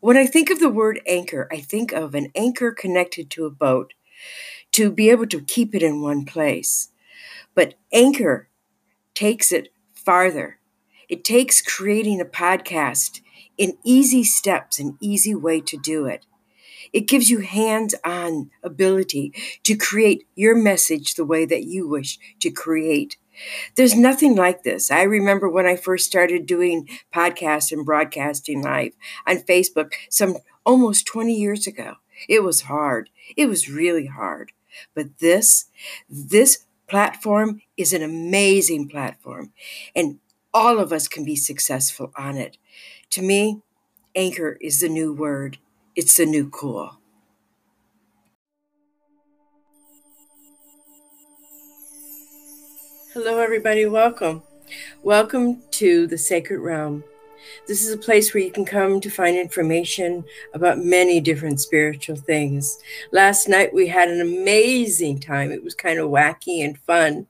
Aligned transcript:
When 0.00 0.16
I 0.16 0.26
think 0.26 0.48
of 0.48 0.60
the 0.60 0.68
word 0.68 1.00
anchor, 1.08 1.48
I 1.50 1.58
think 1.58 1.92
of 1.92 2.14
an 2.14 2.30
anchor 2.36 2.70
connected 2.70 3.30
to 3.30 3.46
a 3.46 3.50
boat 3.50 3.94
to 4.72 4.92
be 4.92 5.10
able 5.10 5.26
to 5.26 5.40
keep 5.40 5.74
it 5.74 5.82
in 5.82 6.00
one 6.00 6.24
place. 6.24 6.90
But 7.54 7.74
anchor 7.92 8.48
takes 9.14 9.50
it 9.50 9.70
farther. 9.92 10.58
It 11.08 11.24
takes 11.24 11.60
creating 11.60 12.20
a 12.20 12.24
podcast 12.24 13.22
in 13.56 13.76
easy 13.82 14.22
steps, 14.22 14.78
an 14.78 14.96
easy 15.00 15.34
way 15.34 15.60
to 15.62 15.76
do 15.76 16.06
it. 16.06 16.26
It 16.92 17.08
gives 17.08 17.28
you 17.28 17.40
hands 17.40 17.94
on 18.04 18.50
ability 18.62 19.32
to 19.64 19.76
create 19.76 20.28
your 20.36 20.54
message 20.54 21.14
the 21.14 21.24
way 21.24 21.44
that 21.44 21.64
you 21.64 21.88
wish 21.88 22.18
to 22.38 22.50
create. 22.50 23.16
There's 23.76 23.94
nothing 23.94 24.34
like 24.36 24.62
this. 24.62 24.90
I 24.90 25.02
remember 25.02 25.48
when 25.48 25.66
I 25.66 25.76
first 25.76 26.06
started 26.06 26.46
doing 26.46 26.88
podcasts 27.14 27.72
and 27.72 27.84
broadcasting 27.84 28.62
live 28.62 28.92
on 29.26 29.38
Facebook 29.38 29.92
some 30.08 30.36
almost 30.64 31.06
20 31.06 31.34
years 31.34 31.66
ago. 31.66 31.94
It 32.28 32.42
was 32.42 32.62
hard. 32.62 33.10
It 33.36 33.46
was 33.46 33.68
really 33.68 34.06
hard. 34.06 34.52
But 34.94 35.18
this, 35.18 35.66
this 36.08 36.64
platform 36.88 37.62
is 37.76 37.92
an 37.92 38.02
amazing 38.02 38.88
platform, 38.88 39.52
and 39.94 40.18
all 40.52 40.78
of 40.78 40.92
us 40.92 41.06
can 41.08 41.24
be 41.24 41.36
successful 41.36 42.12
on 42.16 42.36
it. 42.36 42.56
To 43.10 43.22
me, 43.22 43.62
anchor 44.14 44.58
is 44.60 44.80
the 44.80 44.88
new 44.88 45.12
word, 45.12 45.58
it's 45.94 46.16
the 46.16 46.26
new 46.26 46.48
cool. 46.48 46.97
Hello, 53.20 53.40
everybody. 53.40 53.84
Welcome. 53.84 54.44
Welcome 55.02 55.60
to 55.72 56.06
the 56.06 56.16
Sacred 56.16 56.60
Realm. 56.60 57.02
This 57.66 57.84
is 57.84 57.92
a 57.92 57.98
place 57.98 58.32
where 58.32 58.44
you 58.44 58.52
can 58.52 58.64
come 58.64 59.00
to 59.00 59.10
find 59.10 59.36
information 59.36 60.24
about 60.54 60.78
many 60.78 61.18
different 61.18 61.60
spiritual 61.60 62.14
things. 62.14 62.78
Last 63.10 63.48
night 63.48 63.74
we 63.74 63.88
had 63.88 64.08
an 64.08 64.20
amazing 64.20 65.18
time. 65.18 65.50
It 65.50 65.64
was 65.64 65.74
kind 65.74 65.98
of 65.98 66.10
wacky 66.10 66.64
and 66.64 66.78
fun. 66.78 67.26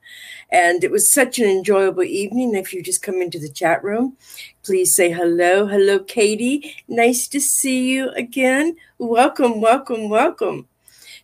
And 0.53 0.85
it 0.85 0.91
was 0.91 1.11
such 1.11 1.39
an 1.39 1.47
enjoyable 1.47 2.05
evening. 2.05 2.55
If 2.55 2.75
you 2.75 2.83
just 2.83 3.01
come 3.01 3.23
into 3.23 3.39
the 3.39 3.49
chat 3.49 3.83
room, 3.83 4.15
please 4.63 4.95
say 4.95 5.11
hello. 5.11 5.67
Hello, 5.67 6.01
Katie. 6.01 6.77
Nice 6.87 7.27
to 7.29 7.41
see 7.41 7.89
you 7.89 8.11
again. 8.11 8.77
Welcome, 8.99 9.63
welcome, 9.63 10.11
welcome. 10.11 10.69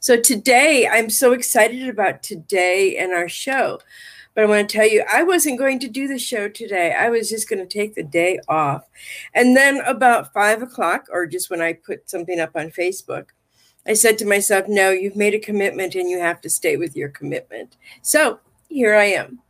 So, 0.00 0.18
today 0.18 0.88
I'm 0.90 1.10
so 1.10 1.34
excited 1.34 1.86
about 1.86 2.22
today 2.22 2.96
and 2.96 3.12
our 3.12 3.28
show. 3.28 3.80
But 4.34 4.44
I 4.44 4.46
want 4.46 4.68
to 4.68 4.76
tell 4.76 4.86
you, 4.88 5.04
I 5.12 5.22
wasn't 5.22 5.58
going 5.58 5.78
to 5.80 5.88
do 5.88 6.08
the 6.08 6.18
show 6.18 6.48
today. 6.48 6.92
I 6.92 7.08
was 7.08 7.30
just 7.30 7.48
going 7.48 7.66
to 7.66 7.72
take 7.72 7.94
the 7.94 8.02
day 8.02 8.40
off. 8.48 8.84
And 9.32 9.56
then 9.56 9.80
about 9.86 10.32
five 10.32 10.60
o'clock, 10.60 11.06
or 11.12 11.26
just 11.26 11.50
when 11.50 11.60
I 11.60 11.74
put 11.74 12.10
something 12.10 12.40
up 12.40 12.56
on 12.56 12.70
Facebook, 12.70 13.26
I 13.86 13.94
said 13.94 14.18
to 14.18 14.26
myself, 14.26 14.66
no, 14.66 14.90
you've 14.90 15.16
made 15.16 15.34
a 15.34 15.38
commitment 15.38 15.94
and 15.94 16.10
you 16.10 16.18
have 16.18 16.40
to 16.40 16.50
stay 16.50 16.76
with 16.76 16.96
your 16.96 17.10
commitment. 17.10 17.76
So 18.02 18.40
here 18.68 18.94
I 18.96 19.04
am. 19.04 19.40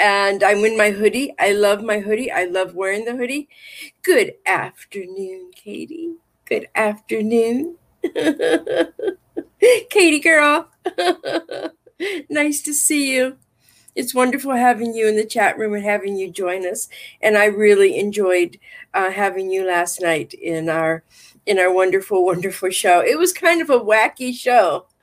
And 0.00 0.42
I'm 0.42 0.64
in 0.64 0.76
my 0.76 0.90
hoodie. 0.90 1.34
I 1.38 1.52
love 1.52 1.82
my 1.82 2.00
hoodie. 2.00 2.30
I 2.30 2.44
love 2.44 2.74
wearing 2.74 3.04
the 3.04 3.16
hoodie. 3.16 3.48
Good 4.02 4.34
afternoon, 4.46 5.50
Katie. 5.54 6.14
Good 6.44 6.68
afternoon. 6.74 7.76
Katie 9.90 10.20
girl. 10.20 10.68
nice 12.30 12.62
to 12.62 12.72
see 12.72 13.14
you 13.14 13.36
it's 13.98 14.14
wonderful 14.14 14.52
having 14.52 14.94
you 14.94 15.08
in 15.08 15.16
the 15.16 15.24
chat 15.24 15.58
room 15.58 15.74
and 15.74 15.82
having 15.82 16.16
you 16.16 16.30
join 16.30 16.64
us. 16.64 16.88
And 17.20 17.36
I 17.36 17.46
really 17.46 17.98
enjoyed 17.98 18.56
uh, 18.94 19.10
having 19.10 19.50
you 19.50 19.66
last 19.66 20.00
night 20.00 20.32
in 20.34 20.68
our 20.68 21.02
in 21.46 21.58
our 21.58 21.72
wonderful, 21.72 22.24
wonderful 22.30 22.70
show. 22.70 23.00
It 23.00 23.18
was 23.18 23.32
kind 23.32 23.60
of 23.60 23.70
a 23.70 23.80
wacky 23.80 24.32
show. 24.32 24.86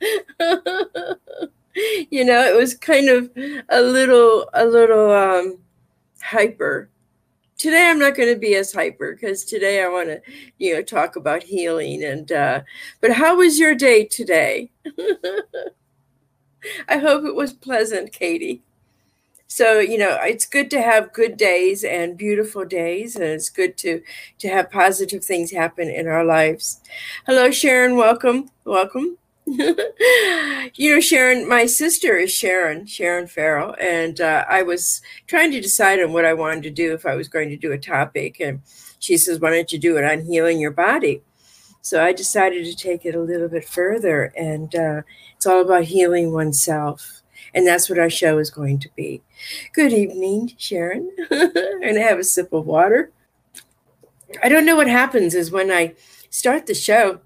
you 2.10 2.24
know, 2.24 2.42
it 2.46 2.56
was 2.56 2.74
kind 2.74 3.10
of 3.10 3.30
a 3.68 3.82
little 3.82 4.48
a 4.54 4.64
little 4.64 5.12
um, 5.12 5.58
hyper. 6.22 6.88
Today 7.58 7.90
I'm 7.90 7.98
not 7.98 8.16
going 8.16 8.32
to 8.32 8.40
be 8.40 8.54
as 8.54 8.72
hyper 8.72 9.12
because 9.14 9.44
today 9.44 9.82
I 9.82 9.88
want 9.88 10.08
to, 10.08 10.22
you 10.56 10.74
know, 10.74 10.80
talk 10.80 11.16
about 11.16 11.42
healing 11.42 12.02
and. 12.02 12.32
Uh, 12.32 12.62
but 13.02 13.12
how 13.12 13.36
was 13.36 13.58
your 13.58 13.74
day 13.74 14.06
today? 14.06 14.70
I 16.88 16.96
hope 16.96 17.26
it 17.26 17.34
was 17.34 17.52
pleasant, 17.52 18.12
Katie 18.12 18.62
so 19.48 19.78
you 19.78 19.96
know 19.96 20.18
it's 20.22 20.46
good 20.46 20.70
to 20.70 20.82
have 20.82 21.12
good 21.12 21.36
days 21.36 21.84
and 21.84 22.16
beautiful 22.18 22.64
days 22.64 23.14
and 23.14 23.24
it's 23.24 23.48
good 23.48 23.76
to 23.78 24.02
to 24.38 24.48
have 24.48 24.70
positive 24.70 25.24
things 25.24 25.50
happen 25.50 25.88
in 25.88 26.08
our 26.08 26.24
lives. 26.24 26.80
Hello 27.26 27.50
sharon 27.50 27.96
welcome 27.96 28.50
welcome. 28.64 29.18
You 30.74 30.94
know 30.94 31.00
sharon 31.00 31.48
my 31.48 31.66
sister 31.66 32.16
is 32.16 32.32
sharon 32.32 32.86
sharon 32.86 33.28
farrell 33.28 33.76
and 33.80 34.20
uh, 34.20 34.44
i 34.48 34.62
was 34.62 35.00
trying 35.28 35.52
to 35.52 35.60
decide 35.60 36.00
on 36.02 36.12
what 36.12 36.24
i 36.24 36.34
wanted 36.34 36.64
to 36.64 36.70
do 36.70 36.92
if 36.92 37.06
i 37.06 37.14
was 37.14 37.28
going 37.28 37.48
to 37.50 37.56
do 37.56 37.70
a 37.72 37.78
topic 37.78 38.40
and 38.40 38.60
she 38.98 39.16
says 39.16 39.38
why 39.38 39.50
don't 39.50 39.72
you 39.72 39.78
do 39.78 39.96
it 39.96 40.04
on 40.04 40.22
healing 40.22 40.58
your 40.58 40.72
body? 40.72 41.22
So 41.80 42.02
i 42.02 42.12
decided 42.12 42.64
to 42.64 42.76
take 42.76 43.06
it 43.06 43.14
a 43.14 43.20
little 43.20 43.48
bit 43.48 43.64
further 43.64 44.32
and 44.36 44.74
uh, 44.74 45.02
it's 45.36 45.46
all 45.46 45.60
about 45.62 45.84
healing 45.84 46.32
oneself 46.32 47.15
and 47.56 47.66
that's 47.66 47.88
what 47.88 47.98
our 47.98 48.10
show 48.10 48.36
is 48.36 48.50
going 48.50 48.78
to 48.80 48.90
be. 48.94 49.22
Good 49.72 49.92
evening, 49.92 50.52
Sharon. 50.58 51.10
and 51.30 51.98
I 51.98 52.02
have 52.02 52.18
a 52.18 52.24
sip 52.24 52.52
of 52.52 52.66
water. 52.66 53.10
I 54.42 54.50
don't 54.50 54.66
know 54.66 54.76
what 54.76 54.88
happens 54.88 55.34
is 55.34 55.50
when 55.50 55.70
I 55.70 55.94
start 56.28 56.66
the 56.66 56.74
show, 56.74 57.20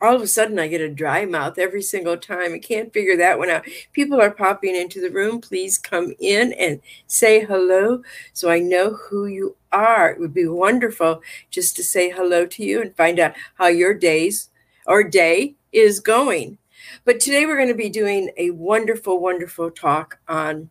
all 0.00 0.14
of 0.14 0.22
a 0.22 0.28
sudden 0.28 0.60
I 0.60 0.68
get 0.68 0.80
a 0.80 0.88
dry 0.88 1.26
mouth 1.26 1.58
every 1.58 1.82
single 1.82 2.16
time. 2.16 2.54
I 2.54 2.60
can't 2.60 2.92
figure 2.92 3.16
that 3.16 3.40
one 3.40 3.50
out. 3.50 3.66
People 3.92 4.20
are 4.20 4.30
popping 4.30 4.76
into 4.76 5.00
the 5.00 5.10
room. 5.10 5.40
Please 5.40 5.78
come 5.78 6.14
in 6.20 6.52
and 6.52 6.80
say 7.08 7.44
hello 7.44 8.02
so 8.32 8.50
I 8.50 8.60
know 8.60 8.94
who 8.94 9.26
you 9.26 9.56
are. 9.72 10.12
It 10.12 10.20
would 10.20 10.32
be 10.32 10.46
wonderful 10.46 11.22
just 11.50 11.74
to 11.76 11.82
say 11.82 12.08
hello 12.08 12.46
to 12.46 12.64
you 12.64 12.80
and 12.80 12.96
find 12.96 13.18
out 13.18 13.34
how 13.56 13.66
your 13.66 13.94
days 13.94 14.48
or 14.86 15.02
day 15.02 15.56
is 15.72 15.98
going. 15.98 16.56
But 17.04 17.20
today 17.20 17.46
we're 17.46 17.56
going 17.56 17.68
to 17.68 17.74
be 17.74 17.88
doing 17.88 18.30
a 18.36 18.50
wonderful, 18.50 19.20
wonderful 19.20 19.70
talk 19.70 20.18
on 20.28 20.70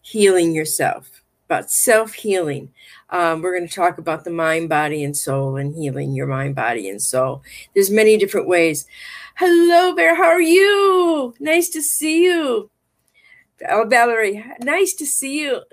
healing 0.00 0.54
yourself, 0.54 1.22
about 1.46 1.70
self 1.70 2.14
healing. 2.14 2.72
Um, 3.10 3.42
we're 3.42 3.56
going 3.56 3.68
to 3.68 3.74
talk 3.74 3.98
about 3.98 4.24
the 4.24 4.30
mind, 4.30 4.68
body, 4.68 5.02
and 5.04 5.16
soul, 5.16 5.56
and 5.56 5.74
healing 5.74 6.12
your 6.12 6.26
mind, 6.26 6.54
body, 6.54 6.88
and 6.88 7.00
soul. 7.00 7.42
There's 7.74 7.90
many 7.90 8.16
different 8.16 8.48
ways. 8.48 8.86
Hello, 9.36 9.94
Bear. 9.94 10.14
How 10.14 10.28
are 10.28 10.40
you? 10.40 11.34
Nice 11.40 11.68
to 11.70 11.82
see 11.82 12.24
you. 12.24 12.70
Oh, 13.68 13.86
Valerie, 13.88 14.44
nice 14.60 14.94
to 14.94 15.06
see 15.06 15.40
you. 15.40 15.62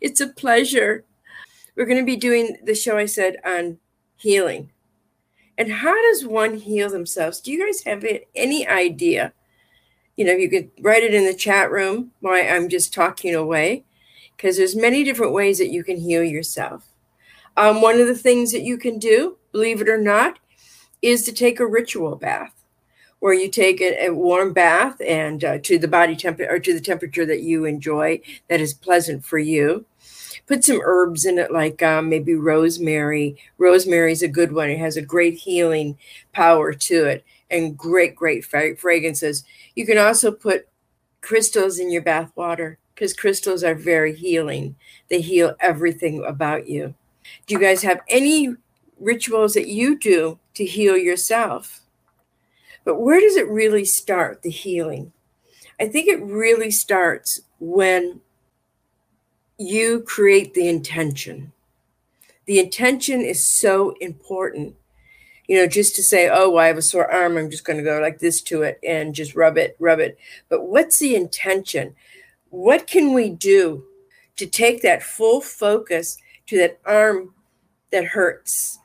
it's 0.00 0.20
a 0.20 0.28
pleasure. 0.28 1.04
We're 1.74 1.86
going 1.86 2.00
to 2.00 2.04
be 2.04 2.16
doing 2.16 2.58
the 2.62 2.74
show 2.74 2.96
I 2.98 3.06
said 3.06 3.36
on 3.44 3.78
healing. 4.16 4.72
And 5.58 5.72
how 5.72 5.94
does 6.02 6.26
one 6.26 6.58
heal 6.58 6.90
themselves? 6.90 7.40
Do 7.40 7.50
you 7.50 7.64
guys 7.64 7.82
have 7.84 8.04
any 8.34 8.66
idea? 8.66 9.32
You 10.16 10.24
know, 10.26 10.32
you 10.32 10.50
could 10.50 10.70
write 10.80 11.02
it 11.02 11.14
in 11.14 11.24
the 11.24 11.34
chat 11.34 11.70
room 11.70 12.12
while 12.20 12.34
I'm 12.34 12.68
just 12.68 12.92
talking 12.92 13.34
away, 13.34 13.84
because 14.36 14.56
there's 14.56 14.76
many 14.76 15.02
different 15.02 15.32
ways 15.32 15.58
that 15.58 15.70
you 15.70 15.82
can 15.82 15.98
heal 15.98 16.22
yourself. 16.22 16.86
Um, 17.56 17.80
one 17.80 17.98
of 18.00 18.06
the 18.06 18.14
things 18.14 18.52
that 18.52 18.62
you 18.62 18.76
can 18.76 18.98
do, 18.98 19.38
believe 19.52 19.80
it 19.80 19.88
or 19.88 19.98
not, 19.98 20.38
is 21.00 21.22
to 21.24 21.32
take 21.32 21.58
a 21.58 21.66
ritual 21.66 22.16
bath, 22.16 22.52
where 23.18 23.32
you 23.32 23.50
take 23.50 23.80
a, 23.80 24.06
a 24.06 24.14
warm 24.14 24.52
bath 24.52 25.00
and 25.06 25.42
uh, 25.42 25.58
to 25.58 25.78
the 25.78 25.88
body 25.88 26.16
temperature 26.16 26.52
or 26.52 26.58
to 26.58 26.74
the 26.74 26.80
temperature 26.80 27.24
that 27.24 27.42
you 27.42 27.64
enjoy, 27.64 28.20
that 28.48 28.60
is 28.60 28.74
pleasant 28.74 29.24
for 29.24 29.38
you 29.38 29.86
put 30.46 30.64
some 30.64 30.80
herbs 30.82 31.24
in 31.24 31.38
it, 31.38 31.52
like 31.52 31.82
um, 31.82 32.08
maybe 32.08 32.34
rosemary. 32.34 33.36
Rosemary 33.58 34.12
is 34.12 34.22
a 34.22 34.28
good 34.28 34.52
one. 34.52 34.70
It 34.70 34.78
has 34.78 34.96
a 34.96 35.02
great 35.02 35.34
healing 35.34 35.98
power 36.32 36.72
to 36.72 37.04
it 37.04 37.24
and 37.50 37.76
great, 37.76 38.14
great 38.14 38.44
fragrances. 38.44 39.44
You 39.74 39.86
can 39.86 39.98
also 39.98 40.30
put 40.30 40.68
crystals 41.20 41.78
in 41.78 41.90
your 41.90 42.02
bath 42.02 42.30
water 42.36 42.78
because 42.94 43.12
crystals 43.12 43.62
are 43.62 43.74
very 43.74 44.14
healing. 44.14 44.76
They 45.08 45.20
heal 45.20 45.54
everything 45.60 46.24
about 46.24 46.68
you. 46.68 46.94
Do 47.46 47.54
you 47.54 47.60
guys 47.60 47.82
have 47.82 48.00
any 48.08 48.54
rituals 48.98 49.54
that 49.54 49.68
you 49.68 49.98
do 49.98 50.38
to 50.54 50.64
heal 50.64 50.96
yourself? 50.96 51.82
But 52.84 53.00
where 53.00 53.20
does 53.20 53.36
it 53.36 53.48
really 53.48 53.84
start, 53.84 54.42
the 54.42 54.50
healing? 54.50 55.12
I 55.80 55.88
think 55.88 56.08
it 56.08 56.22
really 56.22 56.70
starts 56.70 57.40
when 57.58 58.20
you 59.58 60.00
create 60.02 60.54
the 60.54 60.68
intention. 60.68 61.52
The 62.46 62.58
intention 62.58 63.20
is 63.22 63.44
so 63.44 63.94
important. 64.00 64.74
You 65.48 65.58
know, 65.58 65.66
just 65.66 65.94
to 65.96 66.02
say, 66.02 66.28
oh, 66.30 66.56
I 66.56 66.66
have 66.66 66.76
a 66.76 66.82
sore 66.82 67.10
arm, 67.10 67.36
I'm 67.36 67.50
just 67.50 67.64
going 67.64 67.78
to 67.78 67.84
go 67.84 68.00
like 68.00 68.18
this 68.18 68.42
to 68.42 68.62
it 68.62 68.80
and 68.86 69.14
just 69.14 69.34
rub 69.34 69.56
it, 69.56 69.76
rub 69.78 70.00
it. 70.00 70.18
But 70.48 70.66
what's 70.66 70.98
the 70.98 71.14
intention? 71.14 71.94
What 72.50 72.86
can 72.86 73.12
we 73.12 73.30
do 73.30 73.84
to 74.36 74.46
take 74.46 74.82
that 74.82 75.02
full 75.02 75.40
focus 75.40 76.18
to 76.46 76.58
that 76.58 76.78
arm 76.84 77.34
that 77.90 78.04
hurts. 78.04 78.78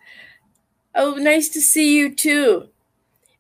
Oh, 0.96 1.16
nice 1.16 1.50
to 1.50 1.62
see 1.62 1.96
you 1.98 2.14
too. 2.14 2.70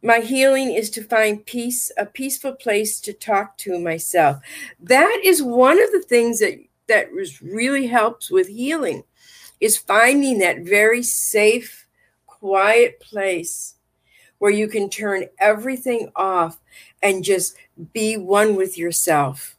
My 0.03 0.19
healing 0.19 0.71
is 0.71 0.89
to 0.91 1.03
find 1.03 1.45
peace, 1.45 1.91
a 1.97 2.05
peaceful 2.05 2.53
place 2.53 2.99
to 3.01 3.13
talk 3.13 3.57
to 3.59 3.79
myself. 3.79 4.41
That 4.79 5.21
is 5.23 5.43
one 5.43 5.81
of 5.81 5.91
the 5.91 6.01
things 6.01 6.39
that 6.39 6.59
that 6.91 7.09
really 7.41 7.87
helps 7.87 8.29
with 8.29 8.47
healing 8.47 9.03
is 9.59 9.77
finding 9.77 10.39
that 10.39 10.59
very 10.59 11.01
safe, 11.03 11.87
quiet 12.25 12.99
place 12.99 13.75
where 14.39 14.51
you 14.51 14.67
can 14.67 14.89
turn 14.89 15.25
everything 15.39 16.11
off 16.15 16.59
and 17.01 17.23
just 17.23 17.55
be 17.93 18.17
one 18.17 18.55
with 18.55 18.77
yourself 18.77 19.55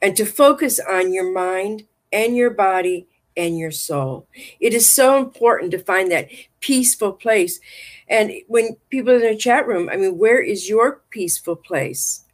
and 0.00 0.16
to 0.16 0.24
focus 0.24 0.80
on 0.80 1.12
your 1.12 1.32
mind 1.32 1.84
and 2.12 2.36
your 2.36 2.50
body 2.50 3.06
and 3.36 3.58
your 3.58 3.70
soul. 3.70 4.26
It 4.60 4.74
is 4.74 4.88
so 4.88 5.18
important 5.18 5.70
to 5.72 5.78
find 5.78 6.10
that 6.12 6.28
peaceful 6.60 7.12
place. 7.12 7.60
And 8.08 8.32
when 8.46 8.76
people 8.90 9.14
in 9.14 9.22
the 9.22 9.36
chat 9.36 9.66
room, 9.66 9.88
I 9.90 9.96
mean, 9.96 10.18
where 10.18 10.40
is 10.40 10.68
your 10.68 11.02
peaceful 11.10 11.56
place? 11.56 12.24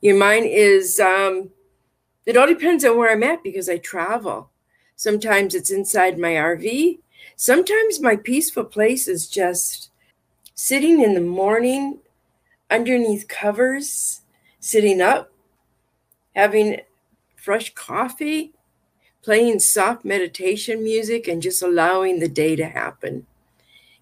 Your 0.00 0.16
mind 0.16 0.46
is 0.46 0.98
um, 1.00 1.50
it 2.26 2.36
all 2.36 2.46
depends 2.46 2.84
on 2.84 2.96
where 2.96 3.10
I'm 3.10 3.22
at 3.22 3.42
because 3.42 3.68
I 3.68 3.78
travel. 3.78 4.50
Sometimes 4.96 5.54
it's 5.54 5.70
inside 5.70 6.18
my 6.18 6.32
RV. 6.32 6.98
Sometimes 7.36 8.00
my 8.00 8.16
peaceful 8.16 8.64
place 8.64 9.08
is 9.08 9.28
just 9.28 9.90
sitting 10.54 11.00
in 11.00 11.14
the 11.14 11.20
morning 11.20 11.98
underneath 12.70 13.26
covers, 13.26 14.20
sitting 14.60 15.00
up, 15.00 15.32
having 16.36 16.80
fresh 17.34 17.72
coffee, 17.74 18.52
playing 19.22 19.58
soft 19.58 20.04
meditation 20.04 20.84
music, 20.84 21.26
and 21.26 21.42
just 21.42 21.62
allowing 21.62 22.20
the 22.20 22.28
day 22.28 22.54
to 22.56 22.66
happen. 22.66 23.26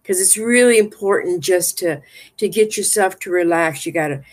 Because 0.03 0.21
it's 0.21 0.37
really 0.37 0.79
important 0.79 1.41
just 1.43 1.79
to, 1.79 2.03
to 2.39 2.49
get 2.49 2.77
yourself 2.77 3.19
to 3.21 3.31
relax. 3.31 3.87
You 3.87 3.93
got 3.93 4.09
to 4.09 4.25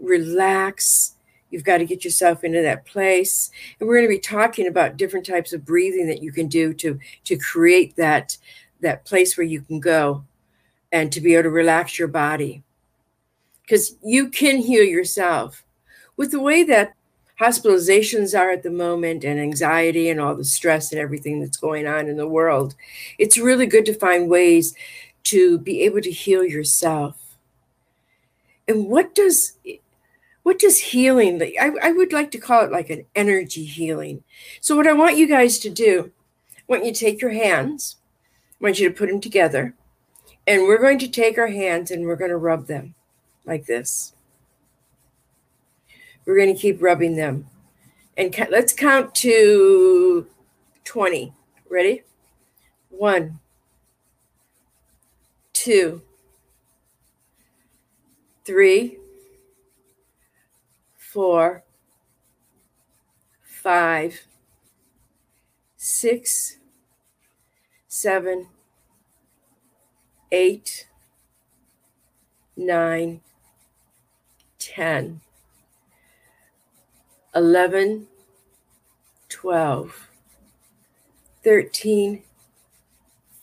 relax 0.00 1.14
You've 1.54 1.62
got 1.62 1.78
to 1.78 1.84
get 1.84 2.04
yourself 2.04 2.42
into 2.42 2.60
that 2.62 2.84
place. 2.84 3.48
And 3.78 3.88
we're 3.88 3.94
going 3.94 4.08
to 4.08 4.16
be 4.16 4.18
talking 4.18 4.66
about 4.66 4.96
different 4.96 5.24
types 5.24 5.52
of 5.52 5.64
breathing 5.64 6.08
that 6.08 6.20
you 6.20 6.32
can 6.32 6.48
do 6.48 6.74
to 6.74 6.98
to 7.26 7.36
create 7.36 7.94
that 7.94 8.36
that 8.80 9.04
place 9.04 9.36
where 9.36 9.46
you 9.46 9.60
can 9.60 9.78
go 9.78 10.24
and 10.90 11.12
to 11.12 11.20
be 11.20 11.34
able 11.34 11.44
to 11.44 11.50
relax 11.50 11.96
your 11.96 12.08
body. 12.08 12.64
Because 13.62 13.94
you 14.02 14.30
can 14.30 14.58
heal 14.58 14.82
yourself. 14.82 15.64
With 16.16 16.32
the 16.32 16.40
way 16.40 16.64
that 16.64 16.94
hospitalizations 17.40 18.36
are 18.36 18.50
at 18.50 18.64
the 18.64 18.70
moment 18.70 19.22
and 19.22 19.38
anxiety 19.38 20.10
and 20.10 20.20
all 20.20 20.34
the 20.34 20.44
stress 20.44 20.90
and 20.90 21.00
everything 21.00 21.38
that's 21.40 21.56
going 21.56 21.86
on 21.86 22.08
in 22.08 22.16
the 22.16 22.28
world, 22.28 22.74
it's 23.16 23.38
really 23.38 23.66
good 23.66 23.86
to 23.86 23.94
find 23.94 24.28
ways 24.28 24.74
to 25.24 25.56
be 25.60 25.82
able 25.82 26.00
to 26.00 26.10
heal 26.10 26.42
yourself. 26.42 27.36
And 28.66 28.88
what 28.88 29.14
does 29.14 29.56
what 30.44 30.58
does 30.58 30.78
healing 30.78 31.42
I, 31.42 31.72
I 31.82 31.90
would 31.90 32.12
like 32.12 32.30
to 32.30 32.38
call 32.38 32.64
it 32.64 32.70
like 32.70 32.90
an 32.90 33.06
energy 33.16 33.64
healing. 33.64 34.22
So 34.60 34.76
what 34.76 34.86
i 34.86 34.92
want 34.92 35.16
you 35.16 35.26
guys 35.26 35.58
to 35.58 35.70
do 35.70 36.12
i 36.56 36.62
want 36.68 36.84
you 36.84 36.92
to 36.92 37.00
take 37.00 37.20
your 37.20 37.32
hands 37.32 37.96
i 38.60 38.64
want 38.64 38.78
you 38.78 38.88
to 38.88 38.94
put 38.94 39.08
them 39.08 39.20
together 39.20 39.74
and 40.46 40.62
we're 40.62 40.80
going 40.80 40.98
to 40.98 41.08
take 41.08 41.38
our 41.38 41.48
hands 41.48 41.90
and 41.90 42.04
we're 42.04 42.16
going 42.16 42.30
to 42.30 42.36
rub 42.36 42.66
them 42.66 42.94
like 43.44 43.66
this. 43.66 44.14
We're 46.26 46.36
going 46.36 46.54
to 46.54 46.60
keep 46.60 46.82
rubbing 46.82 47.16
them. 47.16 47.46
And 48.16 48.34
let's 48.50 48.72
count 48.72 49.14
to 49.16 50.26
20 50.84 51.32
ready? 51.68 52.02
One 52.90 53.40
two 55.52 56.02
three 58.44 58.98
four, 61.14 61.62
five, 63.40 64.22
six, 65.76 66.56
seven, 67.86 68.48
eight, 70.32 70.88
nine, 72.56 73.20
ten, 74.58 75.20
eleven, 77.32 78.08
twelve, 79.28 80.08
thirteen, 81.44 82.24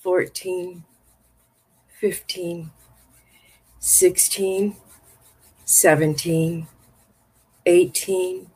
fourteen, 0.04 0.84
fifteen, 2.02 2.70
sixteen, 3.80 4.76
seventeen. 5.64 6.68
18, 7.66 8.48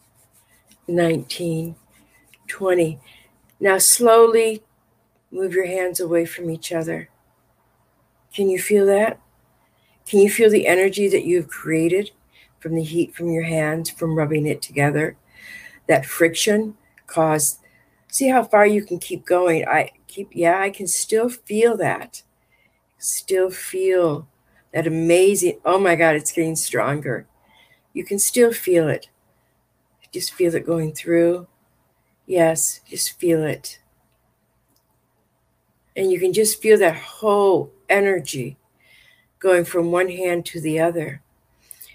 19, 0.88 1.76
20. 2.48 3.00
Now 3.60 3.78
slowly 3.78 4.64
move 5.32 5.54
your 5.54 5.68
hands 5.68 6.00
away 6.00 6.26
from 6.26 6.50
each 6.50 6.72
other. 6.72 7.10
Can 8.34 8.50
you 8.50 8.60
feel 8.60 8.86
that? 8.88 9.20
Can 10.06 10.20
you 10.20 10.30
feel 10.30 10.50
the 10.50 10.68
energy 10.68 11.08
that 11.08 11.26
you've 11.26 11.48
created 11.48 12.12
from 12.60 12.76
the 12.76 12.84
heat 12.84 13.16
from 13.16 13.30
your 13.32 13.44
hands, 13.44 13.90
from 13.90 14.16
rubbing 14.16 14.46
it 14.46 14.62
together? 14.62 15.18
That 15.88 16.06
friction 16.06 16.76
caused. 17.08 17.60
See 18.08 18.30
how 18.30 18.44
far 18.44 18.66
you 18.66 18.84
can 18.84 19.00
keep 19.00 19.26
going. 19.26 19.68
I 19.68 19.92
keep, 20.08 20.30
yeah, 20.32 20.60
I 20.60 20.70
can 20.70 20.88
still 20.88 21.30
feel 21.30 21.76
that. 21.78 22.24
Still 22.98 23.50
feel 23.50 24.28
that 24.74 24.88
amazing. 24.88 25.60
Oh 25.66 25.80
my 25.80 25.96
God, 25.96 26.16
it's 26.16 26.32
getting 26.32 26.56
stronger 26.56 27.28
you 27.96 28.04
can 28.04 28.20
still 28.20 28.52
feel 28.52 28.90
it. 28.90 29.08
Just 30.12 30.34
feel 30.34 30.54
it 30.54 30.66
going 30.66 30.92
through. 30.92 31.48
Yes, 32.28 32.82
just 32.88 33.18
feel 33.18 33.44
it. 33.44 33.80
And 35.96 36.12
you 36.12 36.20
can 36.20 36.34
just 36.34 36.62
feel 36.62 36.78
that 36.78 36.96
whole 36.96 37.72
energy 37.90 38.58
going 39.40 39.64
from 39.64 39.92
one 39.92 40.10
hand 40.10 40.46
to 40.48 40.60
the 40.60 40.80
other. 40.80 41.22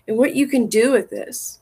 And 0.09 0.17
what 0.17 0.35
you 0.35 0.47
can 0.47 0.67
do 0.67 0.93
with 0.93 1.11
this, 1.11 1.61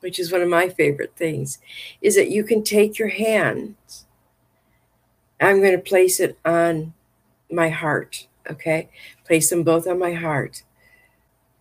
which 0.00 0.18
is 0.18 0.32
one 0.32 0.42
of 0.42 0.48
my 0.48 0.68
favorite 0.68 1.14
things, 1.16 1.58
is 2.02 2.16
that 2.16 2.30
you 2.30 2.42
can 2.42 2.64
take 2.64 2.98
your 2.98 3.08
hands. 3.08 4.04
I'm 5.40 5.60
going 5.60 5.72
to 5.72 5.78
place 5.78 6.18
it 6.18 6.38
on 6.44 6.92
my 7.50 7.68
heart, 7.68 8.26
okay? 8.50 8.88
Place 9.24 9.50
them 9.50 9.62
both 9.62 9.86
on 9.86 9.98
my 9.98 10.14
heart. 10.14 10.64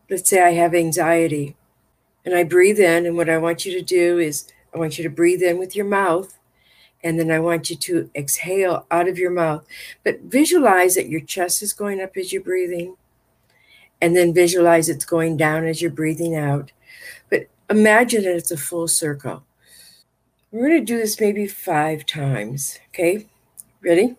Let's 0.09 0.29
say 0.29 0.41
I 0.41 0.51
have 0.51 0.73
anxiety. 0.73 1.55
And 2.25 2.35
I 2.35 2.43
breathe 2.43 2.79
in. 2.79 3.05
And 3.05 3.15
what 3.15 3.29
I 3.29 3.37
want 3.37 3.65
you 3.65 3.73
to 3.73 3.81
do 3.81 4.19
is 4.19 4.51
I 4.73 4.77
want 4.77 4.97
you 4.97 5.03
to 5.03 5.09
breathe 5.09 5.41
in 5.41 5.57
with 5.57 5.75
your 5.75 5.85
mouth. 5.85 6.37
And 7.03 7.19
then 7.19 7.31
I 7.31 7.39
want 7.39 7.69
you 7.69 7.75
to 7.75 8.09
exhale 8.15 8.85
out 8.89 9.09
of 9.09 9.17
your 9.17 9.31
mouth. 9.31 9.65
But 10.03 10.21
visualize 10.21 10.95
that 10.95 11.09
your 11.09 11.21
chest 11.21 11.61
is 11.61 11.73
going 11.73 12.01
up 12.01 12.15
as 12.15 12.31
you're 12.31 12.41
breathing. 12.41 12.95
And 14.01 14.15
then 14.15 14.33
visualize 14.33 14.89
it's 14.89 15.05
going 15.05 15.37
down 15.37 15.65
as 15.65 15.81
you're 15.81 15.91
breathing 15.91 16.35
out. 16.35 16.71
But 17.29 17.47
imagine 17.69 18.23
that 18.23 18.35
it's 18.35 18.51
a 18.51 18.57
full 18.57 18.87
circle. 18.87 19.43
We're 20.51 20.67
going 20.69 20.85
to 20.85 20.93
do 20.93 20.97
this 20.97 21.19
maybe 21.19 21.47
five 21.47 22.05
times. 22.05 22.79
Okay. 22.89 23.27
Ready? 23.81 24.15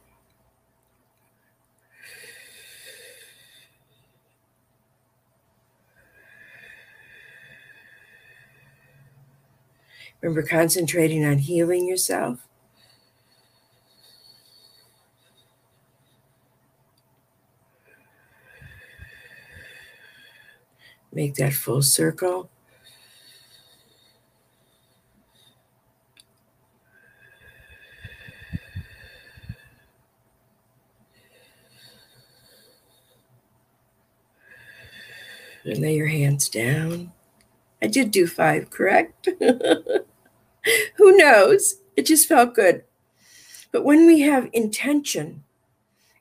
Remember 10.24 10.42
concentrating 10.42 11.22
on 11.22 11.36
healing 11.36 11.86
yourself. 11.86 12.38
Make 21.12 21.34
that 21.34 21.52
full 21.52 21.82
circle. 21.82 22.48
And 35.66 35.78
lay 35.80 35.96
your 35.96 36.06
hands 36.06 36.48
down. 36.48 37.12
I 37.82 37.88
did 37.88 38.10
do 38.10 38.26
five, 38.26 38.70
correct? 38.70 39.28
Who 40.96 41.16
knows? 41.16 41.80
It 41.96 42.06
just 42.06 42.28
felt 42.28 42.54
good. 42.54 42.84
But 43.72 43.84
when 43.84 44.06
we 44.06 44.20
have 44.20 44.48
intention 44.52 45.44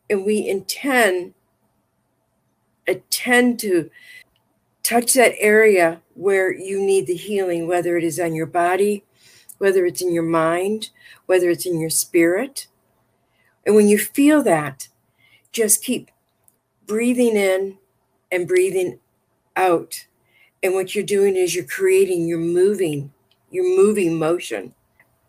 and 0.10 0.26
we 0.26 0.48
intend, 0.48 1.34
attend 2.88 3.60
to 3.60 3.90
touch 4.82 5.14
that 5.14 5.36
area 5.38 6.02
where 6.14 6.54
you 6.54 6.80
need 6.80 7.08
the 7.08 7.16
healing, 7.16 7.68
whether 7.68 7.98
it 7.98 8.04
is 8.04 8.20
on 8.20 8.36
your 8.36 8.46
body, 8.46 9.04
whether 9.58 9.86
it's 9.86 10.02
in 10.02 10.12
your 10.12 10.24
mind, 10.24 10.90
whether 11.26 11.50
it's 11.50 11.66
in 11.66 11.80
your 11.80 11.90
spirit. 11.90 12.68
And 13.66 13.76
when 13.76 13.88
you 13.88 13.98
feel 13.98 14.44
that, 14.44 14.90
just 15.52 15.84
keep 15.84 16.12
breathing 16.86 17.38
in 17.38 17.78
and 18.32 18.48
breathing 18.48 19.00
out. 19.56 20.08
And 20.62 20.74
what 20.74 20.96
you're 20.96 21.04
doing 21.06 21.36
is 21.36 21.56
you're 21.56 21.66
creating, 21.66 22.28
you're 22.28 22.40
moving, 22.40 23.14
you're 23.54 23.78
moving 23.78 24.18
motion. 24.18 24.74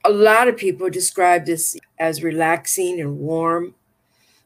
A 0.04 0.10
lot 0.10 0.48
of 0.48 0.56
people 0.56 0.90
describe 0.90 1.46
this 1.46 1.76
as 1.98 2.24
relaxing 2.24 3.00
and 3.00 3.18
warm, 3.18 3.74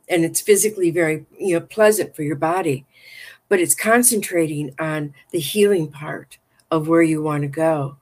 and 0.09 0.25
it's 0.25 0.41
physically 0.41 0.91
very 0.91 1.25
you 1.39 1.55
know 1.55 1.61
pleasant 1.61 2.15
for 2.15 2.23
your 2.23 2.37
body, 2.37 2.85
but 3.49 3.61
it's 3.61 3.75
concentrating 3.75 4.75
on 4.79 5.15
the 5.31 5.39
healing 5.39 5.91
part 5.91 6.37
of 6.71 6.89
where 6.89 7.03
you 7.03 7.23
want 7.23 7.43
to 7.43 7.49
go. 7.49 7.97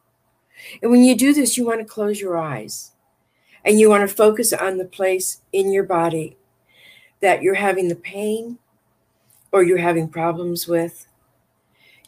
And 0.83 0.91
when 0.91 1.05
you 1.05 1.15
do 1.15 1.33
this, 1.33 1.57
you 1.57 1.67
want 1.67 1.81
to 1.81 1.85
close 1.85 2.21
your 2.21 2.37
eyes 2.37 2.93
and 3.65 3.79
you 3.79 3.91
want 3.91 4.09
to 4.09 4.15
focus 4.15 4.53
on 4.53 4.79
the 4.79 4.85
place 4.85 5.43
in 5.53 5.73
your 5.73 5.85
body 5.85 6.37
that 7.21 7.43
you're 7.43 7.55
having 7.55 7.89
the 7.89 7.97
pain 7.97 8.59
or 9.53 9.63
you're 9.63 9.79
having 9.79 10.09
problems 10.09 10.67
with. 10.67 11.07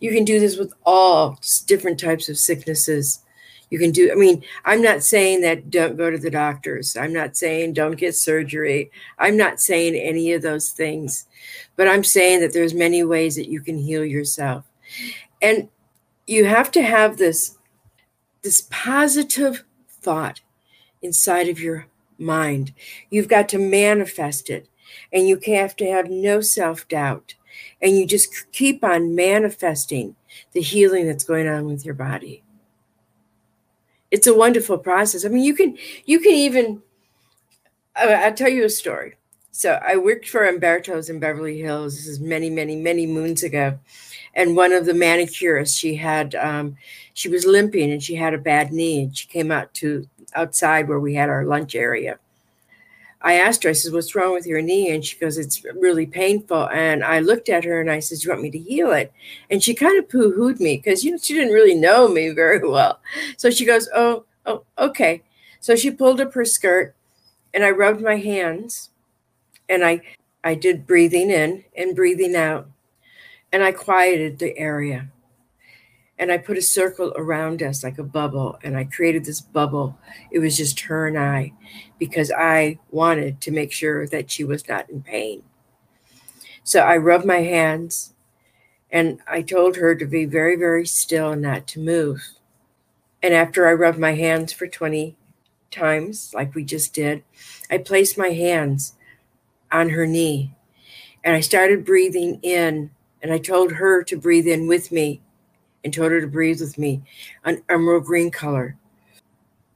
You 0.00 0.12
can 0.12 0.24
do 0.24 0.38
this 0.38 0.56
with 0.56 0.72
all 0.86 1.38
different 1.66 1.98
types 1.98 2.28
of 2.28 2.38
sicknesses. 2.38 3.24
You 3.70 3.78
can 3.78 3.90
do, 3.90 4.10
I 4.10 4.14
mean, 4.14 4.42
I'm 4.64 4.80
not 4.80 5.02
saying 5.02 5.42
that 5.42 5.70
don't 5.70 5.96
go 5.96 6.10
to 6.10 6.18
the 6.18 6.30
doctors. 6.30 6.96
I'm 6.96 7.12
not 7.12 7.36
saying 7.36 7.74
don't 7.74 7.96
get 7.96 8.14
surgery. 8.14 8.90
I'm 9.18 9.36
not 9.36 9.60
saying 9.60 9.94
any 9.94 10.32
of 10.32 10.42
those 10.42 10.70
things. 10.70 11.26
But 11.76 11.88
I'm 11.88 12.04
saying 12.04 12.40
that 12.40 12.52
there's 12.52 12.74
many 12.74 13.04
ways 13.04 13.36
that 13.36 13.48
you 13.48 13.60
can 13.60 13.78
heal 13.78 14.04
yourself. 14.04 14.64
And 15.42 15.68
you 16.26 16.46
have 16.46 16.70
to 16.72 16.82
have 16.82 17.16
this 17.16 17.56
this 18.42 18.66
positive 18.70 19.64
thought 19.88 20.40
inside 21.02 21.48
of 21.48 21.60
your 21.60 21.86
mind. 22.18 22.72
You've 23.10 23.28
got 23.28 23.48
to 23.50 23.58
manifest 23.58 24.48
it. 24.48 24.68
And 25.12 25.28
you 25.28 25.38
have 25.46 25.76
to 25.76 25.90
have 25.90 26.08
no 26.08 26.40
self 26.40 26.88
doubt. 26.88 27.34
And 27.80 27.96
you 27.96 28.06
just 28.06 28.50
keep 28.52 28.82
on 28.84 29.14
manifesting 29.14 30.16
the 30.52 30.60
healing 30.60 31.06
that's 31.06 31.24
going 31.24 31.48
on 31.48 31.66
with 31.66 31.84
your 31.84 31.94
body. 31.94 32.42
It's 34.10 34.26
a 34.26 34.34
wonderful 34.34 34.78
process. 34.78 35.24
I 35.24 35.28
mean, 35.28 35.44
you 35.44 35.54
can 35.54 35.76
you 36.06 36.20
can 36.20 36.32
even 36.32 36.82
I'll 37.96 38.34
tell 38.34 38.48
you 38.48 38.64
a 38.64 38.70
story. 38.70 39.14
So 39.50 39.80
I 39.84 39.96
worked 39.96 40.28
for 40.28 40.46
Umberto's 40.46 41.10
in 41.10 41.18
Beverly 41.18 41.60
Hills. 41.60 41.96
This 41.96 42.06
is 42.06 42.20
many, 42.20 42.48
many, 42.48 42.76
many 42.76 43.06
moons 43.06 43.42
ago. 43.42 43.78
And 44.34 44.54
one 44.54 44.72
of 44.72 44.86
the 44.86 44.92
manicurists, 44.92 45.76
she 45.76 45.96
had 45.96 46.34
um, 46.36 46.76
she 47.14 47.28
was 47.28 47.44
limping 47.44 47.90
and 47.90 48.02
she 48.02 48.14
had 48.14 48.34
a 48.34 48.38
bad 48.38 48.72
knee 48.72 49.02
and 49.02 49.16
she 49.16 49.26
came 49.26 49.50
out 49.50 49.74
to 49.74 50.08
outside 50.34 50.88
where 50.88 51.00
we 51.00 51.14
had 51.14 51.28
our 51.28 51.44
lunch 51.44 51.74
area. 51.74 52.18
I 53.20 53.34
asked 53.34 53.64
her, 53.64 53.70
I 53.70 53.72
said, 53.72 53.92
What's 53.92 54.14
wrong 54.14 54.32
with 54.32 54.46
your 54.46 54.62
knee? 54.62 54.94
And 54.94 55.04
she 55.04 55.18
goes, 55.18 55.38
It's 55.38 55.64
really 55.64 56.06
painful. 56.06 56.68
And 56.68 57.02
I 57.02 57.20
looked 57.20 57.48
at 57.48 57.64
her 57.64 57.80
and 57.80 57.90
I 57.90 58.00
said, 58.00 58.22
You 58.22 58.30
want 58.30 58.42
me 58.42 58.50
to 58.50 58.58
heal 58.58 58.92
it? 58.92 59.12
And 59.50 59.62
she 59.62 59.74
kind 59.74 59.98
of 59.98 60.08
poo 60.08 60.32
hooed 60.32 60.60
me 60.60 60.76
because 60.76 61.04
you 61.04 61.10
know, 61.10 61.18
she 61.18 61.34
didn't 61.34 61.52
really 61.54 61.74
know 61.74 62.08
me 62.08 62.30
very 62.30 62.60
well. 62.66 63.00
So 63.36 63.50
she 63.50 63.66
goes, 63.66 63.88
Oh, 63.94 64.24
oh, 64.46 64.64
okay. 64.78 65.22
So 65.60 65.74
she 65.74 65.90
pulled 65.90 66.20
up 66.20 66.34
her 66.34 66.44
skirt 66.44 66.94
and 67.52 67.64
I 67.64 67.70
rubbed 67.70 68.00
my 68.00 68.16
hands 68.16 68.90
and 69.68 69.84
I 69.84 70.00
I 70.44 70.54
did 70.54 70.86
breathing 70.86 71.30
in 71.30 71.64
and 71.76 71.96
breathing 71.96 72.36
out. 72.36 72.68
And 73.52 73.64
I 73.64 73.72
quieted 73.72 74.38
the 74.38 74.56
area 74.58 75.08
and 76.18 76.32
I 76.32 76.38
put 76.38 76.58
a 76.58 76.62
circle 76.62 77.12
around 77.16 77.62
us 77.62 77.84
like 77.84 77.98
a 77.98 78.02
bubble, 78.02 78.58
and 78.62 78.76
I 78.76 78.84
created 78.84 79.24
this 79.24 79.40
bubble. 79.40 79.96
It 80.30 80.40
was 80.40 80.56
just 80.56 80.80
her 80.80 81.06
and 81.06 81.18
I 81.18 81.52
because 81.98 82.32
I 82.32 82.78
wanted 82.90 83.40
to 83.42 83.52
make 83.52 83.72
sure 83.72 84.06
that 84.08 84.30
she 84.30 84.44
was 84.44 84.68
not 84.68 84.90
in 84.90 85.02
pain. 85.02 85.42
So 86.64 86.80
I 86.80 86.96
rubbed 86.96 87.24
my 87.24 87.42
hands 87.42 88.12
and 88.90 89.20
I 89.26 89.42
told 89.42 89.76
her 89.76 89.94
to 89.94 90.06
be 90.06 90.24
very, 90.24 90.56
very 90.56 90.86
still 90.86 91.30
and 91.30 91.42
not 91.42 91.66
to 91.68 91.80
move. 91.80 92.22
And 93.22 93.34
after 93.34 93.66
I 93.66 93.72
rubbed 93.72 93.98
my 93.98 94.14
hands 94.14 94.52
for 94.52 94.66
20 94.66 95.16
times, 95.70 96.32
like 96.34 96.54
we 96.54 96.64
just 96.64 96.94
did, 96.94 97.22
I 97.70 97.78
placed 97.78 98.18
my 98.18 98.30
hands 98.30 98.94
on 99.70 99.90
her 99.90 100.06
knee 100.06 100.54
and 101.24 101.34
I 101.34 101.40
started 101.40 101.84
breathing 101.84 102.38
in. 102.42 102.90
And 103.20 103.32
I 103.32 103.38
told 103.38 103.72
her 103.72 104.04
to 104.04 104.16
breathe 104.16 104.46
in 104.46 104.68
with 104.68 104.92
me 104.92 105.20
and 105.84 105.92
told 105.92 106.12
her 106.12 106.20
to 106.20 106.26
breathe 106.26 106.60
with 106.60 106.78
me 106.78 107.02
an 107.44 107.62
emerald 107.68 108.04
green 108.04 108.30
color 108.30 108.76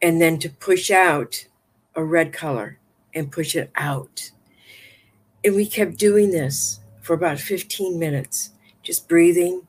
and 0.01 0.21
then 0.21 0.39
to 0.39 0.51
push 0.51 0.91
out 0.91 1.47
a 1.95 2.03
red 2.03 2.33
color 2.33 2.79
and 3.15 3.33
push 3.33 3.55
it 3.55 3.71
out. 3.77 4.31
And 5.45 5.55
we 5.55 5.67
kept 5.67 5.97
doing 5.97 6.31
this 6.31 6.81
for 7.01 7.15
about 7.15 7.39
15 7.39 7.99
minutes, 7.99 8.51
just 8.83 9.09
breathing 9.09 9.67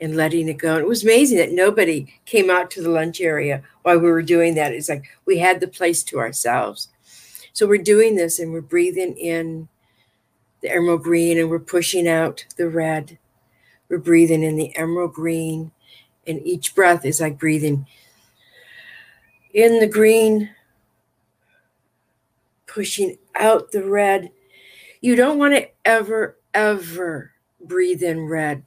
and 0.00 0.16
letting 0.16 0.48
it 0.48 0.58
go. 0.58 0.74
And 0.74 0.82
it 0.82 0.88
was 0.88 1.04
amazing 1.04 1.38
that 1.38 1.52
nobody 1.52 2.14
came 2.26 2.50
out 2.50 2.70
to 2.72 2.82
the 2.82 2.90
lunch 2.90 3.20
area 3.20 3.62
while 3.82 3.98
we 3.98 4.10
were 4.10 4.22
doing 4.22 4.54
that. 4.54 4.72
It's 4.72 4.88
like 4.88 5.04
we 5.24 5.38
had 5.38 5.60
the 5.60 5.68
place 5.68 6.02
to 6.04 6.18
ourselves. 6.18 6.88
So 7.52 7.66
we're 7.66 7.78
doing 7.78 8.16
this 8.16 8.38
and 8.38 8.52
we're 8.52 8.60
breathing 8.60 9.16
in 9.16 9.68
the 10.60 10.72
emerald 10.72 11.02
green 11.04 11.38
and 11.38 11.48
we're 11.48 11.60
pushing 11.60 12.08
out 12.08 12.44
the 12.56 12.68
red 12.68 13.18
we're 13.88 13.98
breathing 13.98 14.42
in 14.42 14.56
the 14.56 14.74
emerald 14.76 15.12
green, 15.12 15.72
and 16.26 16.44
each 16.46 16.74
breath 16.74 17.04
is 17.04 17.20
like 17.20 17.38
breathing 17.38 17.86
in 19.52 19.78
the 19.78 19.86
green, 19.86 20.50
pushing 22.66 23.18
out 23.34 23.70
the 23.72 23.84
red. 23.84 24.30
You 25.00 25.16
don't 25.16 25.38
want 25.38 25.54
to 25.54 25.68
ever, 25.84 26.38
ever 26.52 27.32
breathe 27.60 28.02
in 28.02 28.26
red. 28.26 28.64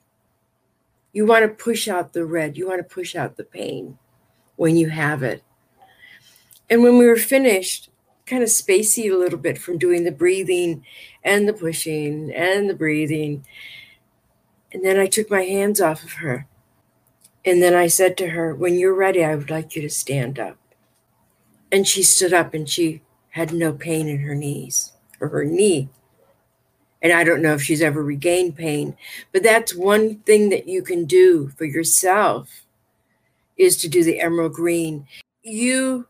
You 1.11 1.25
want 1.25 1.43
to 1.43 1.63
push 1.63 1.87
out 1.87 2.13
the 2.13 2.25
red. 2.25 2.57
You 2.57 2.67
want 2.67 2.79
to 2.79 2.95
push 2.95 3.15
out 3.15 3.37
the 3.37 3.43
pain 3.43 3.97
when 4.55 4.77
you 4.77 4.89
have 4.89 5.23
it. 5.23 5.43
And 6.69 6.83
when 6.83 6.97
we 6.97 7.05
were 7.05 7.15
finished, 7.15 7.89
kind 8.25 8.43
of 8.43 8.49
spacey 8.49 9.11
a 9.11 9.17
little 9.17 9.39
bit 9.39 9.57
from 9.57 9.77
doing 9.77 10.03
the 10.03 10.11
breathing 10.11 10.83
and 11.23 11.47
the 11.47 11.53
pushing 11.53 12.31
and 12.33 12.69
the 12.69 12.75
breathing. 12.75 13.45
And 14.71 14.83
then 14.83 14.99
I 14.99 15.07
took 15.07 15.29
my 15.29 15.43
hands 15.43 15.79
off 15.79 16.03
of 16.03 16.13
her. 16.13 16.47
And 17.45 17.63
then 17.63 17.73
I 17.73 17.87
said 17.87 18.17
to 18.17 18.29
her, 18.29 18.53
When 18.53 18.75
you're 18.75 18.93
ready, 18.93 19.23
I 19.23 19.35
would 19.35 19.49
like 19.49 19.75
you 19.75 19.81
to 19.81 19.89
stand 19.89 20.37
up. 20.37 20.57
And 21.71 21.87
she 21.87 22.03
stood 22.03 22.33
up 22.33 22.53
and 22.53 22.67
she 22.67 23.01
had 23.31 23.53
no 23.53 23.71
pain 23.71 24.07
in 24.07 24.19
her 24.19 24.35
knees 24.35 24.93
or 25.19 25.29
her 25.29 25.45
knee. 25.45 25.89
And 27.01 27.13
I 27.13 27.23
don't 27.23 27.41
know 27.41 27.53
if 27.53 27.61
she's 27.61 27.81
ever 27.81 28.03
regained 28.03 28.55
pain, 28.55 28.97
but 29.31 29.43
that's 29.43 29.75
one 29.75 30.17
thing 30.19 30.49
that 30.49 30.67
you 30.67 30.81
can 30.81 31.05
do 31.05 31.49
for 31.49 31.65
yourself 31.65 32.65
is 33.55 33.77
to 33.77 33.87
do 33.87 34.03
the 34.03 34.19
emerald 34.19 34.53
green. 34.53 35.07
You 35.43 36.07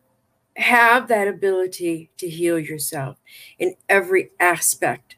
have 0.56 1.08
that 1.08 1.28
ability 1.28 2.10
to 2.18 2.30
heal 2.30 2.58
yourself 2.58 3.18
in 3.60 3.76
every 3.90 4.32
aspect, 4.40 5.18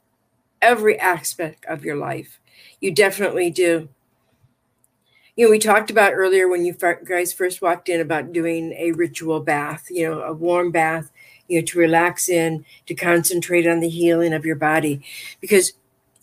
every 0.62 1.00
aspect 1.00 1.66
of 1.66 1.86
your 1.86 1.96
life. 1.96 2.40
You 2.80 2.92
definitely 2.92 3.52
do. 3.52 3.90
You 5.36 5.46
know, 5.46 5.52
we 5.52 5.60
talked 5.60 5.90
about 5.90 6.14
earlier 6.14 6.48
when 6.48 6.66
you 6.66 6.74
guys 6.74 7.32
first 7.32 7.62
walked 7.62 7.88
in 7.88 8.02
about 8.02 8.34
doing 8.34 8.74
a 8.74 8.92
ritual 8.92 9.40
bath, 9.40 9.88
you 9.90 10.10
know, 10.10 10.22
a 10.22 10.34
warm 10.34 10.72
bath, 10.72 11.12
you 11.48 11.60
know, 11.60 11.66
to 11.66 11.80
relax 11.80 12.28
in, 12.28 12.66
to 12.88 12.94
concentrate 12.94 13.66
on 13.66 13.80
the 13.80 13.88
healing 13.90 14.34
of 14.34 14.46
your 14.46 14.58
body, 14.58 15.02
because 15.40 15.74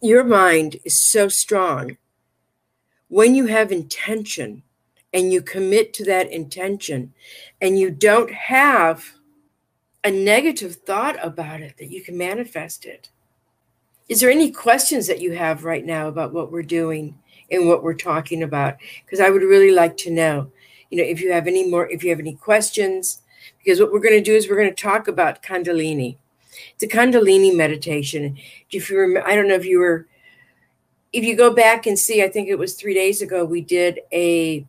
your 0.02 0.22
mind 0.22 0.76
is 0.84 1.00
so 1.00 1.28
strong. 1.28 1.96
When 3.08 3.34
you 3.34 3.46
have 3.46 3.72
intention 3.72 4.62
and 5.14 5.32
you 5.32 5.40
commit 5.40 5.94
to 5.94 6.04
that 6.04 6.30
intention 6.30 7.14
and 7.60 7.78
you 7.78 7.90
don't 7.90 8.32
have 8.32 9.14
a 10.04 10.10
negative 10.10 10.76
thought 10.76 11.16
about 11.24 11.60
it, 11.62 11.78
that 11.78 11.90
you 11.90 12.02
can 12.02 12.18
manifest 12.18 12.84
it. 12.84 13.08
Is 14.08 14.20
there 14.20 14.30
any 14.30 14.50
questions 14.50 15.06
that 15.08 15.20
you 15.20 15.32
have 15.32 15.64
right 15.64 15.84
now 15.84 16.08
about 16.08 16.32
what 16.32 16.52
we're 16.52 16.62
doing 16.62 17.18
and 17.50 17.66
what 17.68 17.82
we're 17.82 17.94
talking 17.94 18.42
about? 18.42 18.76
Because 19.04 19.20
I 19.20 19.30
would 19.30 19.42
really 19.42 19.72
like 19.72 19.96
to 19.98 20.10
know, 20.10 20.50
you 20.90 20.98
know, 20.98 21.04
if 21.04 21.20
you 21.20 21.32
have 21.32 21.46
any 21.46 21.68
more, 21.68 21.88
if 21.88 22.04
you 22.04 22.10
have 22.10 22.20
any 22.20 22.34
questions, 22.34 23.22
because 23.58 23.80
what 23.80 23.92
we're 23.92 24.00
going 24.00 24.14
to 24.14 24.22
do 24.22 24.34
is 24.34 24.48
we're 24.48 24.56
going 24.56 24.74
to 24.74 24.82
talk 24.82 25.08
about 25.08 25.42
Kundalini. 25.42 26.16
It's 26.74 26.84
a 26.84 26.88
Kundalini 26.88 27.54
meditation. 27.54 28.38
If 28.70 28.90
you 28.90 28.98
remember, 28.98 29.28
I 29.28 29.34
don't 29.34 29.48
know 29.48 29.54
if 29.54 29.66
you 29.66 29.80
were, 29.80 30.06
if 31.12 31.24
you 31.24 31.36
go 31.36 31.52
back 31.52 31.86
and 31.86 31.98
see, 31.98 32.22
I 32.22 32.28
think 32.28 32.48
it 32.48 32.58
was 32.58 32.74
three 32.74 32.94
days 32.94 33.22
ago, 33.22 33.44
we 33.44 33.60
did 33.60 34.00
a 34.12 34.66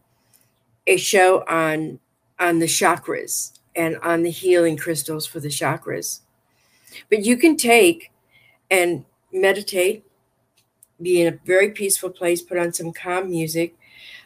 a 0.88 0.98
show 0.98 1.44
on 1.48 2.00
on 2.40 2.60
the 2.60 2.66
chakras 2.66 3.60
and 3.76 3.98
on 3.98 4.24
the 4.24 4.32
healing 4.32 4.78
crystals 4.78 5.26
for 5.26 5.40
the 5.40 5.50
chakras. 5.50 6.22
But 7.10 7.26
you 7.26 7.38
can 7.38 7.58
take 7.58 8.12
and 8.72 9.06
meditate, 9.42 10.06
be 11.02 11.22
in 11.22 11.34
a 11.34 11.40
very 11.46 11.72
peaceful 11.72 12.10
place, 12.10 12.42
put 12.42 12.58
on 12.58 12.74
some 12.74 12.92
calm 12.92 13.30
music. 13.30 13.78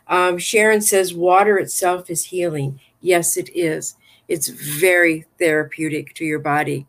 Um, 0.07 0.37
Sharon 0.37 0.81
says 0.81 1.13
water 1.13 1.57
itself 1.57 2.09
is 2.09 2.25
healing. 2.25 2.79
Yes, 3.01 3.37
it 3.37 3.49
is. 3.55 3.95
It's 4.27 4.47
very 4.47 5.25
therapeutic 5.39 6.13
to 6.15 6.25
your 6.25 6.39
body. 6.39 6.87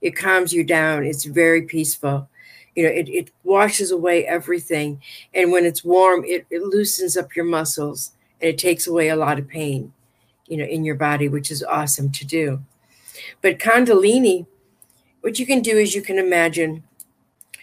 It 0.00 0.16
calms 0.16 0.52
you 0.52 0.64
down. 0.64 1.04
It's 1.04 1.24
very 1.24 1.62
peaceful. 1.62 2.28
You 2.74 2.84
know, 2.84 2.90
it, 2.90 3.08
it 3.08 3.30
washes 3.44 3.90
away 3.90 4.26
everything. 4.26 5.00
And 5.34 5.52
when 5.52 5.64
it's 5.64 5.84
warm, 5.84 6.24
it, 6.24 6.46
it 6.50 6.62
loosens 6.62 7.16
up 7.16 7.36
your 7.36 7.44
muscles 7.44 8.12
and 8.40 8.48
it 8.48 8.58
takes 8.58 8.86
away 8.86 9.08
a 9.08 9.16
lot 9.16 9.38
of 9.38 9.48
pain, 9.48 9.92
you 10.46 10.56
know, 10.56 10.64
in 10.64 10.84
your 10.84 10.94
body, 10.94 11.28
which 11.28 11.50
is 11.50 11.62
awesome 11.62 12.10
to 12.12 12.24
do. 12.24 12.62
But 13.42 13.58
Kundalini, 13.58 14.46
what 15.20 15.38
you 15.38 15.46
can 15.46 15.60
do 15.60 15.76
is 15.76 15.94
you 15.94 16.02
can 16.02 16.18
imagine, 16.18 16.84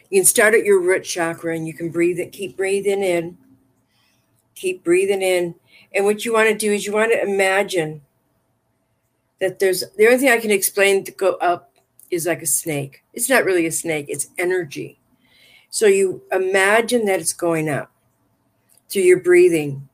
you 0.09 0.19
can 0.19 0.25
start 0.25 0.53
at 0.53 0.63
your 0.63 0.79
root 0.81 1.03
chakra 1.03 1.55
and 1.55 1.67
you 1.67 1.73
can 1.73 1.89
breathe 1.89 2.19
it, 2.19 2.31
keep 2.31 2.55
breathing 2.55 3.03
in, 3.03 3.37
keep 4.55 4.83
breathing 4.83 5.21
in. 5.21 5.55
And 5.93 6.05
what 6.05 6.25
you 6.25 6.33
want 6.33 6.49
to 6.49 6.55
do 6.55 6.71
is 6.71 6.85
you 6.85 6.93
want 6.93 7.11
to 7.11 7.21
imagine 7.21 8.01
that 9.39 9.59
there's 9.59 9.83
the 9.97 10.05
only 10.05 10.17
thing 10.17 10.29
I 10.29 10.39
can 10.39 10.51
explain 10.51 11.03
to 11.03 11.11
go 11.11 11.33
up 11.35 11.73
is 12.09 12.25
like 12.25 12.41
a 12.41 12.47
snake. 12.47 13.03
It's 13.13 13.29
not 13.29 13.45
really 13.45 13.65
a 13.65 13.71
snake, 13.71 14.05
it's 14.09 14.27
energy. 14.37 14.99
So 15.69 15.85
you 15.85 16.23
imagine 16.31 17.05
that 17.05 17.19
it's 17.19 17.33
going 17.33 17.69
up 17.69 17.91
through 18.89 19.03
your 19.03 19.19
breathing. 19.19 19.89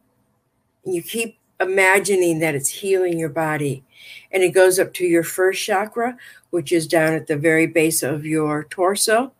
And 0.85 0.93
you 0.93 1.01
keep 1.01 1.39
imagining 1.59 2.39
that 2.39 2.55
it's 2.55 2.69
healing 2.69 3.17
your 3.17 3.29
body. 3.29 3.83
And 4.31 4.43
it 4.43 4.49
goes 4.49 4.79
up 4.79 4.93
to 4.95 5.05
your 5.05 5.23
first 5.23 5.63
chakra, 5.63 6.17
which 6.51 6.71
is 6.71 6.87
down 6.87 7.13
at 7.13 7.27
the 7.27 7.37
very 7.37 7.65
base 7.65 8.03
of 8.03 8.25
your 8.25 8.65
torso. 8.65 9.33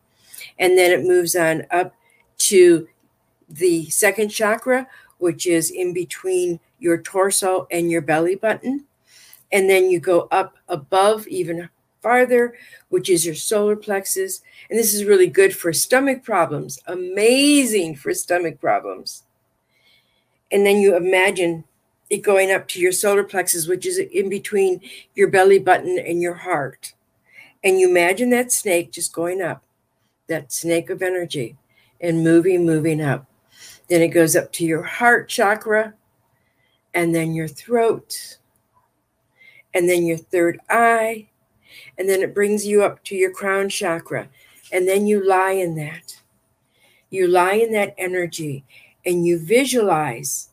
And 0.60 0.77
then 0.77 0.91
it 0.91 1.05
moves 1.05 1.36
on 1.36 1.63
up 1.72 1.93
to 2.39 2.88
the 3.50 3.89
second 3.89 4.29
chakra, 4.29 4.88
which 5.17 5.45
is 5.48 5.72
in 5.72 5.93
between 5.93 6.60
your 6.79 7.01
torso 7.01 7.67
and 7.72 7.89
your 7.89 8.01
belly 8.01 8.36
button. 8.36 8.86
And 9.51 9.69
then 9.69 9.89
you 9.89 10.00
go 10.00 10.27
up 10.31 10.57
above 10.67 11.27
even 11.27 11.69
farther, 12.01 12.53
which 12.89 13.10
is 13.10 13.25
your 13.25 13.36
solar 13.36 13.75
plexus. 13.75 14.41
And 14.69 14.77
this 14.77 14.93
is 14.93 15.05
really 15.05 15.27
good 15.27 15.55
for 15.55 15.72
stomach 15.72 16.24
problems, 16.24 16.79
amazing 16.88 17.95
for 17.95 18.13
stomach 18.13 18.60
problems. 18.60 19.24
And 20.51 20.65
then 20.65 20.77
you 20.77 20.95
imagine 20.95 21.63
it 22.10 22.17
going 22.17 22.51
up 22.51 22.67
to 22.69 22.79
your 22.79 22.91
solar 22.91 23.24
plexus, 23.24 23.67
which 23.67 23.86
is 23.86 23.98
in 23.98 24.29
between 24.29 24.81
your 25.15 25.29
belly 25.29 25.57
button 25.57 25.98
and 25.98 26.22
your 26.22 26.36
heart. 26.36 26.93
And 27.63 27.79
you 27.79 27.89
imagine 27.89 28.29
that 28.31 28.51
snake 28.51 28.91
just 28.91 29.13
going 29.13 29.41
up, 29.41 29.63
that 30.27 30.51
snake 30.51 30.89
of 30.89 31.01
energy, 31.01 31.57
and 32.01 32.23
moving, 32.23 32.65
moving 32.65 33.01
up. 33.01 33.25
Then 33.89 34.01
it 34.01 34.09
goes 34.09 34.35
up 34.35 34.51
to 34.53 34.65
your 34.65 34.83
heart 34.83 35.29
chakra, 35.29 35.93
and 36.93 37.13
then 37.13 37.33
your 37.33 37.47
throat, 37.47 38.37
and 39.73 39.89
then 39.89 40.05
your 40.05 40.17
third 40.17 40.59
eye, 40.69 41.29
and 41.97 42.07
then 42.07 42.21
it 42.21 42.33
brings 42.33 42.65
you 42.65 42.83
up 42.83 43.03
to 43.05 43.15
your 43.15 43.31
crown 43.31 43.69
chakra. 43.69 44.29
And 44.71 44.87
then 44.87 45.05
you 45.05 45.27
lie 45.27 45.51
in 45.51 45.75
that. 45.75 46.19
You 47.09 47.27
lie 47.27 47.53
in 47.53 47.71
that 47.73 47.93
energy 47.97 48.65
and 49.05 49.25
you 49.25 49.37
visualize, 49.37 50.49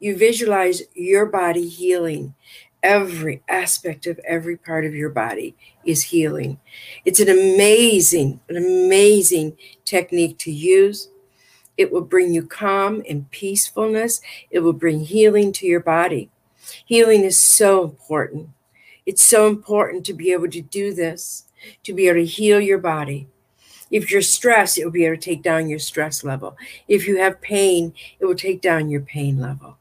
you 0.00 0.16
visualize 0.16 0.82
your 0.94 1.26
body 1.26 1.68
healing. 1.68 2.34
Every 2.82 3.42
aspect 3.48 4.06
of 4.06 4.18
every 4.20 4.56
part 4.56 4.86
of 4.86 4.94
your 4.94 5.10
body 5.10 5.54
is 5.84 6.02
healing. 6.02 6.58
It's 7.04 7.20
an 7.20 7.28
amazing, 7.28 8.40
an 8.48 8.56
amazing 8.56 9.56
technique 9.84 10.38
to 10.38 10.50
use. 10.50 11.10
It 11.76 11.92
will 11.92 12.02
bring 12.02 12.32
you 12.32 12.46
calm 12.46 13.02
and 13.08 13.30
peacefulness. 13.30 14.20
It 14.50 14.60
will 14.60 14.72
bring 14.72 15.00
healing 15.00 15.52
to 15.52 15.66
your 15.66 15.80
body. 15.80 16.30
Healing 16.84 17.24
is 17.24 17.38
so 17.38 17.84
important. 17.84 18.50
It's 19.06 19.22
so 19.22 19.48
important 19.48 20.06
to 20.06 20.14
be 20.14 20.32
able 20.32 20.48
to 20.50 20.62
do 20.62 20.94
this, 20.94 21.46
to 21.84 21.92
be 21.92 22.08
able 22.08 22.20
to 22.20 22.26
heal 22.26 22.60
your 22.60 22.78
body. 22.78 23.28
If 23.90 24.10
you're 24.10 24.22
stressed, 24.22 24.78
it 24.78 24.84
will 24.84 24.92
be 24.92 25.04
able 25.04 25.16
to 25.16 25.22
take 25.22 25.42
down 25.42 25.68
your 25.68 25.78
stress 25.78 26.22
level. 26.22 26.56
If 26.86 27.08
you 27.08 27.18
have 27.18 27.40
pain, 27.40 27.92
it 28.20 28.24
will 28.24 28.36
take 28.36 28.60
down 28.60 28.88
your 28.88 29.00
pain 29.00 29.38
level. 29.38 29.76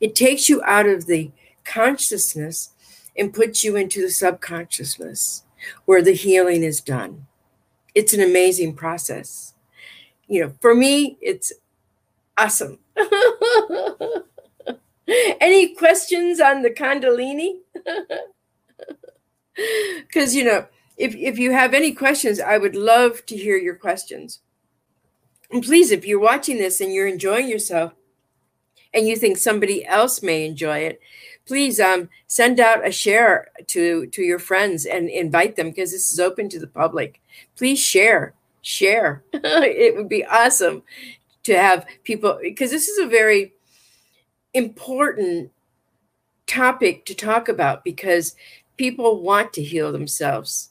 It 0.00 0.14
takes 0.14 0.48
you 0.48 0.62
out 0.64 0.86
of 0.86 1.06
the 1.06 1.30
consciousness 1.68 2.70
and 3.16 3.34
puts 3.34 3.62
you 3.62 3.76
into 3.76 4.00
the 4.00 4.10
subconsciousness 4.10 5.44
where 5.84 6.02
the 6.02 6.12
healing 6.12 6.62
is 6.62 6.80
done. 6.80 7.26
It's 7.94 8.14
an 8.14 8.20
amazing 8.20 8.74
process. 8.74 9.54
You 10.28 10.42
know, 10.42 10.52
for 10.60 10.74
me, 10.74 11.18
it's 11.20 11.52
awesome. 12.36 12.78
Any 15.40 15.74
questions 15.74 16.40
on 16.40 16.62
the 16.62 16.70
Kundalini? 16.70 17.58
Because, 20.06 20.36
you 20.36 20.44
know, 20.44 20.66
if, 20.96 21.16
if 21.16 21.36
you 21.36 21.50
have 21.50 21.74
any 21.74 21.92
questions, 21.92 22.38
I 22.38 22.58
would 22.58 22.76
love 22.76 23.26
to 23.26 23.36
hear 23.36 23.56
your 23.56 23.74
questions. 23.74 24.40
And 25.50 25.64
please, 25.64 25.90
if 25.90 26.06
you're 26.06 26.20
watching 26.20 26.58
this 26.58 26.80
and 26.80 26.92
you're 26.92 27.08
enjoying 27.08 27.48
yourself 27.48 27.92
and 28.94 29.08
you 29.08 29.16
think 29.16 29.36
somebody 29.36 29.84
else 29.84 30.22
may 30.22 30.46
enjoy 30.46 30.78
it, 30.78 31.00
please 31.48 31.80
um, 31.80 32.10
send 32.26 32.60
out 32.60 32.86
a 32.86 32.92
share 32.92 33.48
to, 33.66 34.06
to 34.08 34.22
your 34.22 34.38
friends 34.38 34.84
and 34.84 35.08
invite 35.08 35.56
them 35.56 35.70
because 35.70 35.90
this 35.90 36.12
is 36.12 36.20
open 36.20 36.48
to 36.50 36.60
the 36.60 36.66
public. 36.66 37.20
Please 37.56 37.80
share, 37.80 38.34
share. 38.60 39.24
it 39.32 39.96
would 39.96 40.10
be 40.10 40.24
awesome 40.26 40.82
to 41.44 41.58
have 41.58 41.86
people, 42.04 42.38
because 42.42 42.70
this 42.70 42.86
is 42.86 42.98
a 42.98 43.08
very 43.08 43.54
important 44.52 45.50
topic 46.46 47.06
to 47.06 47.14
talk 47.14 47.48
about 47.48 47.82
because 47.82 48.36
people 48.76 49.22
want 49.22 49.52
to 49.54 49.62
heal 49.62 49.90
themselves. 49.90 50.70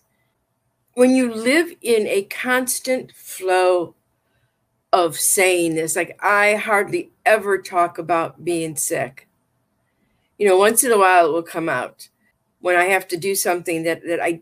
When 0.94 1.16
you 1.16 1.34
live 1.34 1.74
in 1.82 2.08
a 2.08 2.24
constant 2.24 3.12
flow 3.12 3.96
of 4.94 5.20
saying 5.20 5.76
this, 5.76 5.96
like 5.96 6.18
I 6.22 6.56
hardly 6.56 7.12
ever 7.26 7.58
talk 7.58 7.98
about 7.98 8.46
being 8.46 8.76
sick. 8.76 9.27
You 10.38 10.47
know, 10.47 10.58
once 10.58 10.84
in 10.84 10.91
a 10.91 10.97
while 10.97 11.28
it 11.28 11.32
will 11.32 11.43
come 11.43 11.69
out 11.69 12.10
when 12.60 12.76
I 12.76 12.86
have 12.86 13.08
to 13.10 13.17
do 13.17 13.36
something 13.36 13.84
that, 13.84 14.04
that 14.08 14.19
I 14.21 14.41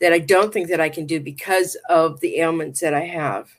that 0.00 0.12
I 0.14 0.18
don't 0.18 0.52
think 0.52 0.68
that 0.68 0.80
I 0.80 0.88
can 0.88 1.04
do 1.06 1.20
because 1.20 1.76
of 1.88 2.20
the 2.20 2.38
ailments 2.38 2.80
that 2.80 2.94
I 2.94 3.04
have. 3.04 3.50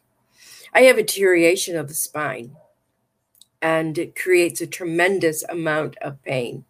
I 0.74 0.82
have 0.84 0.98
a 0.98 1.04
deterioration 1.04 1.76
of 1.76 1.88
the 1.88 1.94
spine 1.94 2.56
and 3.62 3.98
it 3.98 4.16
creates 4.16 4.60
a 4.62 4.68
tremendous 4.68 5.44
amount 5.44 5.98
of 6.00 6.22
pain 6.24 6.66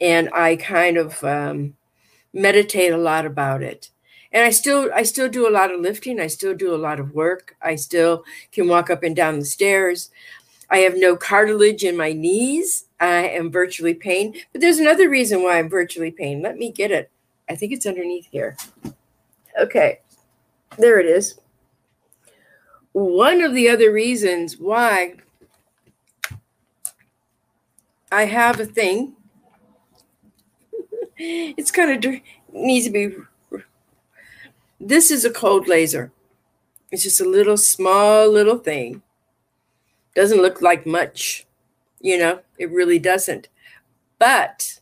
and 0.00 0.28
I 0.34 0.56
kind 0.56 0.96
of 0.96 1.22
um, 1.22 1.76
meditate 2.32 2.92
a 2.92 2.98
lot 2.98 3.26
about 3.26 3.62
it. 3.62 3.90
And 4.32 4.44
I 4.44 4.50
still 4.50 4.90
I 4.94 5.04
still 5.04 5.28
do 5.28 5.48
a 5.48 5.52
lot 5.52 5.72
of 5.72 5.80
lifting. 5.80 6.18
I 6.18 6.26
still 6.26 6.54
do 6.54 6.74
a 6.74 6.76
lot 6.76 6.98
of 6.98 7.14
work. 7.14 7.56
I 7.62 7.76
still 7.76 8.24
can 8.50 8.68
walk 8.68 8.90
up 8.90 9.02
and 9.02 9.14
down 9.14 9.38
the 9.38 9.44
stairs. 9.44 10.10
I 10.72 10.78
have 10.78 10.96
no 10.96 11.16
cartilage 11.16 11.84
in 11.84 11.96
my 11.96 12.12
knees. 12.12 12.86
I 12.98 13.28
am 13.28 13.52
virtually 13.52 13.94
pain. 13.94 14.34
But 14.52 14.62
there's 14.62 14.78
another 14.78 15.08
reason 15.08 15.42
why 15.42 15.58
I'm 15.58 15.68
virtually 15.68 16.10
pain. 16.10 16.42
Let 16.42 16.56
me 16.56 16.72
get 16.72 16.90
it. 16.90 17.10
I 17.48 17.54
think 17.54 17.72
it's 17.72 17.86
underneath 17.86 18.26
here. 18.30 18.56
Okay. 19.60 20.00
There 20.78 20.98
it 20.98 21.06
is. 21.06 21.38
One 22.92 23.42
of 23.42 23.54
the 23.54 23.68
other 23.68 23.92
reasons 23.92 24.56
why 24.58 25.16
I 28.10 28.24
have 28.24 28.58
a 28.58 28.66
thing 28.66 29.14
it's 31.18 31.70
kind 31.70 32.04
of 32.04 32.20
needs 32.52 32.86
to 32.86 32.90
be. 32.90 33.14
This 34.80 35.10
is 35.10 35.24
a 35.24 35.30
cold 35.30 35.68
laser. 35.68 36.10
It's 36.90 37.02
just 37.02 37.20
a 37.20 37.28
little 37.28 37.56
small 37.56 38.28
little 38.28 38.58
thing. 38.58 39.02
Doesn't 40.14 40.42
look 40.42 40.60
like 40.60 40.86
much, 40.86 41.46
you 42.00 42.18
know, 42.18 42.40
it 42.58 42.70
really 42.70 42.98
doesn't. 42.98 43.48
But 44.18 44.80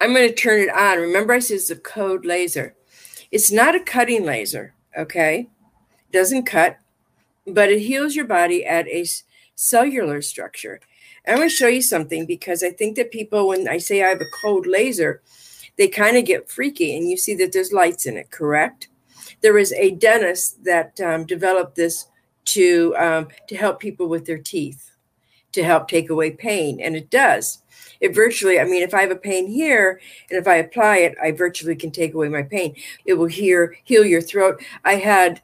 I'm 0.00 0.14
going 0.14 0.28
to 0.28 0.34
turn 0.34 0.60
it 0.60 0.70
on. 0.70 0.98
Remember, 0.98 1.34
I 1.34 1.38
said 1.40 1.56
it's 1.56 1.70
a 1.70 1.76
cold 1.76 2.24
laser. 2.24 2.74
It's 3.30 3.52
not 3.52 3.74
a 3.74 3.80
cutting 3.80 4.24
laser, 4.24 4.74
okay? 4.96 5.48
Doesn't 6.12 6.44
cut, 6.44 6.78
but 7.46 7.70
it 7.70 7.80
heals 7.80 8.16
your 8.16 8.24
body 8.24 8.64
at 8.64 8.88
a 8.88 9.04
cellular 9.54 10.22
structure. 10.22 10.80
I'm 11.26 11.36
going 11.36 11.48
to 11.48 11.54
show 11.54 11.68
you 11.68 11.82
something 11.82 12.24
because 12.24 12.62
I 12.62 12.70
think 12.70 12.96
that 12.96 13.10
people, 13.10 13.48
when 13.48 13.68
I 13.68 13.78
say 13.78 14.02
I 14.02 14.08
have 14.08 14.20
a 14.20 14.40
cold 14.40 14.66
laser, 14.66 15.20
they 15.76 15.88
kind 15.88 16.16
of 16.16 16.24
get 16.24 16.48
freaky. 16.48 16.96
And 16.96 17.08
you 17.08 17.16
see 17.16 17.34
that 17.36 17.52
there's 17.52 17.72
lights 17.72 18.06
in 18.06 18.16
it, 18.16 18.30
correct? 18.30 18.88
There 19.42 19.52
was 19.52 19.72
a 19.74 19.90
dentist 19.90 20.64
that 20.64 20.98
um, 21.00 21.26
developed 21.26 21.76
this 21.76 22.06
to 22.48 22.94
um, 22.96 23.28
to 23.48 23.56
help 23.56 23.80
people 23.80 24.08
with 24.08 24.26
their 24.26 24.38
teeth, 24.38 24.92
to 25.52 25.62
help 25.62 25.88
take 25.88 26.10
away 26.10 26.30
pain, 26.30 26.80
and 26.80 26.96
it 26.96 27.10
does. 27.10 27.62
It 28.00 28.14
virtually, 28.14 28.60
I 28.60 28.64
mean, 28.64 28.82
if 28.82 28.94
I 28.94 29.00
have 29.00 29.10
a 29.10 29.16
pain 29.16 29.48
here 29.48 30.00
and 30.30 30.38
if 30.38 30.46
I 30.46 30.56
apply 30.56 30.98
it, 30.98 31.16
I 31.22 31.32
virtually 31.32 31.74
can 31.74 31.90
take 31.90 32.14
away 32.14 32.28
my 32.28 32.42
pain. 32.42 32.76
It 33.04 33.14
will 33.14 33.26
heal 33.26 33.68
heal 33.84 34.04
your 34.04 34.22
throat. 34.22 34.62
I 34.84 34.94
had 34.94 35.42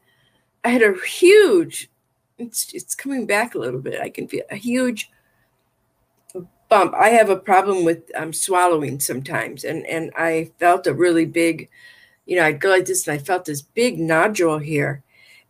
I 0.65 0.69
had 0.69 0.83
a 0.83 0.95
huge 1.05 1.91
it's 2.39 2.73
it's 2.73 2.95
coming 2.95 3.27
back 3.27 3.55
a 3.55 3.59
little 3.59 3.81
bit. 3.81 4.01
I 4.01 4.09
can 4.09 4.29
feel 4.29 4.45
a 4.51 4.57
huge 4.57 5.11
bump. 6.69 6.95
I 6.95 7.09
have 7.11 7.29
a 7.29 7.37
problem 7.37 7.85
with 7.85 8.11
um, 8.15 8.33
swallowing 8.33 9.01
sometimes, 9.01 9.65
and 9.65 9.85
and 9.87 10.13
I 10.17 10.53
felt 10.59 10.87
a 10.87 10.95
really 10.95 11.27
big 11.27 11.69
you 12.27 12.37
know, 12.37 12.45
I'd 12.45 12.61
go 12.61 12.71
like 12.71 12.87
this 12.87 13.07
and 13.07 13.19
I 13.19 13.23
felt 13.23 13.45
this 13.45 13.63
big 13.63 13.99
nodule 13.99 14.59
here. 14.59 15.03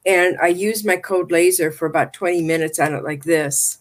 And 0.06 0.36
I 0.40 0.48
used 0.48 0.86
my 0.86 0.96
cold 0.96 1.30
laser 1.30 1.70
for 1.70 1.86
about 1.86 2.12
20 2.12 2.42
minutes 2.42 2.78
on 2.78 2.94
it 2.94 3.04
like 3.04 3.24
this. 3.24 3.78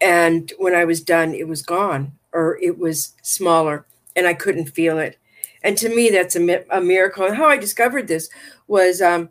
And 0.00 0.52
when 0.58 0.74
I 0.74 0.84
was 0.84 1.00
done, 1.00 1.34
it 1.34 1.48
was 1.48 1.62
gone 1.62 2.12
or 2.32 2.58
it 2.60 2.78
was 2.78 3.14
smaller 3.22 3.86
and 4.16 4.26
I 4.26 4.34
couldn't 4.34 4.66
feel 4.66 4.98
it. 4.98 5.18
And 5.62 5.78
to 5.78 5.88
me, 5.88 6.10
that's 6.10 6.36
a, 6.36 6.64
a 6.70 6.80
miracle. 6.80 7.24
And 7.24 7.36
how 7.36 7.46
I 7.46 7.56
discovered 7.56 8.08
this 8.08 8.28
was 8.66 9.00
um, 9.00 9.30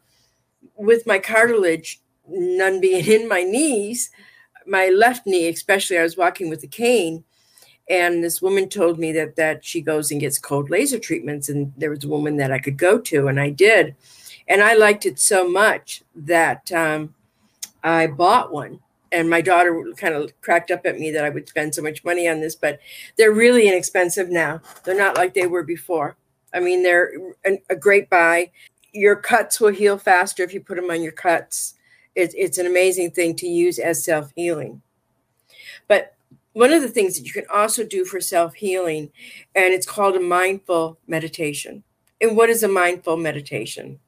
with 0.75 1.05
my 1.05 1.19
cartilage, 1.19 1.99
none 2.27 2.79
being 2.79 3.05
in 3.05 3.27
my 3.27 3.43
knees, 3.43 4.09
my 4.65 4.87
left 4.87 5.27
knee, 5.27 5.49
especially, 5.49 5.97
I 5.97 6.03
was 6.03 6.17
walking 6.17 6.49
with 6.49 6.63
a 6.63 6.67
cane 6.67 7.23
and 7.89 8.23
this 8.23 8.41
woman 8.41 8.69
told 8.69 8.97
me 8.97 9.11
that 9.11 9.35
that 9.35 9.65
she 9.65 9.81
goes 9.81 10.11
and 10.11 10.21
gets 10.21 10.39
cold 10.39 10.69
laser 10.69 10.97
treatments 10.97 11.49
and 11.49 11.73
there 11.77 11.89
was 11.89 12.03
a 12.03 12.07
woman 12.07 12.37
that 12.37 12.51
i 12.51 12.59
could 12.59 12.77
go 12.77 12.97
to 12.97 13.27
and 13.27 13.39
i 13.39 13.49
did 13.49 13.95
and 14.47 14.61
i 14.61 14.73
liked 14.73 15.05
it 15.05 15.19
so 15.19 15.47
much 15.47 16.03
that 16.15 16.71
um, 16.71 17.13
i 17.83 18.07
bought 18.07 18.51
one. 18.51 18.79
And 19.13 19.29
my 19.29 19.41
daughter 19.41 19.83
kind 19.97 20.13
of 20.15 20.31
cracked 20.39 20.71
up 20.71 20.85
at 20.85 20.97
me 20.99 21.11
that 21.11 21.25
i 21.25 21.29
would 21.29 21.49
spend 21.49 21.75
so 21.75 21.81
much 21.81 22.03
money 22.03 22.27
on 22.27 22.39
this 22.39 22.55
but 22.55 22.79
they're 23.17 23.33
really 23.33 23.67
inexpensive 23.67 24.29
now. 24.29 24.61
They're 24.83 24.95
not 24.97 25.17
like 25.17 25.33
they 25.33 25.47
were 25.47 25.63
before. 25.63 26.15
I 26.53 26.59
mean 26.59 26.83
they're 26.83 27.11
a 27.69 27.75
great 27.75 28.09
buy. 28.09 28.51
Your 28.93 29.15
cuts 29.15 29.59
will 29.59 29.73
heal 29.73 29.97
faster 29.97 30.43
if 30.43 30.53
you 30.53 30.61
put 30.61 30.75
them 30.75 30.89
on 30.89 31.01
your 31.01 31.11
cuts. 31.13 31.75
It, 32.15 32.33
it's 32.37 32.57
an 32.57 32.67
amazing 32.67 33.11
thing 33.11 33.35
to 33.37 33.47
use 33.47 33.79
as 33.79 34.03
self-healing. 34.03 34.81
But 35.87 36.15
one 36.53 36.73
of 36.73 36.81
the 36.81 36.89
things 36.89 37.17
that 37.17 37.25
you 37.25 37.31
can 37.31 37.45
also 37.51 37.85
do 37.85 38.03
for 38.05 38.19
self 38.19 38.55
healing, 38.55 39.11
and 39.55 39.73
it's 39.73 39.85
called 39.85 40.15
a 40.15 40.19
mindful 40.19 40.97
meditation. 41.07 41.83
And 42.19 42.35
what 42.35 42.49
is 42.49 42.63
a 42.63 42.67
mindful 42.67 43.17
meditation? 43.17 43.99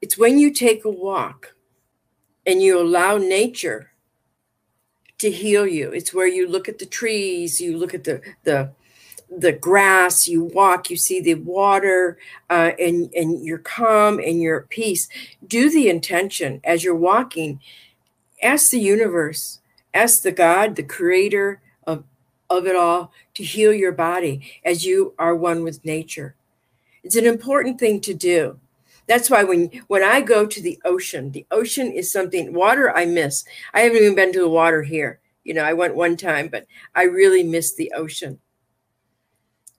It's 0.00 0.18
when 0.18 0.38
you 0.38 0.52
take 0.52 0.84
a 0.84 0.90
walk 0.90 1.54
and 2.46 2.62
you 2.62 2.80
allow 2.80 3.18
nature 3.18 3.92
to 5.18 5.30
heal 5.30 5.66
you. 5.66 5.90
It's 5.90 6.14
where 6.14 6.28
you 6.28 6.48
look 6.48 6.68
at 6.68 6.78
the 6.78 6.86
trees, 6.86 7.60
you 7.60 7.76
look 7.76 7.94
at 7.94 8.04
the 8.04 8.20
the 8.44 8.72
the 9.30 9.52
grass, 9.52 10.26
you 10.26 10.44
walk, 10.44 10.88
you 10.88 10.96
see 10.96 11.20
the 11.20 11.34
water, 11.34 12.18
uh, 12.48 12.72
and 12.78 13.12
and 13.14 13.44
you're 13.44 13.58
calm 13.58 14.18
and 14.18 14.40
you're 14.40 14.62
at 14.62 14.68
peace. 14.68 15.08
Do 15.46 15.70
the 15.70 15.88
intention 15.88 16.60
as 16.64 16.84
you're 16.84 16.94
walking. 16.94 17.60
Ask 18.42 18.70
the 18.70 18.80
universe 18.80 19.58
Ask 19.94 20.22
the 20.22 20.32
God, 20.32 20.76
the 20.76 20.82
creator 20.82 21.60
of, 21.86 22.04
of 22.50 22.66
it 22.66 22.76
all, 22.76 23.12
to 23.34 23.42
heal 23.42 23.72
your 23.72 23.92
body 23.92 24.42
as 24.64 24.84
you 24.84 25.14
are 25.18 25.34
one 25.34 25.64
with 25.64 25.84
nature. 25.84 26.34
It's 27.02 27.16
an 27.16 27.26
important 27.26 27.80
thing 27.80 28.00
to 28.02 28.14
do. 28.14 28.60
That's 29.08 29.30
why 29.30 29.42
when 29.42 29.70
when 29.88 30.02
I 30.02 30.20
go 30.20 30.46
to 30.46 30.60
the 30.60 30.78
ocean, 30.84 31.32
the 31.32 31.46
ocean 31.50 31.90
is 31.90 32.12
something 32.12 32.52
water 32.52 32.94
I 32.94 33.06
miss. 33.06 33.44
I 33.72 33.80
haven't 33.80 34.02
even 34.02 34.14
been 34.14 34.32
to 34.34 34.40
the 34.40 34.48
water 34.48 34.82
here. 34.82 35.20
You 35.44 35.54
know, 35.54 35.64
I 35.64 35.72
went 35.72 35.96
one 35.96 36.16
time, 36.16 36.48
but 36.48 36.66
I 36.94 37.04
really 37.04 37.42
miss 37.42 37.74
the 37.74 37.92
ocean. 37.96 38.38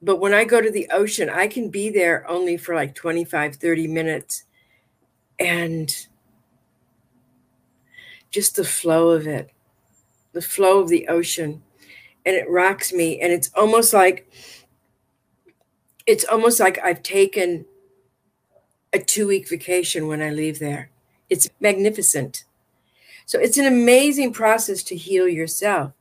But 0.01 0.19
when 0.19 0.33
I 0.33 0.45
go 0.45 0.61
to 0.61 0.71
the 0.71 0.89
ocean, 0.91 1.29
I 1.29 1.47
can 1.47 1.69
be 1.69 1.89
there 1.89 2.27
only 2.27 2.57
for 2.57 2.73
like 2.73 2.95
25, 2.95 3.57
30 3.57 3.87
minutes. 3.87 4.45
And 5.37 5.93
just 8.31 8.55
the 8.55 8.63
flow 8.63 9.11
of 9.11 9.27
it, 9.27 9.51
the 10.33 10.41
flow 10.41 10.79
of 10.79 10.89
the 10.89 11.07
ocean 11.07 11.61
and 12.25 12.35
it 12.35 12.49
rocks 12.49 12.91
me 12.93 13.19
and 13.19 13.31
it's 13.31 13.49
almost 13.55 13.93
like 13.93 14.29
it's 16.05 16.25
almost 16.25 16.59
like 16.59 16.79
I've 16.83 17.03
taken 17.03 17.65
a 18.93 18.99
2 18.99 19.27
week 19.27 19.49
vacation 19.49 20.07
when 20.07 20.21
I 20.21 20.29
leave 20.29 20.59
there. 20.59 20.89
It's 21.29 21.49
magnificent. 21.59 22.45
So 23.25 23.39
it's 23.39 23.57
an 23.57 23.65
amazing 23.65 24.33
process 24.33 24.81
to 24.83 24.95
heal 24.95 25.27
yourself. 25.27 25.93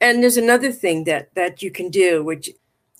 And 0.00 0.22
there's 0.22 0.36
another 0.36 0.70
thing 0.70 1.04
that 1.04 1.34
that 1.34 1.62
you 1.62 1.70
can 1.70 1.90
do 1.90 2.22
which 2.22 2.50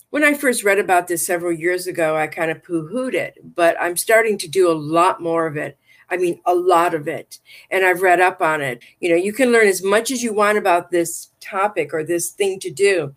when 0.09 0.23
I 0.23 0.33
first 0.33 0.63
read 0.63 0.79
about 0.79 1.07
this 1.07 1.25
several 1.25 1.53
years 1.53 1.85
ago, 1.85 2.17
I 2.17 2.27
kind 2.27 2.49
of 2.49 2.63
poo 2.63 2.87
hooed 2.87 3.13
it, 3.13 3.37
but 3.55 3.77
I'm 3.79 3.95
starting 3.95 4.37
to 4.39 4.47
do 4.47 4.71
a 4.71 4.73
lot 4.73 5.21
more 5.21 5.45
of 5.45 5.55
it. 5.55 5.77
I 6.09 6.17
mean, 6.17 6.41
a 6.45 6.53
lot 6.55 6.95
of 6.95 7.07
it. 7.07 7.39
And 7.69 7.85
I've 7.85 8.01
read 8.01 8.19
up 8.19 8.41
on 8.41 8.61
it. 8.61 8.81
You 8.99 9.09
know, 9.09 9.15
you 9.15 9.31
can 9.31 9.51
learn 9.51 9.67
as 9.67 9.83
much 9.83 10.09
as 10.09 10.23
you 10.23 10.33
want 10.33 10.57
about 10.57 10.89
this 10.89 11.29
topic 11.39 11.93
or 11.93 12.03
this 12.03 12.31
thing 12.31 12.59
to 12.61 12.71
do 12.71 13.15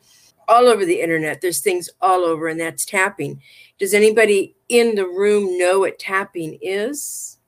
all 0.49 0.67
over 0.67 0.85
the 0.85 1.01
internet. 1.01 1.41
There's 1.41 1.61
things 1.61 1.89
all 2.01 2.25
over, 2.25 2.49
and 2.49 2.61
that's 2.61 2.85
tapping. 2.85 3.41
Does 3.83 3.95
anybody 3.95 4.55
in 4.69 4.95
the 4.95 5.09
room 5.09 5.59
know 5.59 5.81
what 5.81 5.99
tapping 5.99 6.57
is? 6.63 7.39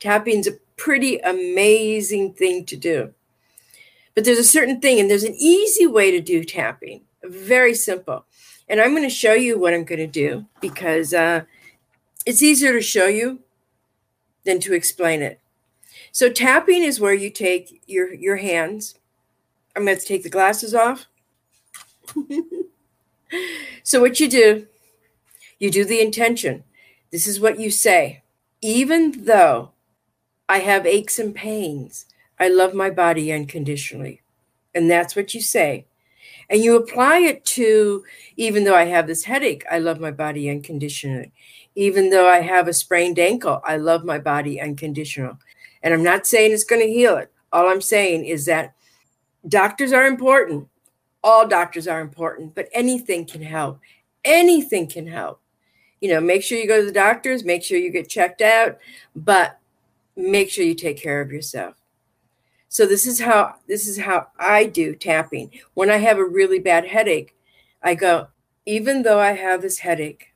Tapping's 0.00 0.48
a 0.48 0.58
pretty 0.76 1.18
amazing 1.18 2.34
thing 2.34 2.64
to 2.64 2.76
do. 2.76 3.14
But 4.16 4.24
there's 4.24 4.40
a 4.40 4.44
certain 4.44 4.80
thing, 4.80 4.98
and 4.98 5.08
there's 5.08 5.22
an 5.22 5.36
easy 5.38 5.86
way 5.86 6.10
to 6.10 6.20
do 6.20 6.42
tapping, 6.42 7.02
very 7.22 7.74
simple. 7.74 8.24
And 8.68 8.80
I'm 8.80 8.90
going 8.90 9.04
to 9.04 9.08
show 9.08 9.34
you 9.34 9.56
what 9.56 9.72
I'm 9.72 9.84
going 9.84 10.00
to 10.00 10.08
do 10.08 10.46
because 10.60 11.14
uh, 11.14 11.42
it's 12.26 12.42
easier 12.42 12.72
to 12.72 12.82
show 12.82 13.06
you 13.06 13.38
than 14.44 14.58
to 14.62 14.74
explain 14.74 15.22
it. 15.22 15.40
So 16.10 16.28
tapping 16.28 16.82
is 16.82 16.98
where 16.98 17.14
you 17.14 17.30
take 17.30 17.84
your 17.86 18.12
your 18.12 18.38
hands. 18.38 18.96
I'm 19.76 19.84
going 19.84 19.96
to 19.96 20.04
take 20.04 20.24
the 20.24 20.28
glasses 20.28 20.74
off. 20.74 21.06
so 23.84 24.00
what 24.00 24.18
you 24.18 24.28
do, 24.28 24.66
you 25.58 25.70
do 25.70 25.84
the 25.84 26.00
intention. 26.00 26.64
This 27.10 27.26
is 27.26 27.40
what 27.40 27.58
you 27.58 27.70
say. 27.70 28.22
Even 28.60 29.24
though 29.24 29.72
I 30.48 30.58
have 30.60 30.86
aches 30.86 31.18
and 31.18 31.34
pains, 31.34 32.06
I 32.38 32.48
love 32.48 32.74
my 32.74 32.90
body 32.90 33.32
unconditionally. 33.32 34.20
And 34.74 34.90
that's 34.90 35.16
what 35.16 35.34
you 35.34 35.40
say. 35.40 35.86
And 36.50 36.62
you 36.62 36.76
apply 36.76 37.18
it 37.18 37.44
to 37.46 38.04
even 38.36 38.64
though 38.64 38.74
I 38.74 38.84
have 38.84 39.06
this 39.06 39.24
headache, 39.24 39.64
I 39.70 39.78
love 39.78 40.00
my 40.00 40.10
body 40.10 40.48
unconditionally. 40.48 41.32
Even 41.74 42.10
though 42.10 42.28
I 42.28 42.40
have 42.40 42.68
a 42.68 42.72
sprained 42.72 43.18
ankle, 43.18 43.60
I 43.64 43.76
love 43.76 44.04
my 44.04 44.18
body 44.18 44.60
unconditional. 44.60 45.38
And 45.82 45.92
I'm 45.92 46.02
not 46.02 46.26
saying 46.26 46.52
it's 46.52 46.64
going 46.64 46.82
to 46.82 46.92
heal 46.92 47.16
it. 47.16 47.30
All 47.52 47.68
I'm 47.68 47.80
saying 47.80 48.24
is 48.24 48.46
that 48.46 48.74
doctors 49.48 49.92
are 49.92 50.06
important. 50.06 50.68
All 51.22 51.46
doctors 51.46 51.86
are 51.88 52.00
important, 52.00 52.54
but 52.54 52.68
anything 52.72 53.26
can 53.26 53.42
help. 53.42 53.80
Anything 54.24 54.86
can 54.86 55.06
help. 55.06 55.40
You 56.00 56.10
know, 56.10 56.20
make 56.20 56.42
sure 56.42 56.58
you 56.58 56.68
go 56.68 56.80
to 56.80 56.86
the 56.86 56.92
doctors, 56.92 57.44
make 57.44 57.62
sure 57.62 57.78
you 57.78 57.90
get 57.90 58.08
checked 58.08 58.40
out, 58.42 58.78
but 59.16 59.58
make 60.16 60.50
sure 60.50 60.64
you 60.64 60.74
take 60.74 61.00
care 61.00 61.20
of 61.20 61.32
yourself. 61.32 61.74
So 62.68 62.86
this 62.86 63.06
is 63.06 63.20
how 63.20 63.56
this 63.66 63.88
is 63.88 63.98
how 64.00 64.28
I 64.38 64.66
do 64.66 64.94
tapping. 64.94 65.50
When 65.74 65.90
I 65.90 65.98
have 65.98 66.18
a 66.18 66.24
really 66.24 66.58
bad 66.58 66.86
headache, 66.88 67.34
I 67.82 67.94
go, 67.94 68.28
even 68.66 69.02
though 69.02 69.18
I 69.20 69.32
have 69.32 69.62
this 69.62 69.78
headache, 69.78 70.34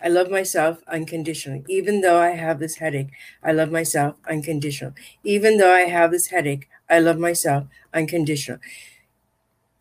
I 0.00 0.08
love 0.08 0.30
myself 0.30 0.82
unconditionally. 0.88 1.64
Even 1.68 2.00
though 2.02 2.18
I 2.20 2.30
have 2.30 2.60
this 2.60 2.76
headache, 2.76 3.10
I 3.42 3.52
love 3.52 3.70
myself 3.70 4.16
unconditional. 4.28 4.94
Even 5.24 5.58
though 5.58 5.72
I 5.72 5.82
have 5.82 6.10
this 6.12 6.28
headache, 6.28 6.68
I 6.90 7.00
love 7.00 7.18
myself 7.18 7.66
unconditional. 7.94 8.60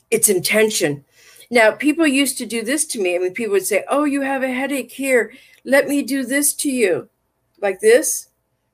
It's 0.10 0.30
intention. 0.30 1.06
Now, 1.50 1.72
people 1.72 2.06
used 2.06 2.38
to 2.40 2.46
do 2.46 2.62
this 2.62 2.86
to 2.88 3.02
me. 3.02 3.16
I 3.16 3.20
mean, 3.20 3.34
people 3.34 3.54
would 3.54 3.66
say, 3.66 3.84
Oh, 3.90 4.04
you 4.04 4.22
have 4.22 4.44
a 4.44 4.52
headache 4.52 4.92
here. 4.92 5.34
Let 5.64 5.88
me 5.88 6.02
do 6.02 6.26
this 6.26 6.54
to 6.56 6.70
you. 6.70 7.10
Like 7.62 7.80
this. 7.80 8.30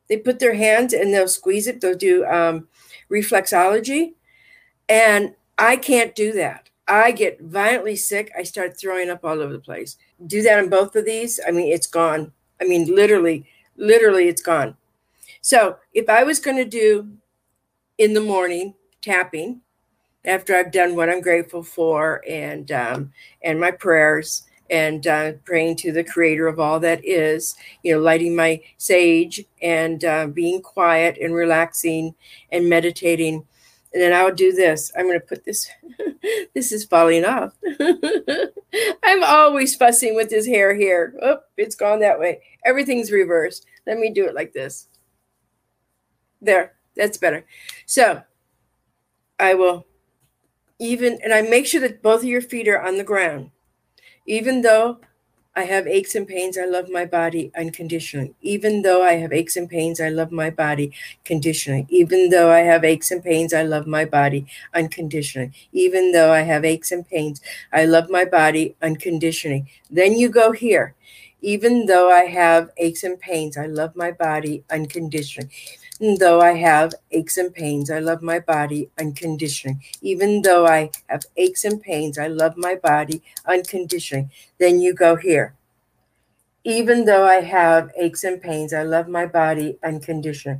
They 0.09 0.17
put 0.17 0.39
their 0.39 0.55
hands 0.55 0.93
and 0.93 1.13
they'll 1.13 1.27
squeeze 1.27 1.67
it. 1.67 1.81
They'll 1.81 1.97
do 1.97 2.25
um, 2.25 2.67
reflexology. 3.09 4.13
And 4.89 5.35
I 5.57 5.75
can't 5.77 6.13
do 6.15 6.33
that. 6.33 6.69
I 6.87 7.11
get 7.11 7.41
violently 7.41 7.95
sick. 7.95 8.31
I 8.37 8.43
start 8.43 8.77
throwing 8.77 9.09
up 9.09 9.23
all 9.23 9.41
over 9.41 9.53
the 9.53 9.59
place. 9.59 9.97
Do 10.27 10.41
that 10.41 10.59
on 10.59 10.69
both 10.69 10.95
of 10.95 11.05
these. 11.05 11.39
I 11.47 11.51
mean, 11.51 11.71
it's 11.71 11.87
gone. 11.87 12.33
I 12.59 12.65
mean, 12.65 12.93
literally, 12.93 13.45
literally, 13.77 14.27
it's 14.27 14.41
gone. 14.41 14.75
So 15.41 15.77
if 15.93 16.09
I 16.09 16.23
was 16.23 16.39
going 16.39 16.57
to 16.57 16.65
do 16.65 17.09
in 17.97 18.13
the 18.13 18.21
morning 18.21 18.73
tapping 19.01 19.61
after 20.25 20.55
I've 20.55 20.71
done 20.71 20.95
what 20.95 21.09
I'm 21.09 21.21
grateful 21.21 21.63
for 21.63 22.23
and 22.27 22.71
um, 22.71 23.11
and 23.41 23.59
my 23.59 23.71
prayers 23.71 24.43
and 24.69 25.05
uh, 25.05 25.33
praying 25.43 25.75
to 25.75 25.91
the 25.91 26.03
creator 26.03 26.47
of 26.47 26.59
all 26.59 26.79
that 26.79 27.03
is, 27.03 27.55
you 27.83 27.93
know, 27.93 27.99
lighting 27.99 28.35
my 28.35 28.61
sage 28.77 29.43
and 29.61 30.03
uh, 30.05 30.25
being 30.27 30.61
quiet 30.61 31.17
and 31.21 31.35
relaxing 31.35 32.15
and 32.51 32.69
meditating 32.69 33.45
and 33.93 34.01
then 34.01 34.13
I'll 34.13 34.33
do 34.33 34.51
this. 34.51 34.91
I'm 34.97 35.05
going 35.05 35.19
to 35.19 35.25
put 35.25 35.45
this, 35.45 35.69
this 36.55 36.71
is 36.71 36.83
falling 36.83 37.25
off. 37.25 37.53
I'm 39.03 39.23
always 39.23 39.75
fussing 39.75 40.15
with 40.15 40.29
this 40.29 40.47
hair 40.47 40.73
here. 40.73 41.13
Oh, 41.21 41.39
it's 41.57 41.75
gone 41.75 41.99
that 41.99 42.19
way. 42.19 42.41
Everything's 42.65 43.11
reversed. 43.11 43.65
Let 43.85 43.99
me 43.99 44.09
do 44.09 44.25
it 44.25 44.33
like 44.33 44.53
this. 44.53 44.87
There, 46.41 46.73
that's 46.95 47.17
better. 47.17 47.45
So 47.85 48.23
I 49.39 49.53
will 49.53 49.85
even, 50.83 51.19
and 51.23 51.33
I 51.33 51.41
make 51.41 51.65
sure 51.65 51.81
that 51.81 52.01
both 52.03 52.21
of 52.21 52.25
your 52.29 52.41
feet 52.41 52.67
are 52.67 52.81
on 52.81 52.97
the 52.97 53.03
ground. 53.03 53.51
Even 54.25 54.61
though 54.61 54.99
I 55.55 55.65
have 55.65 55.87
aches 55.87 56.15
and 56.15 56.27
pains, 56.27 56.57
I 56.57 56.65
love 56.65 56.89
my 56.89 57.05
body 57.05 57.51
unconditionally. 57.55 58.35
Even 58.41 58.81
though 58.83 59.03
I 59.03 59.13
have 59.13 59.33
aches 59.33 59.57
and 59.57 59.69
pains, 59.69 60.01
I 60.01 60.09
love 60.09 60.31
my 60.31 60.49
body 60.49 60.93
conditionally. 61.25 61.85
Even 61.89 62.29
though 62.29 62.51
I 62.51 62.61
have 62.61 62.83
aches 62.85 63.11
and 63.11 63.23
pains, 63.23 63.53
I 63.53 63.63
love 63.63 63.87
my 63.87 64.05
body 64.05 64.47
unconditionally. 64.73 65.51
Even 65.73 66.11
though 66.11 66.31
I 66.33 66.41
have 66.41 66.65
aches 66.65 66.91
and 66.91 67.07
pains, 67.07 67.41
I 67.71 67.85
love 67.85 68.09
my 68.09 68.25
body 68.25 68.75
unconditionally. 68.81 69.65
Then 69.91 70.17
you 70.17 70.29
go 70.29 70.51
here. 70.53 70.95
Even 71.41 71.85
though 71.87 72.09
I 72.09 72.25
have 72.25 72.71
aches 72.77 73.03
and 73.03 73.19
pains, 73.19 73.57
I 73.57 73.65
love 73.67 73.95
my 73.95 74.11
body 74.11 74.63
unconditionally. 74.71 75.49
Though 75.99 76.39
I 76.39 76.53
have 76.53 76.93
aches 77.09 77.35
and 77.35 77.51
pains, 77.51 77.89
I 77.89 77.97
love 77.97 78.21
my 78.21 78.37
body 78.37 78.91
unconditionally. 78.99 79.79
Even 80.01 80.43
though 80.43 80.67
I 80.67 80.91
have 81.09 81.25
aches 81.35 81.65
and 81.65 81.81
pains, 81.81 82.19
I 82.19 82.27
love 82.27 82.57
my 82.57 82.75
body 82.75 83.23
unconditionally. 83.47 84.29
Then 84.59 84.81
you 84.81 84.93
go 84.93 85.15
here. 85.15 85.55
Even 86.65 87.05
though 87.05 87.25
I 87.25 87.41
have 87.41 87.91
aches 87.97 88.23
and 88.25 88.41
pains, 88.41 88.73
I 88.73 88.83
love 88.83 89.07
my 89.07 89.25
body 89.25 89.77
unconditionally. 89.83 90.59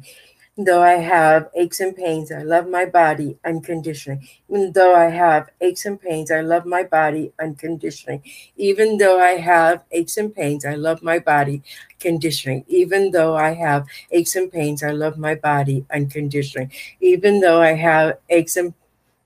Though 0.56 0.82
I 0.84 0.94
have 0.94 1.50
aches 1.56 1.80
and 1.80 1.96
pains, 1.96 2.32
I 2.32 2.44
love 2.44 2.68
my 2.68 2.86
body 2.86 3.38
unconditionally. 3.44 4.20
Even 4.50 4.72
though 4.74 4.94
I 4.96 5.10
have 5.10 5.50
aches 5.62 5.86
and 5.86 6.00
pains, 6.00 6.30
I 6.32 6.42
love 6.42 6.66
my 6.66 6.84
body 6.84 7.34
unconditionally. 7.40 8.22
Even 8.56 8.98
though 8.98 9.20
I 9.20 9.32
have 9.32 9.84
aches 9.92 10.16
and 10.18 10.34
pains, 10.36 10.64
I 10.66 10.76
love 10.76 11.02
my 11.02 11.18
body 11.20 11.64
unconditionally. 11.90 12.66
Even 12.68 13.10
though 13.12 13.36
I 13.36 13.50
have 13.54 13.88
aches 14.20 14.36
and 14.36 14.54
pains, 14.54 14.82
I 14.84 14.92
love 14.92 15.18
my 15.18 15.34
body 15.34 15.84
unconditionally. 15.88 16.70
Even 17.00 17.40
though 17.40 17.60
I 17.60 17.74
have 17.74 18.08
aches 18.20 18.56
and 18.56 18.64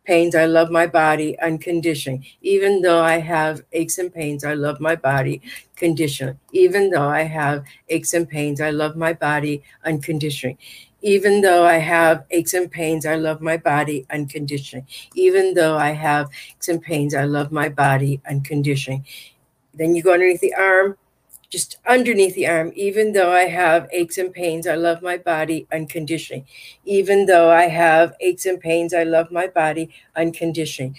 pains, 0.06 0.34
I 0.38 0.46
love 0.46 0.72
my 0.72 0.86
body 0.86 1.38
unconditionally. 1.40 2.22
Even 2.42 2.82
though 2.82 3.02
I 3.02 3.18
have 3.20 3.62
aches 3.74 3.98
and 3.98 4.14
pains, 4.14 4.46
I 4.46 4.54
love 4.54 4.80
my 4.80 4.96
body 4.96 5.42
conditionally. 5.76 6.38
Even 6.54 6.90
though 6.92 7.10
I 7.10 7.24
have 7.24 7.66
aches 7.90 8.14
and 8.14 8.30
pains, 8.30 8.62
I 8.62 8.70
love 8.70 8.96
my 8.96 9.14
body 9.14 9.64
unconditionally 9.84 10.58
even 11.02 11.42
though 11.42 11.66
I 11.66 11.76
have 11.78 12.26
aches 12.32 12.54
and 12.54 12.72
pains, 12.72 13.06
I 13.06 13.16
love 13.16 13.42
my 13.42 13.58
body 13.58 14.06
unconditionally. 14.10 14.86
Even 15.16 15.54
though 15.54 15.78
I 15.78 15.92
have 15.92 16.30
aches 16.56 16.68
and 16.70 16.82
pains, 16.82 17.14
I 17.14 17.26
love 17.26 17.52
my 17.52 17.70
body 17.70 18.22
unconditionally. 18.30 19.04
Then 19.74 19.96
you 19.96 20.04
go 20.04 20.14
underneath 20.14 20.42
the 20.42 20.56
arm, 20.56 20.98
just 21.50 21.78
underneath 21.88 22.36
the 22.36 22.48
arm. 22.48 22.72
Even 22.76 23.14
though 23.14 23.32
I 23.32 23.44
have 23.46 23.88
aches 23.94 24.18
and 24.18 24.34
pains, 24.34 24.68
I 24.68 24.76
love 24.76 25.02
my 25.02 25.18
body 25.18 25.68
unconditionally. 25.72 26.46
Even 26.86 27.26
though 27.28 27.50
I 27.52 27.68
have 27.70 28.16
aches 28.22 28.46
and 28.46 28.60
pains, 28.60 28.94
I 28.94 29.04
love 29.04 29.32
my 29.32 29.48
body 29.48 29.90
unconditionally. 30.16 30.96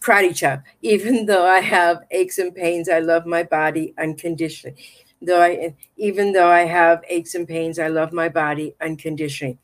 Karate 0.00 0.34
chop. 0.34 0.62
Even 0.82 1.26
though 1.26 1.46
I 1.46 1.60
have 1.60 2.04
aches 2.10 2.38
and 2.38 2.54
pains, 2.54 2.88
I 2.88 3.00
love 3.00 3.26
my 3.26 3.42
body 3.42 3.94
unconditionally 3.98 4.76
though 5.20 5.42
I 5.42 5.74
even 5.96 6.32
though 6.32 6.50
I 6.50 6.60
have 6.60 7.04
aches 7.08 7.34
and 7.34 7.46
pains, 7.46 7.78
I 7.78 7.88
love 7.88 8.12
my 8.12 8.28
body 8.28 8.74
unconditionally. 8.80 9.58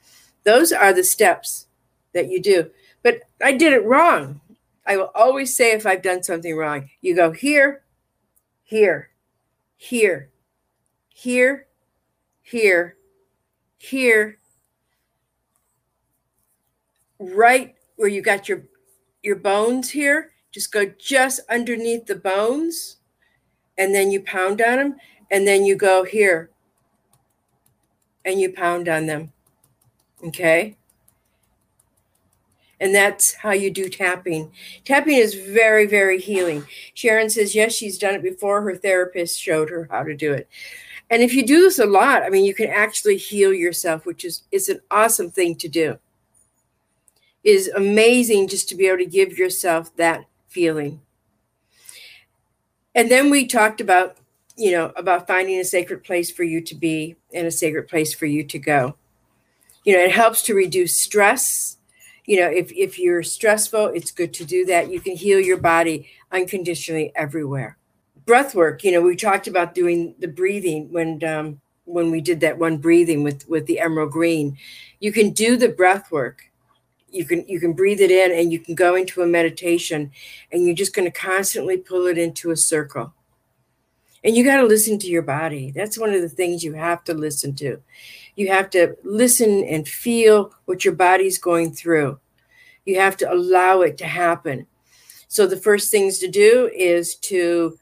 Those 0.45 0.73
are 0.73 0.93
the 0.93 1.05
steps 1.05 1.67
that 2.13 2.31
you 2.31 2.41
do. 2.41 2.71
But 3.03 3.23
I 3.43 3.53
did 3.53 3.73
it 3.73 3.85
wrong. 3.85 4.41
I 4.87 4.97
will 4.97 5.11
always 5.15 5.55
say 5.55 5.73
if 5.73 5.87
I've 5.87 6.03
done 6.03 6.23
something 6.23 6.55
wrong, 6.55 6.91
you 7.01 7.15
go 7.15 7.33
here, 7.33 7.83
here, 8.63 9.11
here, 9.77 10.31
here, 11.09 11.67
here, 12.43 12.97
here, 13.79 14.39
right 17.19 17.75
where 17.97 18.09
you 18.09 18.21
got 18.21 18.49
your 18.49 18.65
your 19.23 19.37
bones 19.37 19.91
here. 19.91 20.33
Just 20.51 20.71
go 20.73 20.87
just 20.99 21.41
underneath 21.51 22.07
the 22.07 22.15
bones, 22.15 22.99
and 23.79 23.95
then 23.95 24.11
you 24.11 24.23
pound 24.23 24.61
on 24.61 24.77
them 24.77 24.97
and 25.31 25.47
then 25.47 25.65
you 25.65 25.77
go 25.77 26.05
here 26.05 26.51
and 28.25 28.41
you 28.41 28.53
pound 28.53 28.89
on 28.89 29.07
them. 29.07 29.33
Okay? 30.25 30.77
And 32.81 32.95
that's 32.95 33.35
how 33.35 33.53
you 33.53 33.71
do 33.71 33.89
tapping. 33.89 34.51
Tapping 34.85 35.17
is 35.17 35.35
very, 35.35 35.87
very 35.87 36.21
healing. 36.21 36.65
Sharon 36.95 37.31
says, 37.31 37.55
yes, 37.55 37.73
she's 37.73 37.99
done 37.99 38.15
it 38.15 38.23
before. 38.23 38.63
Her 38.63 38.77
therapist 38.77 39.41
showed 39.41 39.71
her 39.71 39.89
how 39.91 40.03
to 40.03 40.15
do 40.15 40.33
it. 40.33 40.49
And 41.11 41.23
if 41.23 41.35
you 41.35 41.47
do 41.47 41.61
this 41.61 41.79
a 41.79 41.87
lot, 41.87 42.23
I 42.23 42.31
mean, 42.31 42.45
you 42.45 42.55
can 42.55 42.69
actually 42.69 43.17
heal 43.17 43.53
yourself, 43.53 44.07
which 44.07 44.25
is 44.25 44.43
it's 44.51 44.69
an 44.69 44.81
awesome 44.91 45.31
thing 45.31 45.55
to 45.57 45.69
do. 45.69 45.99
It 47.45 47.51
is 47.51 47.69
amazing 47.69 48.49
just 48.49 48.69
to 48.71 48.75
be 48.75 48.87
able 48.87 48.99
to 48.99 49.07
give 49.07 49.39
yourself 49.39 49.95
that 49.97 50.25
feeling. 50.49 51.01
And 52.95 53.11
then 53.11 53.29
we 53.29 53.47
talked 53.47 53.81
about 53.81 54.17
you 54.57 54.73
know, 54.73 54.93
about 54.97 55.27
finding 55.27 55.59
a 55.59 55.65
sacred 55.65 56.05
place 56.05 56.31
for 56.31 56.45
you 56.45 56.61
to 56.63 56.75
be 56.75 57.17
and 57.33 57.47
a 57.47 57.51
sacred 57.51 57.89
place 57.89 58.15
for 58.15 58.27
you 58.27 58.45
to 58.45 58.59
go. 58.59 58.97
You 59.85 59.95
know, 59.95 60.05
it 60.05 60.13
helps 60.13 60.43
to 60.43 60.55
reduce 60.55 61.01
stress. 61.01 61.79
You 62.25 62.41
know, 62.41 62.49
if, 62.49 62.73
if 62.73 62.99
you're 62.99 63.23
stressful, 63.23 63.87
it's 63.89 64.11
good 64.11 64.33
to 64.35 64.45
do 64.45 64.65
that. 64.67 64.91
You 64.91 65.01
can 65.01 65.17
heal 65.17 65.41
your 65.41 65.59
body 65.59 66.09
unconditionally 66.33 67.13
everywhere. 67.15 67.77
Breath 68.25 68.55
work, 68.55 68.85
you 68.85 68.93
know, 68.93 69.03
we 69.03 69.17
talked 69.17 69.49
about 69.49 69.75
doing 69.75 70.15
the 70.19 70.29
breathing 70.29 70.91
when 70.91 71.23
um, 71.25 71.61
when 71.85 72.11
we 72.11 72.23
did 72.23 72.41
that 72.41 72.59
one 72.59 72.79
breathing 72.79 73.23
with 73.23 73.47
with 73.49 73.67
the 73.67 73.81
emerald 73.81 74.13
green. 74.13 74.57
You 75.01 75.13
can 75.13 75.31
do 75.31 75.59
the 75.59 75.69
breath 75.69 76.11
work. 76.11 76.51
You 77.11 77.27
can 77.27 77.47
you 77.47 77.61
can 77.61 77.75
breathe 77.75 78.01
it 78.01 78.11
in 78.11 78.33
and 78.33 78.51
you 78.51 78.59
can 78.59 78.75
go 78.75 78.95
into 78.95 79.21
a 79.21 79.27
meditation 79.27 80.11
and 80.51 80.65
you're 80.65 80.75
just 80.75 80.95
going 80.95 81.05
to 81.05 81.17
constantly 81.19 81.77
pull 81.77 82.07
it 82.07 82.17
into 82.17 82.51
a 82.51 82.57
circle 82.57 83.13
and 84.25 84.35
you 84.35 84.43
got 84.43 84.57
to 84.57 84.67
listen 84.67 84.99
to 84.99 85.07
your 85.07 85.23
body. 85.23 85.71
That's 85.71 85.99
one 85.99 86.15
of 86.15 86.23
the 86.23 86.29
things 86.29 86.65
you 86.65 86.73
have 86.73 87.05
to 87.05 87.15
listen 87.15 87.55
to. 87.57 87.81
You 88.37 88.49
have 88.49 88.71
to 88.71 88.97
listen 89.05 89.65
and 89.65 89.87
feel 89.87 90.53
what 90.65 90.85
your 90.85 90.95
body's 90.95 91.39
going 91.39 91.73
through. 91.73 92.19
You 92.87 92.99
have 92.99 93.17
to 93.19 93.31
allow 93.31 93.83
it 93.83 93.99
to 93.99 94.07
happen. 94.07 94.67
So 95.29 95.47
the 95.47 95.59
first 95.59 95.91
things 95.91 96.19
to 96.19 96.29
do 96.29 96.71
is 96.75 97.17
to 97.17 97.79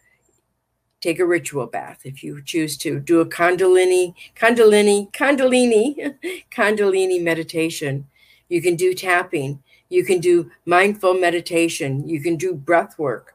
take 1.01 1.19
a 1.19 1.27
ritual 1.27 1.67
bath 1.67 2.01
if 2.05 2.23
you 2.23 2.41
choose 2.43 2.77
to 2.79 3.01
do 3.01 3.21
a 3.21 3.27
kundalini 3.27 4.15
kundalini 4.37 5.13
kundalini 5.13 6.15
kundalini 6.53 7.21
meditation 7.21 8.07
you 8.49 8.63
can 8.63 8.77
do 8.77 8.95
tapping 8.95 9.61
you 9.89 10.05
can 10.05 10.21
do 10.21 10.49
mindful 10.65 11.15
meditation 11.15 12.09
you 12.09 12.23
can 12.23 12.37
do 12.37 12.55
breath 12.55 12.97
work 13.01 13.35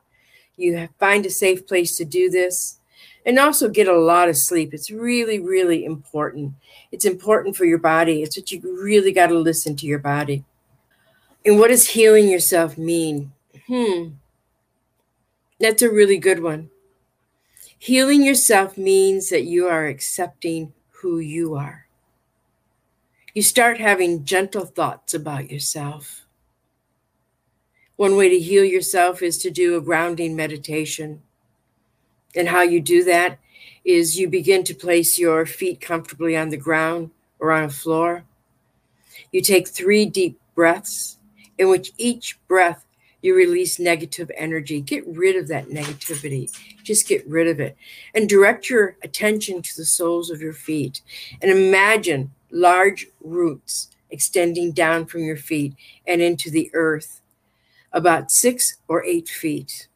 you 0.55 0.87
find 0.97 1.25
a 1.25 1.29
safe 1.29 1.67
place 1.67 1.97
to 1.97 2.05
do 2.05 2.29
this 2.29 2.79
and 3.27 3.37
also 3.37 3.67
get 3.67 3.89
a 3.89 3.99
lot 3.99 4.29
of 4.29 4.37
sleep. 4.37 4.73
It's 4.73 4.89
really, 4.89 5.37
really 5.37 5.83
important. 5.83 6.53
It's 6.93 7.03
important 7.03 7.57
for 7.57 7.65
your 7.65 7.77
body. 7.77 8.23
It's 8.23 8.37
what 8.37 8.49
you 8.53 8.61
really 8.81 9.11
got 9.11 9.27
to 9.27 9.37
listen 9.37 9.75
to 9.75 9.85
your 9.85 9.99
body. 9.99 10.45
And 11.45 11.59
what 11.59 11.67
does 11.67 11.89
healing 11.89 12.29
yourself 12.29 12.77
mean? 12.77 13.33
Hmm. 13.67 14.11
That's 15.59 15.81
a 15.81 15.91
really 15.91 16.17
good 16.17 16.41
one. 16.41 16.69
Healing 17.77 18.23
yourself 18.23 18.77
means 18.77 19.29
that 19.29 19.43
you 19.43 19.67
are 19.67 19.87
accepting 19.87 20.71
who 21.01 21.19
you 21.19 21.53
are. 21.55 21.87
You 23.33 23.43
start 23.43 23.77
having 23.77 24.23
gentle 24.23 24.65
thoughts 24.65 25.13
about 25.13 25.51
yourself. 25.51 26.25
One 27.97 28.15
way 28.15 28.29
to 28.29 28.39
heal 28.39 28.63
yourself 28.63 29.21
is 29.21 29.37
to 29.39 29.51
do 29.51 29.75
a 29.75 29.81
grounding 29.81 30.35
meditation. 30.35 31.23
And 32.37 32.49
how 32.49 32.61
you 32.61 32.79
do 32.79 33.03
that 33.05 33.39
is 33.83 34.19
you 34.19 34.29
begin 34.29 34.63
to 34.65 34.75
place 34.75 35.17
your 35.17 35.45
feet 35.45 35.81
comfortably 35.81 36.37
on 36.37 36.49
the 36.49 36.57
ground 36.57 37.09
or 37.39 37.51
on 37.51 37.63
a 37.63 37.69
floor. 37.69 38.23
You 39.31 39.41
take 39.41 39.67
three 39.67 40.05
deep 40.05 40.39
breaths, 40.53 41.17
in 41.57 41.69
which 41.69 41.93
each 41.97 42.37
breath 42.47 42.85
you 43.21 43.35
release 43.35 43.79
negative 43.79 44.29
energy. 44.35 44.79
Get 44.81 45.05
rid 45.07 45.35
of 45.35 45.47
that 45.47 45.69
negativity. 45.69 46.55
Just 46.83 47.07
get 47.07 47.27
rid 47.27 47.47
of 47.47 47.59
it. 47.59 47.75
And 48.13 48.29
direct 48.29 48.69
your 48.69 48.95
attention 49.01 49.61
to 49.63 49.75
the 49.75 49.85
soles 49.85 50.29
of 50.29 50.41
your 50.41 50.53
feet. 50.53 51.01
And 51.41 51.51
imagine 51.51 52.31
large 52.51 53.07
roots 53.21 53.89
extending 54.09 54.71
down 54.71 55.05
from 55.05 55.23
your 55.23 55.37
feet 55.37 55.73
and 56.05 56.21
into 56.21 56.49
the 56.49 56.69
earth, 56.73 57.21
about 57.91 58.31
six 58.31 58.77
or 58.87 59.03
eight 59.03 59.27
feet. 59.27 59.87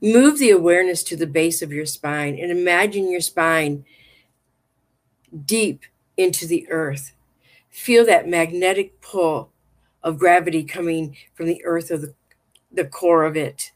Move 0.00 0.38
the 0.38 0.50
awareness 0.50 1.02
to 1.04 1.16
the 1.16 1.26
base 1.26 1.62
of 1.62 1.72
your 1.72 1.86
spine 1.86 2.38
and 2.38 2.50
imagine 2.50 3.10
your 3.10 3.20
spine 3.20 3.84
deep 5.44 5.84
into 6.16 6.46
the 6.46 6.70
earth. 6.70 7.14
Feel 7.70 8.04
that 8.06 8.28
magnetic 8.28 9.00
pull 9.00 9.50
of 10.02 10.18
gravity 10.18 10.62
coming 10.62 11.16
from 11.34 11.46
the 11.46 11.64
earth 11.64 11.90
of 11.90 12.02
the, 12.02 12.14
the 12.70 12.84
core 12.84 13.24
of 13.24 13.36
it. 13.36 13.72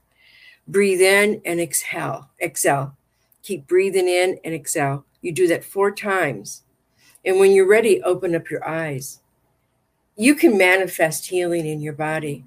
Breathe 0.66 1.00
in 1.00 1.40
and 1.44 1.60
exhale. 1.60 2.30
Exhale. 2.40 2.96
Keep 3.42 3.66
breathing 3.66 4.08
in 4.08 4.38
and 4.44 4.54
exhale. 4.54 5.04
You 5.22 5.32
do 5.32 5.48
that 5.48 5.64
four 5.64 5.90
times. 5.90 6.62
And 7.24 7.40
when 7.40 7.52
you're 7.52 7.68
ready, 7.68 8.02
open 8.02 8.34
up 8.34 8.50
your 8.50 8.66
eyes. 8.68 9.20
You 10.16 10.34
can 10.34 10.58
manifest 10.58 11.26
healing 11.26 11.66
in 11.66 11.80
your 11.80 11.92
body. 11.92 12.44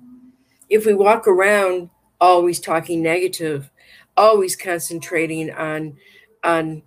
If 0.70 0.86
we 0.86 0.94
walk 0.94 1.28
around 1.28 1.90
always 2.22 2.60
talking 2.60 3.02
negative, 3.02 3.72
always 4.16 4.56
concentrating 4.56 5.52
on 5.52 5.98
on 6.44 6.84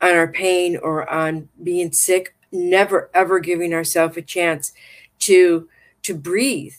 on 0.00 0.14
our 0.14 0.28
pain 0.28 0.76
or 0.76 1.10
on 1.10 1.48
being 1.62 1.92
sick, 1.92 2.34
never 2.52 3.10
ever 3.14 3.40
giving 3.40 3.74
ourselves 3.74 4.16
a 4.16 4.22
chance 4.22 4.72
to 5.20 5.68
to 6.02 6.14
breathe. 6.14 6.74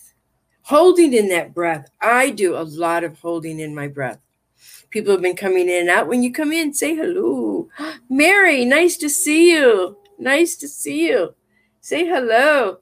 Holding 0.66 1.12
in 1.12 1.28
that 1.28 1.52
breath. 1.52 1.90
I 2.00 2.30
do 2.30 2.56
a 2.56 2.62
lot 2.62 3.02
of 3.02 3.18
holding 3.18 3.58
in 3.58 3.74
my 3.74 3.88
breath. 3.88 4.20
People 4.90 5.12
have 5.12 5.22
been 5.22 5.34
coming 5.34 5.68
in 5.68 5.80
and 5.80 5.90
out. 5.90 6.06
When 6.06 6.22
you 6.22 6.32
come 6.32 6.52
in, 6.52 6.72
say 6.72 6.94
hello. 6.94 7.68
Mary, 8.08 8.64
nice 8.64 8.96
to 8.98 9.08
see 9.08 9.50
you. 9.50 9.96
Nice 10.18 10.54
to 10.56 10.68
see 10.68 11.08
you. 11.08 11.34
Say 11.80 12.06
hello. 12.06 12.78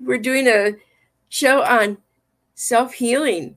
We're 0.00 0.18
doing 0.18 0.48
a 0.48 0.72
show 1.28 1.62
on 1.62 1.98
self 2.54 2.94
healing. 2.94 3.56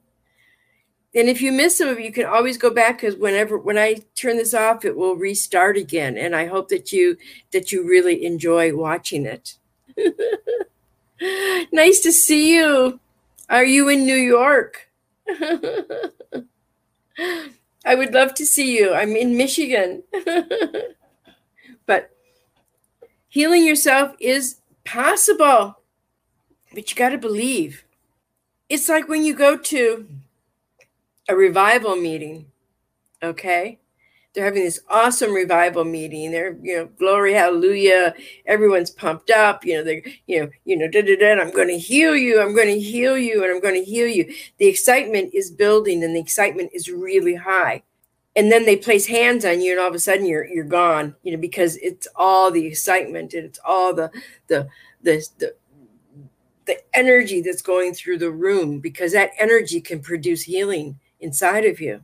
And 1.15 1.28
if 1.28 1.41
you 1.41 1.52
miss 1.52 1.78
some 1.78 1.88
of 1.88 2.00
you 2.00 2.12
can 2.12 2.26
always 2.26 2.58
go 2.58 2.69
back 2.69 3.02
because 3.02 3.15
whenever 3.15 3.58
when 3.58 3.80
I 3.80 4.04
turn 4.15 4.38
this 4.38 4.54
off, 4.54 4.86
it 4.86 4.95
will 4.95 5.15
restart 5.15 5.76
again. 5.76 6.17
And 6.17 6.36
I 6.36 6.45
hope 6.45 6.69
that 6.69 6.91
you 6.91 7.17
that 7.52 7.72
you 7.72 7.88
really 7.88 8.24
enjoy 8.26 8.76
watching 8.76 9.26
it. 9.26 9.56
nice 11.72 12.00
to 12.02 12.12
see 12.12 12.54
you. 12.56 13.00
Are 13.50 13.65
you 13.65 13.89
in 13.89 14.06
New 14.06 14.13
York? 14.15 14.88
I 17.86 17.95
would 17.95 18.13
love 18.13 18.36
to 18.36 18.45
see 18.45 18.78
you. 18.78 18.93
I'm 18.93 19.15
in 19.15 19.36
Michigan. 19.36 20.04
but 21.88 22.12
healing 23.28 23.65
yourself 23.65 24.15
is 24.19 24.58
possible, 24.86 25.80
but 26.74 26.91
you 26.91 26.95
got 26.95 27.10
to 27.10 27.17
believe. 27.17 27.84
It's 28.69 28.88
like 28.88 29.08
when 29.08 29.26
you 29.26 29.34
go 29.34 29.58
to 29.58 30.08
a 31.30 31.36
revival 31.36 31.96
meeting, 31.96 32.48
okay? 33.24 33.80
They're 34.34 34.46
having 34.46 34.63
this 34.63 34.82
awesome 34.89 35.32
revival 35.32 35.86
meeting. 35.86 36.32
They're, 36.32 36.58
you 36.62 36.76
know, 36.76 36.86
glory, 36.98 37.34
hallelujah. 37.34 38.13
Everyone's 38.46 38.92
pumped 38.92 39.30
up. 39.32 39.65
You 39.65 39.78
know, 39.78 39.84
they're, 39.84 40.02
you 40.28 40.42
know, 40.42 40.50
you 40.65 40.78
know, 40.78 40.88
da 40.88 41.02
da 41.02 41.15
da. 41.15 41.42
I'm 41.42 41.52
going 41.52 41.68
to 41.68 41.78
heal 41.78 42.15
you. 42.15 42.42
I'm 42.42 42.56
going 42.56 42.68
to 42.68 42.80
heal 42.80 43.18
you, 43.18 43.44
and 43.44 43.52
I'm 43.52 43.62
going 43.62 43.76
to 43.76 43.84
heal 43.84 44.08
you. 44.08 44.32
The 44.58 44.68
excitement 44.68 45.34
is 45.34 45.50
building, 45.50 46.04
and 46.04 46.15
the 46.15 46.20
excitement 46.20 46.72
is 46.74 46.89
really 46.89 47.36
high. 47.36 47.84
And 48.36 48.52
then 48.52 48.65
they 48.65 48.76
place 48.76 49.08
hands 49.08 49.46
on 49.46 49.62
you, 49.62 49.72
and 49.72 49.80
all 49.80 49.88
of 49.88 49.96
a 49.96 50.00
sudden 50.00 50.28
you're 50.28 50.46
you're 50.46 50.63
gone. 50.63 51.15
You 51.24 51.32
know, 51.32 51.39
because 51.39 51.78
it's 51.78 52.08
all 52.15 52.52
the 52.52 52.65
excitement 52.65 53.34
and 53.34 53.46
it's 53.46 53.60
all 53.65 53.96
the 53.96 54.12
the 54.48 54.68
the 55.02 55.28
the 55.39 55.56
the 56.65 56.78
energy 56.94 57.42
that's 57.42 57.63
going 57.63 57.96
through 57.96 58.20
the 58.20 58.30
room 58.30 58.80
because 58.80 59.12
that 59.13 59.32
energy 59.39 59.82
can 59.82 60.00
produce 60.00 60.44
healing 60.44 61.00
inside 61.19 61.65
of 61.65 61.79
you. 61.79 62.03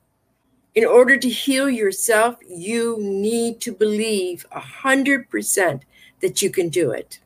In 0.73 0.85
order 0.85 1.15
to 1.15 1.29
heal 1.29 1.69
yourself, 1.69 2.35
you 2.45 2.97
need 2.99 3.61
to 3.61 3.71
believe 3.71 4.45
100% 4.51 5.81
that 6.21 6.41
you 6.41 6.49
can 6.49 6.69
do 6.69 6.91
it. 6.91 7.19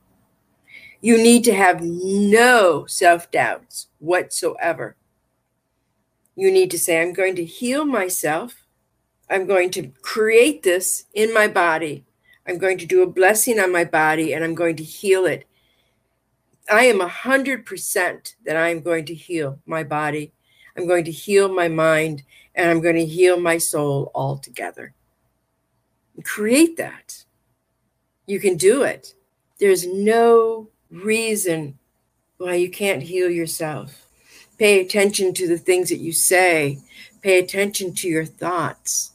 You 1.01 1.17
need 1.17 1.43
to 1.45 1.53
have 1.53 1.81
no 1.81 2.85
self 2.85 3.31
doubts 3.31 3.87
whatsoever. 3.99 4.95
You 6.35 6.51
need 6.51 6.69
to 6.71 6.79
say, 6.79 7.01
I'm 7.01 7.13
going 7.13 7.35
to 7.35 7.45
heal 7.45 7.85
myself. 7.85 8.65
I'm 9.29 9.47
going 9.47 9.71
to 9.71 9.91
create 10.01 10.63
this 10.63 11.05
in 11.13 11.33
my 11.33 11.47
body. 11.47 12.05
I'm 12.47 12.57
going 12.57 12.77
to 12.79 12.85
do 12.85 13.01
a 13.01 13.07
blessing 13.07 13.59
on 13.59 13.71
my 13.71 13.85
body 13.85 14.33
and 14.33 14.43
I'm 14.43 14.55
going 14.55 14.75
to 14.77 14.83
heal 14.83 15.25
it. 15.25 15.45
I 16.71 16.85
am 16.85 16.99
100% 16.99 18.35
that 18.45 18.55
I 18.55 18.69
am 18.69 18.81
going 18.81 19.05
to 19.05 19.13
heal 19.13 19.59
my 19.65 19.83
body 19.83 20.33
I'm 20.79 20.87
going 20.87 21.03
to 21.03 21.11
heal 21.11 21.53
my 21.53 21.67
mind 21.67 22.23
and 22.55 22.69
I'm 22.69 22.79
going 22.79 22.95
to 22.95 23.05
heal 23.05 23.37
my 23.37 23.57
soul 23.57 24.11
altogether. 24.15 24.93
Create 26.23 26.77
that. 26.77 27.25
You 28.25 28.39
can 28.39 28.55
do 28.55 28.83
it. 28.83 29.13
There's 29.59 29.85
no 29.85 30.69
reason 30.89 31.77
why 32.37 32.55
you 32.55 32.69
can't 32.69 33.03
heal 33.03 33.29
yourself. 33.29 34.07
Pay 34.57 34.79
attention 34.79 35.33
to 35.33 35.47
the 35.49 35.57
things 35.57 35.89
that 35.89 35.99
you 35.99 36.13
say, 36.13 36.79
pay 37.21 37.39
attention 37.39 37.93
to 37.95 38.07
your 38.07 38.25
thoughts. 38.25 39.11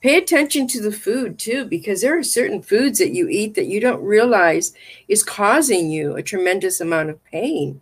Pay 0.00 0.16
attention 0.16 0.68
to 0.68 0.80
the 0.80 0.92
food 0.92 1.36
too, 1.36 1.64
because 1.64 2.02
there 2.02 2.16
are 2.16 2.22
certain 2.22 2.62
foods 2.62 3.00
that 3.00 3.10
you 3.10 3.28
eat 3.28 3.56
that 3.56 3.66
you 3.66 3.80
don't 3.80 4.02
realize 4.02 4.72
is 5.08 5.24
causing 5.24 5.90
you 5.90 6.14
a 6.14 6.22
tremendous 6.22 6.80
amount 6.80 7.10
of 7.10 7.24
pain. 7.24 7.80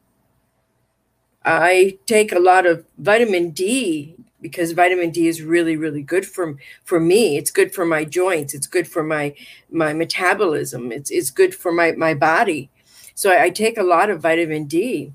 I 1.47 1.99
take 2.07 2.33
a 2.33 2.41
lot 2.41 2.67
of 2.67 2.85
vitamin 2.99 3.51
D 3.51 4.17
because 4.41 4.73
vitamin 4.73 5.11
D 5.11 5.29
is 5.29 5.43
really 5.43 5.77
really 5.77 6.03
good 6.03 6.27
for 6.27 6.57
for 6.83 6.99
me. 6.99 7.37
It's 7.37 7.53
good 7.53 7.73
for 7.73 7.87
my 7.87 8.05
joints. 8.05 8.53
It's 8.53 8.67
good 8.67 8.89
for 8.89 9.05
my 9.05 9.33
my 9.71 9.93
metabolism. 9.93 10.91
It's 10.91 11.11
it's 11.11 11.31
good 11.31 11.55
for 11.55 11.71
my 11.71 11.93
my 11.93 12.15
body. 12.15 12.69
So 13.15 13.31
I, 13.31 13.45
I 13.45 13.51
take 13.51 13.79
a 13.79 13.85
lot 13.85 14.11
of 14.11 14.21
vitamin 14.21 14.65
D, 14.65 15.13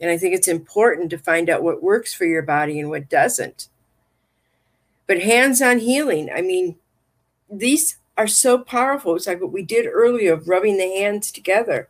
and 0.00 0.10
I 0.10 0.18
think 0.18 0.34
it's 0.34 0.48
important 0.48 1.10
to 1.10 1.18
find 1.18 1.48
out 1.48 1.62
what 1.62 1.82
works 1.82 2.12
for 2.12 2.24
your 2.24 2.42
body 2.42 2.80
and 2.80 2.90
what 2.90 3.08
doesn't. 3.08 3.68
But 5.06 5.22
hands-on 5.22 5.78
healing. 5.78 6.28
I 6.34 6.42
mean, 6.42 6.76
these 7.50 7.98
are 8.18 8.26
so 8.26 8.58
powerful. 8.58 9.14
It's 9.14 9.28
like 9.28 9.40
what 9.40 9.52
we 9.52 9.62
did 9.62 9.86
earlier 9.86 10.34
of 10.34 10.48
rubbing 10.48 10.76
the 10.76 10.92
hands 10.98 11.30
together, 11.30 11.88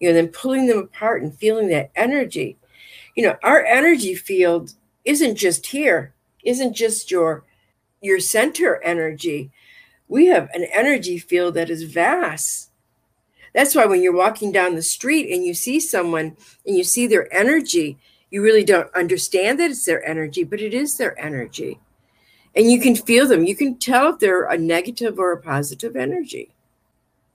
you 0.00 0.08
know, 0.08 0.14
then 0.14 0.28
pulling 0.28 0.66
them 0.66 0.78
apart 0.78 1.22
and 1.22 1.34
feeling 1.34 1.68
that 1.68 1.90
energy 1.94 2.58
you 3.16 3.24
know 3.26 3.36
our 3.42 3.64
energy 3.64 4.14
field 4.14 4.74
isn't 5.04 5.34
just 5.34 5.66
here 5.66 6.14
isn't 6.46 6.74
just 6.74 7.10
your 7.10 7.44
your 8.00 8.20
center 8.20 8.80
energy. 8.82 9.50
We 10.08 10.26
have 10.26 10.48
an 10.54 10.64
energy 10.72 11.18
field 11.18 11.54
that 11.54 11.70
is 11.70 11.82
vast. 11.82 12.70
That's 13.52 13.74
why 13.74 13.86
when 13.86 14.02
you're 14.02 14.14
walking 14.14 14.52
down 14.52 14.74
the 14.74 14.82
street 14.82 15.34
and 15.34 15.44
you 15.44 15.54
see 15.54 15.80
someone 15.80 16.36
and 16.64 16.76
you 16.76 16.84
see 16.84 17.06
their 17.06 17.32
energy 17.34 17.98
you 18.28 18.42
really 18.42 18.64
don't 18.64 18.92
understand 18.94 19.58
that 19.60 19.70
it's 19.70 19.84
their 19.84 20.04
energy 20.04 20.44
but 20.44 20.60
it 20.60 20.74
is 20.74 20.96
their 20.96 21.18
energy. 21.18 21.80
And 22.54 22.70
you 22.70 22.80
can 22.80 22.96
feel 22.96 23.26
them. 23.26 23.44
You 23.44 23.54
can 23.54 23.76
tell 23.76 24.14
if 24.14 24.18
they're 24.18 24.44
a 24.44 24.56
negative 24.56 25.18
or 25.18 25.32
a 25.32 25.40
positive 25.40 25.94
energy. 25.94 26.54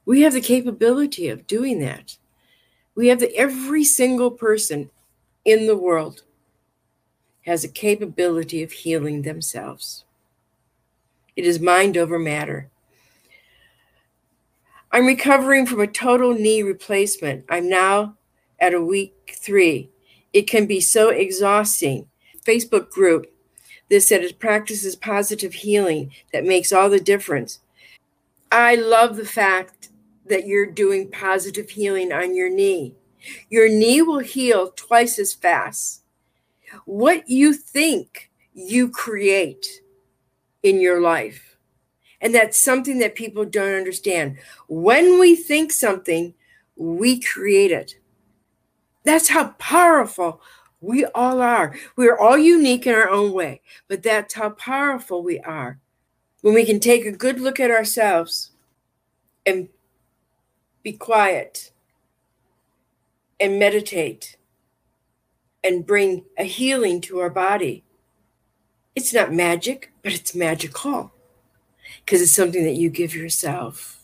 We 0.06 0.22
have 0.22 0.34
the 0.34 0.41
capability 0.41 1.28
of 1.28 1.48
doing 1.48 1.80
that. 1.80 2.17
We 2.96 3.08
have 3.08 3.20
the 3.20 3.34
every 3.36 3.84
single 3.84 4.32
person 4.32 4.89
in 5.45 5.67
the 5.67 5.77
world 5.77 6.23
has 7.45 7.63
a 7.63 7.69
capability 7.69 8.62
of 8.62 8.71
healing 8.71 9.23
themselves. 9.23 10.06
It 11.36 11.45
is 11.45 11.60
mind 11.60 11.97
over 11.97 12.19
matter. 12.19 12.69
I'm 14.91 15.06
recovering 15.06 15.65
from 15.65 15.80
a 15.80 15.88
total 15.88 16.34
knee 16.34 16.62
replacement. 16.62 17.45
I'm 17.49 17.69
now 17.69 18.17
at 18.60 18.73
a 18.73 18.84
week 18.84 19.34
three. 19.34 19.89
It 20.34 20.43
can 20.43 20.65
be 20.65 20.82
so 20.82 21.10
exhausting. 21.10 22.08
Facebook 22.45 22.89
group 22.89 23.32
that 23.89 24.01
said 24.01 24.21
it 24.21 24.39
practices 24.39 24.95
positive 24.95 25.54
healing 25.54 26.12
that 26.34 26.45
makes 26.45 26.71
all 26.71 26.89
the 26.89 26.99
difference. 26.99 27.60
I 28.51 28.75
love 28.75 29.15
the 29.15 29.25
fact 29.25 29.89
that 30.25 30.45
you're 30.45 30.65
doing 30.65 31.10
positive 31.10 31.69
healing 31.69 32.12
on 32.12 32.36
your 32.36 32.49
knee. 32.49 32.95
Your 33.49 33.69
knee 33.69 34.01
will 34.01 34.19
heal 34.19 34.71
twice 34.71 35.19
as 35.19 35.34
fast. 35.34 36.03
What 36.86 37.29
you 37.29 37.53
think, 37.53 38.31
you 38.53 38.89
create 38.89 39.65
in 40.63 40.79
your 40.79 41.01
life. 41.01 41.57
And 42.21 42.36
that's 42.36 42.57
something 42.57 42.99
that 42.99 43.15
people 43.15 43.45
don't 43.45 43.73
understand. 43.73 44.38
When 44.67 45.19
we 45.19 45.36
think 45.36 45.71
something, 45.71 46.34
we 46.75 47.19
create 47.19 47.71
it. 47.71 47.95
That's 49.03 49.29
how 49.29 49.49
powerful 49.57 50.41
we 50.79 51.05
all 51.05 51.41
are. 51.41 51.75
We're 51.95 52.17
all 52.17 52.38
unique 52.38 52.85
in 52.85 52.93
our 52.93 53.10
own 53.10 53.33
way, 53.33 53.62
but 53.87 54.04
that's 54.04 54.35
how 54.35 54.52
powerful 54.52 55.23
we 55.23 55.39
are. 55.39 55.79
When 56.41 56.54
we 56.54 56.65
can 56.65 56.79
take 56.79 57.06
a 57.06 57.12
good 57.12 57.39
look 57.39 57.60
at 57.60 57.71
ourselves 57.71 58.52
and 59.46 59.69
be 60.83 60.93
quiet 60.93 61.71
and 63.42 63.58
meditate 63.58 64.37
and 65.63 65.85
bring 65.85 66.25
a 66.37 66.44
healing 66.44 67.02
to 67.02 67.19
our 67.19 67.29
body. 67.29 67.83
It's 68.96 69.13
not 69.13 69.33
magic, 69.33 69.92
but 70.04 70.13
it's 70.13 70.35
magical 70.35 71.12
because 72.06 72.21
it's 72.21 72.31
something 72.31 72.63
that 72.63 72.75
you 72.75 72.89
give 72.89 73.15
yourself. 73.15 74.04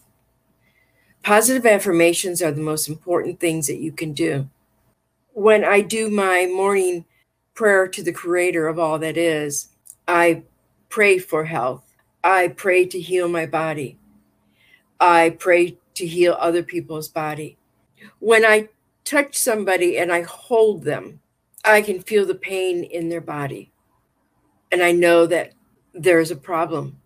Positive 1.23 1.65
affirmations 1.65 2.41
are 2.41 2.51
the 2.51 2.61
most 2.61 2.87
important 2.87 3.39
things 3.39 3.67
that 3.67 3.79
you 3.79 3.91
can 3.91 4.13
do. 4.13 4.49
When 5.33 5.63
I 5.63 5.81
do 5.81 6.09
my 6.09 6.47
morning 6.47 7.05
prayer 7.53 7.87
to 7.87 8.01
the 8.01 8.13
creator 8.13 8.67
of 8.67 8.79
all 8.79 8.97
that 8.99 9.17
is, 9.17 9.69
I 10.07 10.43
pray 10.89 11.19
for 11.19 11.45
health. 11.45 11.83
I 12.23 12.47
pray 12.47 12.85
to 12.87 12.99
heal 12.99 13.27
my 13.27 13.45
body. 13.45 13.99
I 14.99 15.31
pray 15.37 15.77
to 15.95 16.07
heal 16.07 16.37
other 16.39 16.63
people's 16.63 17.07
body. 17.07 17.57
When 18.19 18.45
I 18.45 18.69
touch 19.07 19.35
somebody 19.35 19.97
and 19.97 20.11
I 20.11 20.23
hold 20.23 20.83
them, 20.83 21.21
I 21.63 21.81
can 21.81 22.01
feel 22.01 22.25
the 22.25 22.35
pain 22.35 22.83
in 22.83 23.09
their 23.09 23.21
body. 23.21 23.71
And 24.71 24.83
I 24.83 24.91
know 24.91 25.25
that 25.25 25.53
there's 25.93 26.29
a 26.29 26.35
problem. 26.35 26.99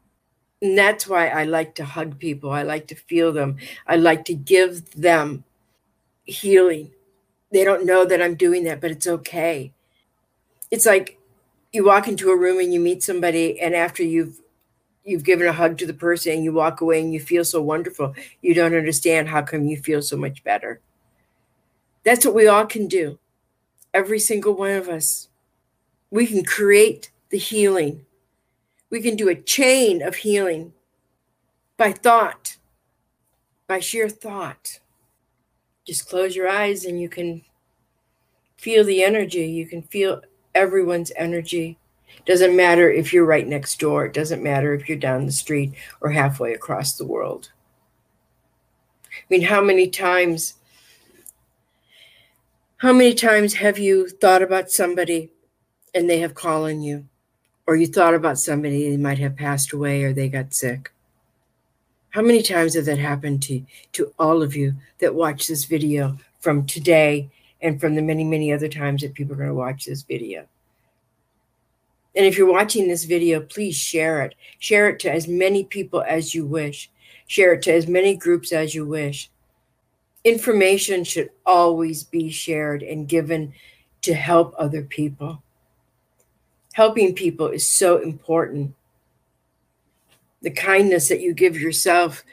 And 0.61 0.77
that's 0.77 1.07
why 1.07 1.27
I 1.27 1.43
like 1.43 1.75
to 1.75 1.85
hug 1.85 2.19
people. 2.19 2.51
I 2.51 2.63
like 2.63 2.87
to 2.87 2.95
feel 2.95 3.31
them. 3.31 3.57
I 3.87 3.95
like 3.95 4.25
to 4.25 4.33
give 4.33 4.91
them 4.91 5.43
healing. 6.23 6.91
They 7.51 7.63
don't 7.63 7.85
know 7.85 8.05
that 8.05 8.21
I'm 8.21 8.35
doing 8.35 8.63
that, 8.65 8.81
but 8.81 8.91
it's 8.91 9.07
okay. 9.07 9.73
It's 10.69 10.85
like 10.85 11.19
you 11.71 11.85
walk 11.85 12.07
into 12.07 12.31
a 12.31 12.37
room 12.37 12.59
and 12.59 12.73
you 12.73 12.79
meet 12.79 13.03
somebody 13.03 13.59
and 13.59 13.75
after 13.75 14.03
you've 14.03 14.39
you've 15.03 15.23
given 15.23 15.47
a 15.47 15.53
hug 15.53 15.79
to 15.79 15.87
the 15.87 15.93
person 15.93 16.33
and 16.33 16.43
you 16.43 16.53
walk 16.53 16.79
away 16.79 17.01
and 17.01 17.11
you 17.11 17.19
feel 17.19 17.43
so 17.43 17.61
wonderful. 17.61 18.13
You 18.41 18.53
don't 18.53 18.75
understand 18.75 19.29
how 19.29 19.41
come 19.41 19.65
you 19.65 19.77
feel 19.77 20.01
so 20.01 20.15
much 20.15 20.43
better. 20.43 20.79
That's 22.03 22.25
what 22.25 22.35
we 22.35 22.47
all 22.47 22.65
can 22.65 22.87
do. 22.87 23.19
Every 23.93 24.19
single 24.19 24.53
one 24.53 24.71
of 24.71 24.87
us. 24.87 25.27
We 26.09 26.27
can 26.27 26.43
create 26.43 27.11
the 27.29 27.37
healing 27.37 28.05
we 28.91 29.01
can 29.01 29.15
do 29.15 29.29
a 29.29 29.35
chain 29.35 30.03
of 30.03 30.15
healing 30.15 30.73
by 31.77 31.93
thought, 31.93 32.57
by 33.65 33.79
sheer 33.79 34.09
thought. 34.09 34.79
Just 35.87 36.07
close 36.07 36.35
your 36.35 36.47
eyes 36.47 36.85
and 36.85 37.01
you 37.01 37.09
can 37.09 37.41
feel 38.57 38.83
the 38.83 39.01
energy. 39.01 39.47
You 39.47 39.65
can 39.65 39.81
feel 39.81 40.21
everyone's 40.53 41.11
energy. 41.15 41.79
Doesn't 42.25 42.55
matter 42.55 42.91
if 42.91 43.13
you're 43.13 43.25
right 43.25 43.47
next 43.47 43.79
door. 43.79 44.05
It 44.05 44.13
doesn't 44.13 44.43
matter 44.43 44.73
if 44.73 44.87
you're 44.87 44.97
down 44.97 45.25
the 45.25 45.31
street 45.31 45.73
or 46.01 46.11
halfway 46.11 46.53
across 46.53 46.97
the 46.97 47.05
world. 47.05 47.49
I 49.07 49.23
mean, 49.29 49.41
how 49.41 49.61
many 49.61 49.87
times, 49.87 50.55
how 52.81 52.93
many 52.93 53.13
times 53.13 53.55
have 53.55 53.79
you 53.79 54.09
thought 54.09 54.41
about 54.41 54.69
somebody 54.69 55.31
and 55.95 56.09
they 56.09 56.19
have 56.19 56.35
called 56.35 56.69
on 56.69 56.81
you? 56.81 57.05
or 57.71 57.75
you 57.75 57.87
thought 57.87 58.13
about 58.13 58.37
somebody 58.37 58.89
they 58.89 58.97
might 58.97 59.19
have 59.19 59.35
passed 59.37 59.71
away 59.71 60.03
or 60.03 60.11
they 60.11 60.27
got 60.27 60.53
sick. 60.53 60.91
How 62.09 62.21
many 62.21 62.41
times 62.41 62.73
has 62.73 62.85
that 62.87 62.97
happened 62.97 63.41
to, 63.43 63.63
to 63.93 64.13
all 64.19 64.43
of 64.43 64.55
you 64.55 64.73
that 64.99 65.15
watch 65.15 65.47
this 65.47 65.63
video 65.63 66.17
from 66.41 66.65
today 66.65 67.29
and 67.61 67.79
from 67.79 67.95
the 67.95 68.01
many, 68.01 68.25
many 68.25 68.51
other 68.51 68.67
times 68.67 69.01
that 69.01 69.13
people 69.13 69.33
are 69.33 69.37
going 69.37 69.47
to 69.47 69.55
watch 69.55 69.85
this 69.85 70.01
video? 70.01 70.47
And 72.13 72.25
if 72.25 72.37
you're 72.37 72.51
watching 72.51 72.89
this 72.89 73.05
video, 73.05 73.39
please 73.39 73.77
share 73.77 74.21
it. 74.23 74.35
Share 74.59 74.89
it 74.89 74.99
to 74.99 75.11
as 75.11 75.29
many 75.29 75.63
people 75.63 76.03
as 76.05 76.35
you 76.35 76.45
wish. 76.45 76.91
Share 77.27 77.53
it 77.53 77.61
to 77.61 77.73
as 77.73 77.87
many 77.87 78.17
groups 78.17 78.51
as 78.51 78.75
you 78.75 78.85
wish. 78.85 79.29
Information 80.23 81.03
should 81.03 81.29
always 81.45 82.03
be 82.03 82.29
shared 82.29 82.83
and 82.83 83.07
given 83.07 83.53
to 84.01 84.13
help 84.13 84.53
other 84.57 84.83
people 84.83 85.41
helping 86.73 87.13
people 87.13 87.47
is 87.47 87.67
so 87.67 87.97
important. 87.97 88.73
The 90.41 90.51
kindness 90.51 91.09
that 91.09 91.21
you 91.21 91.33
give 91.33 91.59
yourself 91.59 92.23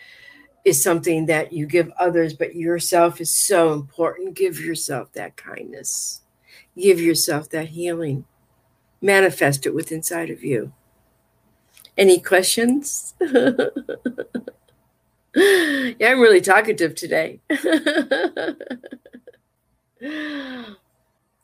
is 0.64 0.82
something 0.82 1.26
that 1.26 1.52
you 1.52 1.66
give 1.66 1.90
others, 1.98 2.34
but 2.34 2.54
yourself 2.54 3.20
is 3.20 3.34
so 3.34 3.72
important. 3.72 4.34
Give 4.34 4.58
yourself 4.60 5.12
that 5.12 5.36
kindness, 5.36 6.22
give 6.76 7.00
yourself 7.00 7.50
that 7.50 7.68
healing, 7.68 8.24
manifest 9.00 9.66
it 9.66 9.74
within 9.74 9.98
inside 9.98 10.30
of 10.30 10.44
you. 10.44 10.72
Any 11.96 12.20
questions? 12.20 13.14
yeah, 15.38 16.10
I'm 16.10 16.20
really 16.20 16.40
talkative 16.40 16.94
today. 16.94 17.40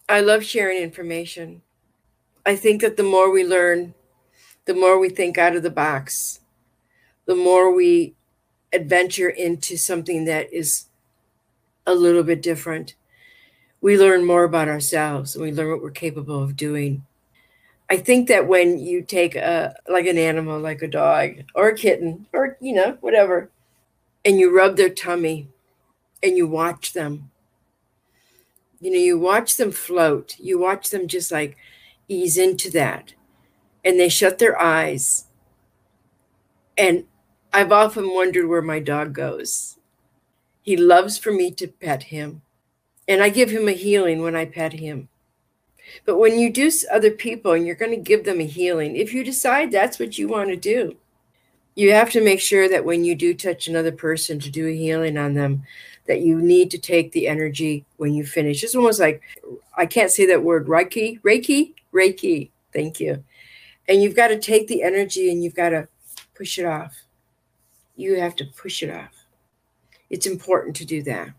I 0.09 0.21
love 0.21 0.45
sharing 0.45 0.83
information. 0.83 1.63
I 2.45 2.57
think 2.57 2.83
that 2.83 2.97
the 2.97 3.03
more 3.03 3.31
we 3.31 3.45
learn, 3.45 3.95
the 4.65 4.75
more 4.75 4.99
we 4.99 5.09
think 5.09 5.39
out 5.39 5.57
of 5.57 5.63
the 5.63 5.71
box, 5.71 6.41
the 7.27 7.37
more 7.37 7.73
we 7.75 8.15
adventure 8.73 9.29
into 9.29 9.77
something 9.77 10.25
that 10.25 10.53
is 10.53 10.87
a 11.87 11.95
little 11.95 12.23
bit 12.23 12.43
different. 12.43 12.97
We 13.81 13.97
learn 13.99 14.25
more 14.25 14.45
about 14.45 14.69
ourselves 14.69 15.35
and 15.35 15.45
we 15.45 15.53
learn 15.53 15.71
what 15.71 15.83
we're 15.83 15.91
capable 15.91 16.43
of 16.43 16.57
doing. 16.57 17.05
I 17.91 17.99
think 17.99 18.29
that 18.29 18.49
when 18.49 18.79
you 18.79 19.03
take 19.03 19.37
a 19.37 19.75
like 19.89 20.07
an 20.07 20.19
animal 20.19 20.59
like 20.59 20.83
a 20.83 20.89
dog 20.89 21.43
or 21.55 21.69
a 21.69 21.77
kitten 21.77 22.27
or 22.33 22.57
you 22.61 22.75
know 22.75 22.97
whatever 23.01 23.51
and 24.25 24.39
you 24.39 24.55
rub 24.55 24.77
their 24.77 24.91
tummy 24.91 25.49
and 26.23 26.37
you 26.37 26.47
watch 26.47 26.93
them 26.93 27.31
you 28.81 28.91
know 28.91 28.99
you 28.99 29.19
watch 29.19 29.57
them 29.57 29.71
float 29.71 30.37
you 30.39 30.59
watch 30.59 30.91
them 30.91 31.09
just 31.09 31.31
like 31.31 31.57
ease 32.09 32.37
into 32.37 32.71
that. 32.71 33.15
And 33.85 33.99
they 33.99 34.09
shut 34.09 34.39
their 34.39 34.61
eyes. 34.61 35.27
And 36.77 37.05
I've 37.53 37.73
often 37.73 38.13
wondered 38.13 38.49
where 38.49 38.63
my 38.63 38.81
dog 38.81 39.13
goes. 39.13 39.79
He 40.63 40.77
loves 40.77 41.19
for 41.19 41.31
me 41.31 41.51
to 41.53 41.69
pet 41.69 42.05
him. 42.05 42.43
And 43.07 43.23
I 43.23 43.29
give 43.29 43.51
him 43.51 43.69
a 43.69 43.73
healing 43.73 44.23
when 44.23 44.35
I 44.35 44.47
pet 44.47 44.75
him. 44.75 45.09
But 46.07 46.19
when 46.19 46.39
you 46.39 46.51
do 46.51 46.71
other 46.91 47.11
people 47.11 47.53
and 47.53 47.67
you're 47.67 47.77
going 47.77 47.91
to 47.91 47.99
give 47.99 48.25
them 48.25 48.41
a 48.41 48.47
healing, 48.47 48.97
if 48.97 49.13
you 49.13 49.23
decide 49.23 49.71
that's 49.71 49.99
what 49.99 50.17
you 50.17 50.29
want 50.29 50.49
to 50.49 50.57
do, 50.57 50.97
you 51.75 51.93
have 51.93 52.11
to 52.11 52.23
make 52.23 52.41
sure 52.41 52.69
that 52.69 52.85
when 52.85 53.05
you 53.05 53.15
do 53.15 53.35
touch 53.35 53.67
another 53.67 53.93
person 53.93 54.39
to 54.41 54.51
do 54.51 54.69
a 54.69 54.77
healing 54.77 55.19
on 55.19 55.35
them, 55.35 55.65
that 56.07 56.21
you 56.21 56.41
need 56.41 56.71
to 56.71 56.79
take 56.79 57.13
the 57.13 57.27
energy 57.27 57.85
when 57.97 58.15
you 58.15 58.25
finish. 58.25 58.63
It's 58.63 58.75
almost 58.75 59.01
like 59.01 59.23
I 59.77 59.87
can't 59.87 60.11
say 60.11 60.27
that 60.27 60.43
word 60.43 60.67
Reiki, 60.67 61.21
Reiki, 61.23 61.73
Reiki. 61.93 62.51
Thank 62.73 63.01
you. 63.01 63.25
And 63.89 64.03
you've 64.03 64.17
got 64.17 64.29
to 64.29 64.39
take 64.39 64.69
the 64.69 64.83
energy 64.83 65.31
and 65.31 65.43
you've 65.43 65.55
got 65.55 65.71
to 65.71 65.89
push 66.35 66.59
it 66.59 66.67
off. 66.67 66.95
You 67.97 68.19
have 68.21 68.37
to 68.37 68.45
push 68.45 68.83
it 68.83 68.91
off. 68.91 69.13
It's 70.11 70.27
important 70.27 70.77
to 70.77 70.85
do 70.85 71.03
that. 71.05 71.31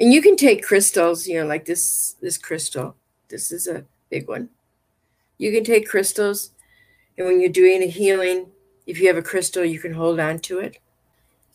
And 0.00 0.12
you 0.12 0.22
can 0.22 0.36
take 0.36 0.64
crystals, 0.64 1.26
you 1.26 1.40
know, 1.40 1.46
like 1.46 1.64
this 1.64 2.16
this 2.20 2.38
crystal. 2.38 2.96
This 3.28 3.52
is 3.52 3.66
a 3.66 3.84
big 4.10 4.28
one. 4.28 4.48
You 5.36 5.52
can 5.52 5.64
take 5.64 5.88
crystals 5.88 6.52
and 7.18 7.26
when 7.26 7.40
you're 7.40 7.50
doing 7.50 7.82
a 7.82 7.86
healing, 7.86 8.46
if 8.86 8.98
you 8.98 9.08
have 9.08 9.18
a 9.18 9.22
crystal, 9.22 9.64
you 9.64 9.78
can 9.78 9.92
hold 9.92 10.18
on 10.18 10.38
to 10.40 10.60
it. 10.60 10.78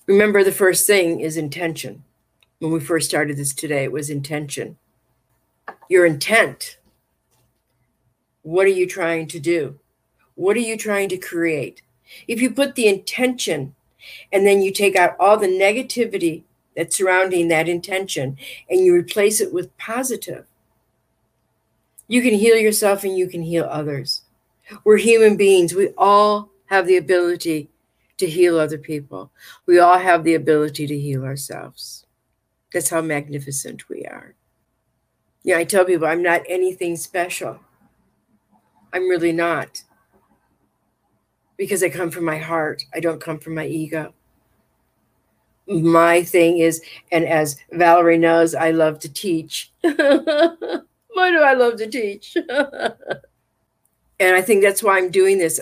Remember 0.05 0.43
the 0.43 0.51
first 0.51 0.85
thing 0.85 1.21
is 1.21 1.37
intention. 1.37 2.03
When 2.59 2.71
we 2.71 2.79
first 2.79 3.09
started 3.09 3.37
this 3.37 3.53
today, 3.53 3.85
it 3.85 3.91
was 3.91 4.09
intention. 4.09 4.77
Your 5.89 6.05
intent 6.05 6.77
what 8.43 8.65
are 8.65 8.69
you 8.69 8.85
trying 8.85 9.27
to 9.27 9.39
do? 9.39 9.79
What 10.35 10.57
are 10.57 10.61
you 10.61 10.77
trying 10.77 11.09
to 11.09 11.17
create? 11.17 11.81
If 12.27 12.41
you 12.41 12.51
put 12.51 12.75
the 12.75 12.87
intention 12.87 13.73
and 14.31 14.45
then 14.45 14.61
you 14.61 14.71
take 14.71 14.97
out 14.97 15.15
all 15.17 15.37
the 15.37 15.47
negativity 15.47 16.43
that's 16.75 16.97
surrounding 16.97 17.47
that 17.47 17.69
intention 17.69 18.37
and 18.69 18.81
you 18.81 18.93
replace 18.93 19.39
it 19.39 19.53
with 19.53 19.75
positive, 19.77 20.45
you 22.09 22.21
can 22.21 22.33
heal 22.33 22.57
yourself 22.57 23.05
and 23.05 23.17
you 23.17 23.27
can 23.27 23.43
heal 23.43 23.65
others. 23.69 24.22
We're 24.83 24.97
human 24.97 25.37
beings. 25.37 25.73
We 25.73 25.89
all 25.97 26.49
have 26.67 26.87
the 26.87 26.97
ability 26.97 27.69
to 28.17 28.27
heal 28.27 28.59
other 28.59 28.77
people. 28.77 29.31
We 29.65 29.79
all 29.79 29.97
have 29.97 30.23
the 30.23 30.35
ability 30.35 30.87
to 30.87 30.99
heal 30.99 31.23
ourselves. 31.23 32.05
That's 32.71 32.89
how 32.89 33.01
magnificent 33.01 33.89
we 33.89 34.03
are. 34.05 34.35
Yeah, 35.43 35.57
I 35.57 35.65
tell 35.65 35.85
people 35.85 36.07
I'm 36.07 36.23
not 36.23 36.41
anything 36.47 36.95
special. 36.95 37.59
I'm 38.93 39.09
really 39.09 39.31
not. 39.33 39.83
Because 41.57 41.83
I 41.83 41.89
come 41.89 42.11
from 42.11 42.25
my 42.25 42.37
heart, 42.37 42.83
I 42.93 42.99
don't 42.99 43.21
come 43.21 43.39
from 43.39 43.55
my 43.55 43.67
ego. 43.67 44.13
My 45.67 46.23
thing 46.23 46.57
is, 46.57 46.81
and 47.11 47.25
as 47.25 47.57
Valerie 47.71 48.17
knows, 48.17 48.53
I 48.55 48.71
love 48.71 48.99
to 48.99 49.11
teach. 49.11 49.71
Why 49.81 49.91
do 49.95 51.41
I 51.41 51.53
love 51.53 51.77
to 51.77 51.89
teach? 51.89 52.35
and 54.19 54.35
I 54.35 54.41
think 54.41 54.61
that's 54.61 54.83
why 54.83 54.97
I'm 54.97 55.11
doing 55.11 55.37
this. 55.37 55.59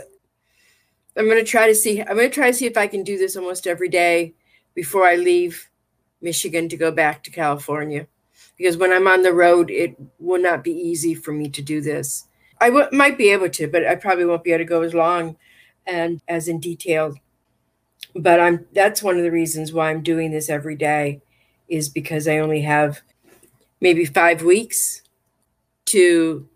I'm 1.18 1.26
going 1.26 1.44
to 1.44 1.50
try 1.50 1.68
to 1.68 1.76
see, 1.76 2.02
I'm 2.02 2.16
going 2.16 2.30
to 2.30 2.34
try 2.34 2.48
to 2.52 2.58
see 2.58 2.66
if 2.66 2.78
I 2.78 2.88
can 2.88 3.04
do 3.04 3.18
this 3.18 3.36
almost 3.36 3.68
every 3.68 3.90
day 3.90 4.34
before 4.74 5.06
I 5.06 5.16
leave 5.16 5.70
Michigan 6.22 6.70
to 6.70 6.78
go 6.78 6.92
back 6.92 7.24
to 7.24 7.32
California. 7.32 8.08
Because 8.58 8.78
when 8.78 8.94
I'm 8.94 9.08
on 9.08 9.24
the 9.24 9.34
road, 9.34 9.70
it 9.70 9.96
will 10.20 10.42
not 10.42 10.64
be 10.64 10.72
easy 10.72 11.16
for 11.16 11.34
me 11.34 11.50
to 11.50 11.62
do 11.62 11.82
this. 11.82 12.28
I 12.60 12.70
w- 12.70 12.88
might 12.92 13.18
be 13.18 13.30
able 13.30 13.50
to, 13.50 13.68
but 13.68 13.86
I 13.86 13.96
probably 13.96 14.26
won't 14.26 14.44
be 14.44 14.52
able 14.52 14.60
to 14.60 14.70
go 14.70 14.84
as 14.84 14.94
long 14.94 15.36
and 15.88 16.22
as 16.28 16.48
in 16.48 16.60
detail. 16.60 17.16
But 18.16 18.40
I'm 18.40 18.68
that's 18.74 19.02
one 19.02 19.18
of 19.18 19.24
the 19.24 19.32
reasons 19.32 19.74
why 19.74 19.90
I'm 19.90 20.04
doing 20.04 20.32
this 20.32 20.50
every 20.50 20.76
day 20.76 21.22
is 21.68 21.90
because 21.90 22.28
I 22.28 22.38
only 22.38 22.62
have 22.62 23.02
maybe 23.80 24.06
5 24.06 24.44
weeks 24.44 25.02
to 25.86 26.48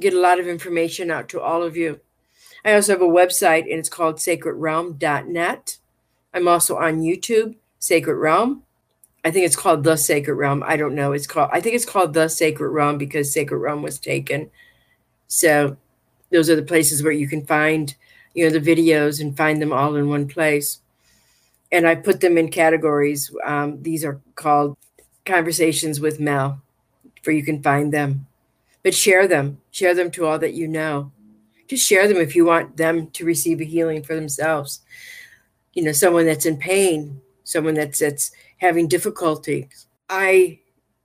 get 0.00 0.14
a 0.14 0.20
lot 0.20 0.40
of 0.40 0.48
information 0.48 1.10
out 1.10 1.28
to 1.30 1.40
all 1.40 1.62
of 1.62 1.76
you. 1.76 2.00
I 2.64 2.74
also 2.74 2.92
have 2.92 3.02
a 3.02 3.06
website 3.06 3.62
and 3.62 3.72
it's 3.72 3.88
called 3.88 4.16
sacredrealm.net. 4.16 5.78
I'm 6.34 6.48
also 6.48 6.76
on 6.76 7.00
YouTube, 7.00 7.56
Sacred 7.78 8.16
Realm. 8.16 8.62
I 9.24 9.30
think 9.30 9.46
it's 9.46 9.56
called 9.56 9.84
The 9.84 9.96
Sacred 9.96 10.34
Realm. 10.34 10.62
I 10.64 10.76
don't 10.76 10.94
know. 10.94 11.12
It's 11.12 11.26
called 11.26 11.50
I 11.52 11.60
think 11.60 11.74
it's 11.74 11.84
called 11.84 12.14
The 12.14 12.28
Sacred 12.28 12.70
Realm 12.70 12.98
because 12.98 13.32
Sacred 13.32 13.58
Realm 13.58 13.82
was 13.82 13.98
taken 13.98 14.50
so 15.30 15.76
those 16.30 16.50
are 16.50 16.56
the 16.56 16.62
places 16.62 17.02
where 17.02 17.12
you 17.12 17.28
can 17.28 17.46
find, 17.46 17.94
you 18.34 18.44
know, 18.44 18.58
the 18.58 18.74
videos 18.76 19.20
and 19.20 19.36
find 19.36 19.62
them 19.62 19.72
all 19.72 19.94
in 19.94 20.08
one 20.08 20.26
place. 20.26 20.80
And 21.70 21.86
I 21.86 21.94
put 21.94 22.20
them 22.20 22.36
in 22.36 22.50
categories. 22.50 23.30
Um, 23.44 23.80
these 23.80 24.04
are 24.04 24.20
called 24.34 24.76
conversations 25.24 26.00
with 26.00 26.18
Mel, 26.18 26.60
where 27.22 27.34
you 27.34 27.44
can 27.44 27.62
find 27.62 27.94
them. 27.94 28.26
But 28.82 28.94
share 28.94 29.28
them, 29.28 29.60
share 29.70 29.94
them 29.94 30.10
to 30.12 30.26
all 30.26 30.38
that 30.38 30.54
you 30.54 30.66
know. 30.66 31.12
Just 31.68 31.86
share 31.86 32.08
them 32.08 32.16
if 32.16 32.34
you 32.34 32.44
want 32.44 32.76
them 32.76 33.10
to 33.10 33.24
receive 33.24 33.60
a 33.60 33.64
healing 33.64 34.02
for 34.02 34.14
themselves. 34.14 34.80
You 35.74 35.84
know, 35.84 35.92
someone 35.92 36.26
that's 36.26 36.46
in 36.46 36.56
pain, 36.56 37.20
someone 37.44 37.74
that's 37.74 37.98
that's 37.98 38.32
having 38.56 38.88
difficulty. 38.88 39.68
I 40.08 40.60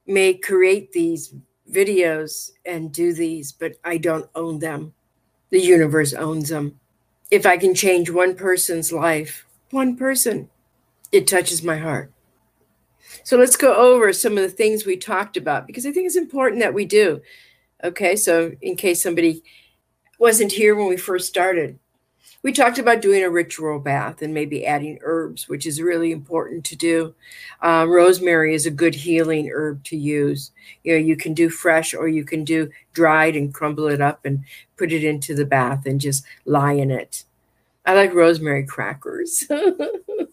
may 0.07 0.33
create 0.33 0.91
these 0.91 1.33
videos 1.71 2.51
and 2.65 2.91
do 2.91 3.13
these, 3.13 3.51
but 3.51 3.73
I 3.83 3.97
don't 3.97 4.29
own 4.35 4.59
them. 4.59 4.93
The 5.49 5.59
universe 5.59 6.13
owns 6.13 6.49
them. 6.49 6.79
If 7.31 7.45
I 7.45 7.57
can 7.57 7.73
change 7.73 8.09
one 8.09 8.35
person's 8.35 8.91
life, 8.91 9.45
one 9.71 9.95
person, 9.95 10.49
it 11.11 11.27
touches 11.27 11.63
my 11.63 11.77
heart. 11.77 12.11
So 13.23 13.37
let's 13.37 13.55
go 13.55 13.75
over 13.75 14.13
some 14.13 14.37
of 14.37 14.43
the 14.43 14.49
things 14.49 14.85
we 14.85 14.97
talked 14.97 15.37
about 15.37 15.67
because 15.67 15.85
I 15.85 15.91
think 15.91 16.05
it's 16.05 16.15
important 16.15 16.61
that 16.61 16.73
we 16.73 16.85
do. 16.85 17.21
Okay, 17.83 18.15
so 18.15 18.53
in 18.61 18.75
case 18.75 19.03
somebody 19.03 19.43
wasn't 20.17 20.51
here 20.51 20.75
when 20.75 20.87
we 20.87 20.97
first 20.97 21.27
started, 21.27 21.77
we 22.45 22.53
talked 22.53 22.77
about 22.77 23.01
doing 23.01 23.23
a 23.23 23.29
ritual 23.29 23.79
bath 23.79 24.21
and 24.21 24.31
maybe 24.31 24.67
adding 24.67 24.99
herbs, 25.01 25.49
which 25.49 25.65
is 25.65 25.81
really 25.81 26.11
important 26.11 26.63
to 26.65 26.75
do. 26.75 27.15
Um, 27.63 27.89
rosemary 27.89 28.53
is 28.53 28.67
a 28.67 28.71
good 28.71 28.93
healing 28.93 29.49
herb 29.49 29.83
to 29.85 29.97
use. 29.97 30.51
You 30.83 30.93
know, 30.93 30.99
you 30.99 31.17
can 31.17 31.33
do 31.33 31.49
fresh 31.49 31.95
or 31.95 32.07
you 32.07 32.23
can 32.23 32.43
do 32.43 32.69
dried 32.93 33.35
and 33.35 33.51
crumble 33.51 33.87
it 33.87 33.99
up 33.99 34.25
and 34.25 34.43
put 34.77 34.91
it 34.91 35.03
into 35.03 35.33
the 35.33 35.43
bath 35.43 35.87
and 35.87 35.99
just 35.99 36.23
lie 36.45 36.73
in 36.73 36.91
it. 36.91 37.23
I 37.83 37.95
like 37.95 38.13
rosemary 38.13 38.65
crackers. 38.65 39.39
the 39.49 40.29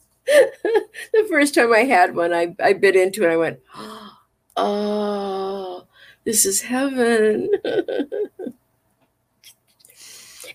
first 1.30 1.54
time 1.54 1.72
I 1.72 1.84
had 1.84 2.14
one, 2.14 2.34
I, 2.34 2.54
I 2.62 2.74
bit 2.74 2.94
into 2.94 3.24
it. 3.24 3.32
I 3.32 3.36
went, 3.38 3.60
oh, 4.56 5.81
this 6.24 6.46
is 6.46 6.62
heaven. 6.62 7.50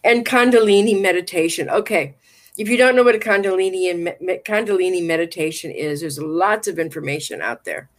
and 0.03 0.25
Kundalini 0.25 1.01
meditation. 1.01 1.69
Okay, 1.69 2.15
if 2.57 2.67
you 2.69 2.77
don't 2.77 2.95
know 2.95 3.03
what 3.03 3.15
a 3.15 3.19
Kundalini 3.19 3.91
and 3.91 4.03
me- 4.03 4.39
Kundalini 4.45 5.05
meditation 5.05 5.71
is, 5.71 6.01
there's 6.01 6.19
lots 6.19 6.67
of 6.67 6.79
information 6.79 7.41
out 7.41 7.65
there. 7.65 7.89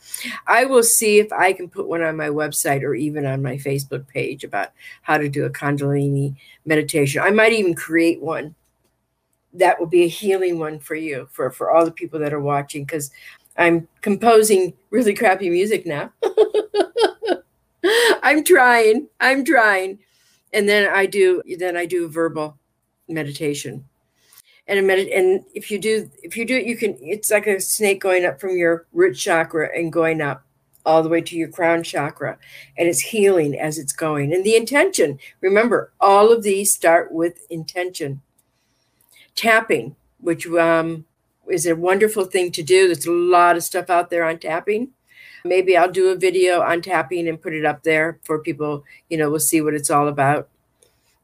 I 0.47 0.64
will 0.64 0.83
see 0.83 1.19
if 1.19 1.33
I 1.33 1.53
can 1.53 1.69
put 1.69 1.87
one 1.87 2.03
on 2.03 2.16
my 2.16 2.29
website 2.29 2.83
or 2.83 2.95
even 2.95 3.25
on 3.25 3.43
my 3.43 3.57
Facebook 3.57 4.09
page 4.09 4.43
about 4.43 4.71
how 5.03 5.19
to 5.19 5.29
do 5.29 5.45
a 5.45 5.51
Kundalini 5.51 6.35
meditation. 6.64 7.23
I 7.23 7.31
might 7.31 7.53
even 7.53 7.75
create 7.75 8.21
one 8.21 8.55
that 9.55 9.79
will 9.79 9.87
be 9.87 10.05
a 10.05 10.09
healing 10.09 10.59
one 10.59 10.79
for 10.79 10.95
you 10.95 11.29
for 11.33 11.51
for 11.51 11.71
all 11.71 11.85
the 11.85 11.91
people 11.91 12.19
that 12.21 12.33
are 12.33 12.41
watching 12.41 12.85
because 12.85 13.11
I'm 13.57 13.89
composing 14.03 14.75
really 14.91 15.14
crappy 15.14 15.51
music 15.51 15.87
now. 15.87 16.12
I'm 18.29 18.45
trying. 18.45 19.09
I'm 19.20 19.45
trying 19.45 19.99
and 20.53 20.68
then 20.68 20.89
I 20.89 21.07
do 21.07 21.43
then 21.59 21.76
I 21.76 21.87
do 21.87 22.09
verbal 22.09 22.59
meditation. 23.09 23.85
And 24.66 24.79
a 24.79 24.83
med- 24.83 25.09
and 25.09 25.45
if 25.55 25.70
you 25.70 25.79
do 25.79 26.11
if 26.22 26.37
you 26.37 26.45
do 26.45 26.57
it, 26.57 26.66
you 26.66 26.76
can 26.76 26.97
it's 27.01 27.31
like 27.31 27.47
a 27.47 27.61
snake 27.61 28.01
going 28.01 28.24
up 28.24 28.41
from 28.41 28.57
your 28.57 28.87
root 28.93 29.14
chakra 29.14 29.68
and 29.76 29.93
going 29.93 30.20
up 30.20 30.45
all 30.85 31.03
the 31.03 31.09
way 31.09 31.20
to 31.20 31.37
your 31.37 31.49
crown 31.49 31.83
chakra 31.83 32.39
and 32.76 32.89
it's 32.89 33.01
healing 33.01 33.59
as 33.59 33.79
it's 33.79 33.93
going. 33.93 34.33
And 34.33 34.45
the 34.45 34.57
intention, 34.57 35.18
remember, 35.41 35.93
all 36.01 36.33
of 36.33 36.43
these 36.43 36.72
start 36.72 37.12
with 37.12 37.47
intention. 37.51 38.22
Tapping, 39.35 39.95
which 40.18 40.47
um, 40.49 41.05
is 41.49 41.64
a 41.66 41.76
wonderful 41.76 42.24
thing 42.24 42.51
to 42.53 42.62
do. 42.62 42.87
There's 42.87 43.07
a 43.07 43.12
lot 43.12 43.57
of 43.57 43.62
stuff 43.62 43.89
out 43.89 44.11
there 44.11 44.24
on 44.24 44.39
tapping. 44.39 44.91
Maybe 45.45 45.76
I'll 45.76 45.91
do 45.91 46.09
a 46.09 46.16
video 46.16 46.61
on 46.61 46.82
tapping 46.82 47.28
and 47.28 47.41
put 47.41 47.55
it 47.55 47.64
up 47.64 47.82
there 47.82 48.18
for 48.24 48.39
people, 48.39 48.84
you 49.09 49.16
know, 49.16 49.30
we'll 49.30 49.41
see 49.41 49.61
what 49.61 49.74
it's 49.74 49.91
all 49.91 50.09
about. 50.09 50.49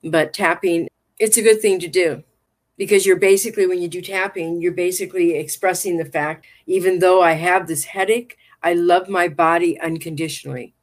But 0.02 0.32
tapping, 0.32 0.88
it's 1.18 1.36
a 1.36 1.42
good 1.42 1.60
thing 1.60 1.78
to 1.80 1.88
do 1.88 2.22
because 2.76 3.06
you're 3.06 3.16
basically, 3.16 3.66
when 3.66 3.80
you 3.80 3.88
do 3.88 4.00
tapping, 4.00 4.60
you're 4.60 4.72
basically 4.72 5.34
expressing 5.34 5.96
the 5.96 6.04
fact, 6.04 6.46
even 6.66 6.98
though 6.98 7.22
I 7.22 7.32
have 7.32 7.66
this 7.66 7.84
headache, 7.84 8.36
I 8.62 8.74
love 8.74 9.08
my 9.08 9.28
body 9.28 9.80
unconditionally. 9.80 10.74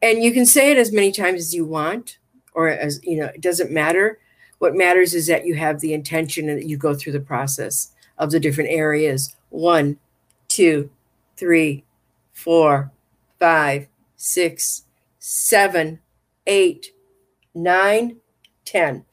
And 0.00 0.22
you 0.22 0.32
can 0.32 0.46
say 0.46 0.70
it 0.70 0.78
as 0.78 0.92
many 0.92 1.12
times 1.12 1.40
as 1.40 1.54
you 1.54 1.64
want, 1.64 2.18
or 2.54 2.68
as, 2.68 3.00
you 3.02 3.16
know, 3.16 3.26
it 3.26 3.40
doesn't 3.40 3.70
matter. 3.70 4.18
What 4.58 4.74
matters 4.74 5.14
is 5.14 5.26
that 5.26 5.46
you 5.46 5.54
have 5.54 5.80
the 5.80 5.94
intention 5.94 6.48
and 6.48 6.58
that 6.58 6.68
you 6.68 6.76
go 6.76 6.94
through 6.94 7.12
the 7.14 7.20
process 7.20 7.92
of 8.18 8.30
the 8.30 8.40
different 8.40 8.70
areas. 8.70 9.34
One, 9.50 9.98
two, 10.48 10.90
three, 11.36 11.84
four, 12.42 12.92
five, 13.38 13.86
six, 14.16 14.84
seven, 15.18 16.00
eight, 16.46 16.92
nine, 17.54 18.16
ten. 18.64 19.04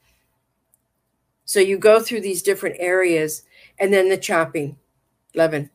So 1.44 1.60
you 1.60 1.78
go 1.78 2.00
through 2.00 2.20
these 2.20 2.42
different 2.42 2.76
areas 2.78 3.44
and 3.78 3.92
then 3.92 4.08
the 4.08 4.16
chopping, 4.16 4.76
11. 5.34 5.70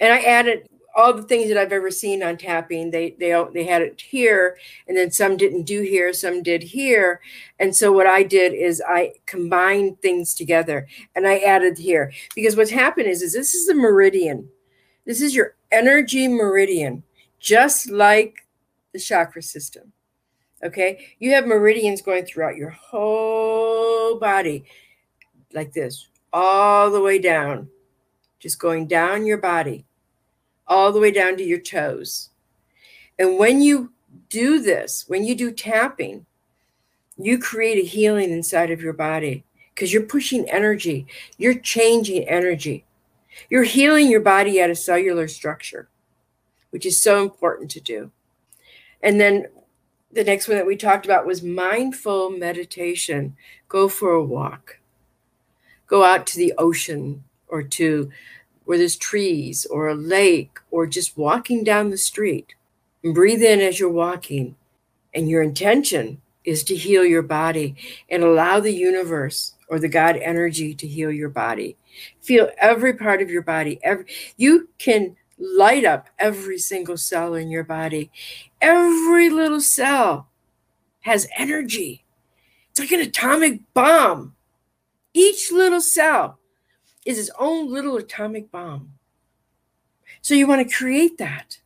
And 0.00 0.12
I 0.12 0.20
added 0.20 0.68
all 0.96 1.12
the 1.12 1.22
things 1.22 1.48
that 1.48 1.56
I've 1.56 1.72
ever 1.72 1.90
seen 1.90 2.22
on 2.22 2.36
tapping. 2.36 2.90
They 2.90 3.10
they 3.18 3.44
they 3.54 3.64
had 3.64 3.82
it 3.82 4.00
here, 4.00 4.58
and 4.88 4.96
then 4.96 5.10
some 5.10 5.36
didn't 5.36 5.62
do 5.62 5.82
here, 5.82 6.12
some 6.12 6.42
did 6.42 6.62
here. 6.62 7.20
And 7.58 7.74
so 7.74 7.92
what 7.92 8.06
I 8.06 8.22
did 8.22 8.52
is 8.52 8.82
I 8.86 9.12
combined 9.26 10.00
things 10.00 10.34
together 10.34 10.88
and 11.14 11.26
I 11.26 11.38
added 11.38 11.78
here 11.78 12.12
because 12.34 12.56
what's 12.56 12.70
happened 12.70 13.06
is 13.06 13.22
is 13.22 13.32
this 13.32 13.54
is 13.54 13.66
the 13.66 13.74
meridian. 13.74 14.48
This 15.10 15.22
is 15.22 15.34
your 15.34 15.56
energy 15.72 16.28
meridian, 16.28 17.02
just 17.40 17.90
like 17.90 18.46
the 18.92 19.00
chakra 19.00 19.42
system. 19.42 19.92
Okay, 20.62 21.16
you 21.18 21.32
have 21.32 21.48
meridians 21.48 22.00
going 22.00 22.24
throughout 22.24 22.54
your 22.54 22.70
whole 22.70 24.20
body, 24.20 24.66
like 25.52 25.72
this, 25.72 26.06
all 26.32 26.92
the 26.92 27.00
way 27.00 27.18
down, 27.18 27.70
just 28.38 28.60
going 28.60 28.86
down 28.86 29.26
your 29.26 29.38
body, 29.38 29.84
all 30.68 30.92
the 30.92 31.00
way 31.00 31.10
down 31.10 31.36
to 31.38 31.42
your 31.42 31.58
toes. 31.58 32.30
And 33.18 33.36
when 33.36 33.60
you 33.60 33.92
do 34.28 34.62
this, 34.62 35.06
when 35.08 35.24
you 35.24 35.34
do 35.34 35.50
tapping, 35.50 36.24
you 37.18 37.36
create 37.36 37.84
a 37.84 37.88
healing 37.88 38.30
inside 38.30 38.70
of 38.70 38.80
your 38.80 38.92
body 38.92 39.42
because 39.74 39.92
you're 39.92 40.02
pushing 40.02 40.48
energy, 40.48 41.08
you're 41.36 41.58
changing 41.58 42.28
energy. 42.28 42.84
You're 43.48 43.64
healing 43.64 44.10
your 44.10 44.20
body 44.20 44.60
at 44.60 44.70
a 44.70 44.74
cellular 44.74 45.28
structure, 45.28 45.88
which 46.70 46.86
is 46.86 47.00
so 47.00 47.22
important 47.22 47.70
to 47.72 47.80
do. 47.80 48.10
And 49.02 49.20
then 49.20 49.46
the 50.12 50.24
next 50.24 50.48
one 50.48 50.56
that 50.56 50.66
we 50.66 50.76
talked 50.76 51.04
about 51.04 51.26
was 51.26 51.42
mindful 51.42 52.30
meditation. 52.30 53.36
Go 53.68 53.88
for 53.88 54.12
a 54.12 54.24
walk, 54.24 54.78
go 55.86 56.04
out 56.04 56.26
to 56.28 56.36
the 56.36 56.52
ocean 56.58 57.24
or 57.48 57.62
to 57.62 58.10
where 58.64 58.78
there's 58.78 58.96
trees 58.96 59.66
or 59.66 59.88
a 59.88 59.94
lake 59.94 60.58
or 60.70 60.86
just 60.86 61.16
walking 61.16 61.64
down 61.64 61.90
the 61.90 61.98
street. 61.98 62.54
And 63.02 63.14
breathe 63.14 63.42
in 63.42 63.60
as 63.60 63.80
you're 63.80 63.88
walking. 63.88 64.56
And 65.14 65.28
your 65.28 65.42
intention 65.42 66.20
is 66.44 66.62
to 66.64 66.76
heal 66.76 67.04
your 67.04 67.22
body 67.22 67.74
and 68.08 68.22
allow 68.22 68.60
the 68.60 68.74
universe 68.74 69.54
or 69.70 69.78
the 69.78 69.88
God 69.88 70.16
energy 70.16 70.74
to 70.74 70.86
heal 70.86 71.12
your 71.12 71.30
body. 71.30 71.76
Feel 72.20 72.50
every 72.58 72.92
part 72.92 73.22
of 73.22 73.30
your 73.30 73.42
body. 73.42 73.78
Every 73.82 74.04
you 74.36 74.68
can 74.78 75.16
light 75.38 75.84
up 75.84 76.10
every 76.18 76.58
single 76.58 76.98
cell 76.98 77.34
in 77.34 77.48
your 77.48 77.64
body. 77.64 78.10
Every 78.60 79.30
little 79.30 79.60
cell 79.60 80.28
has 81.02 81.28
energy. 81.38 82.04
It's 82.70 82.80
like 82.80 82.90
an 82.90 83.00
atomic 83.00 83.60
bomb. 83.72 84.34
Each 85.14 85.50
little 85.50 85.80
cell 85.80 86.40
is 87.06 87.18
its 87.18 87.30
own 87.38 87.72
little 87.72 87.96
atomic 87.96 88.50
bomb. 88.50 88.92
So 90.20 90.34
you 90.34 90.46
want 90.46 90.68
to 90.68 90.76
create 90.76 91.16
that. 91.18 91.60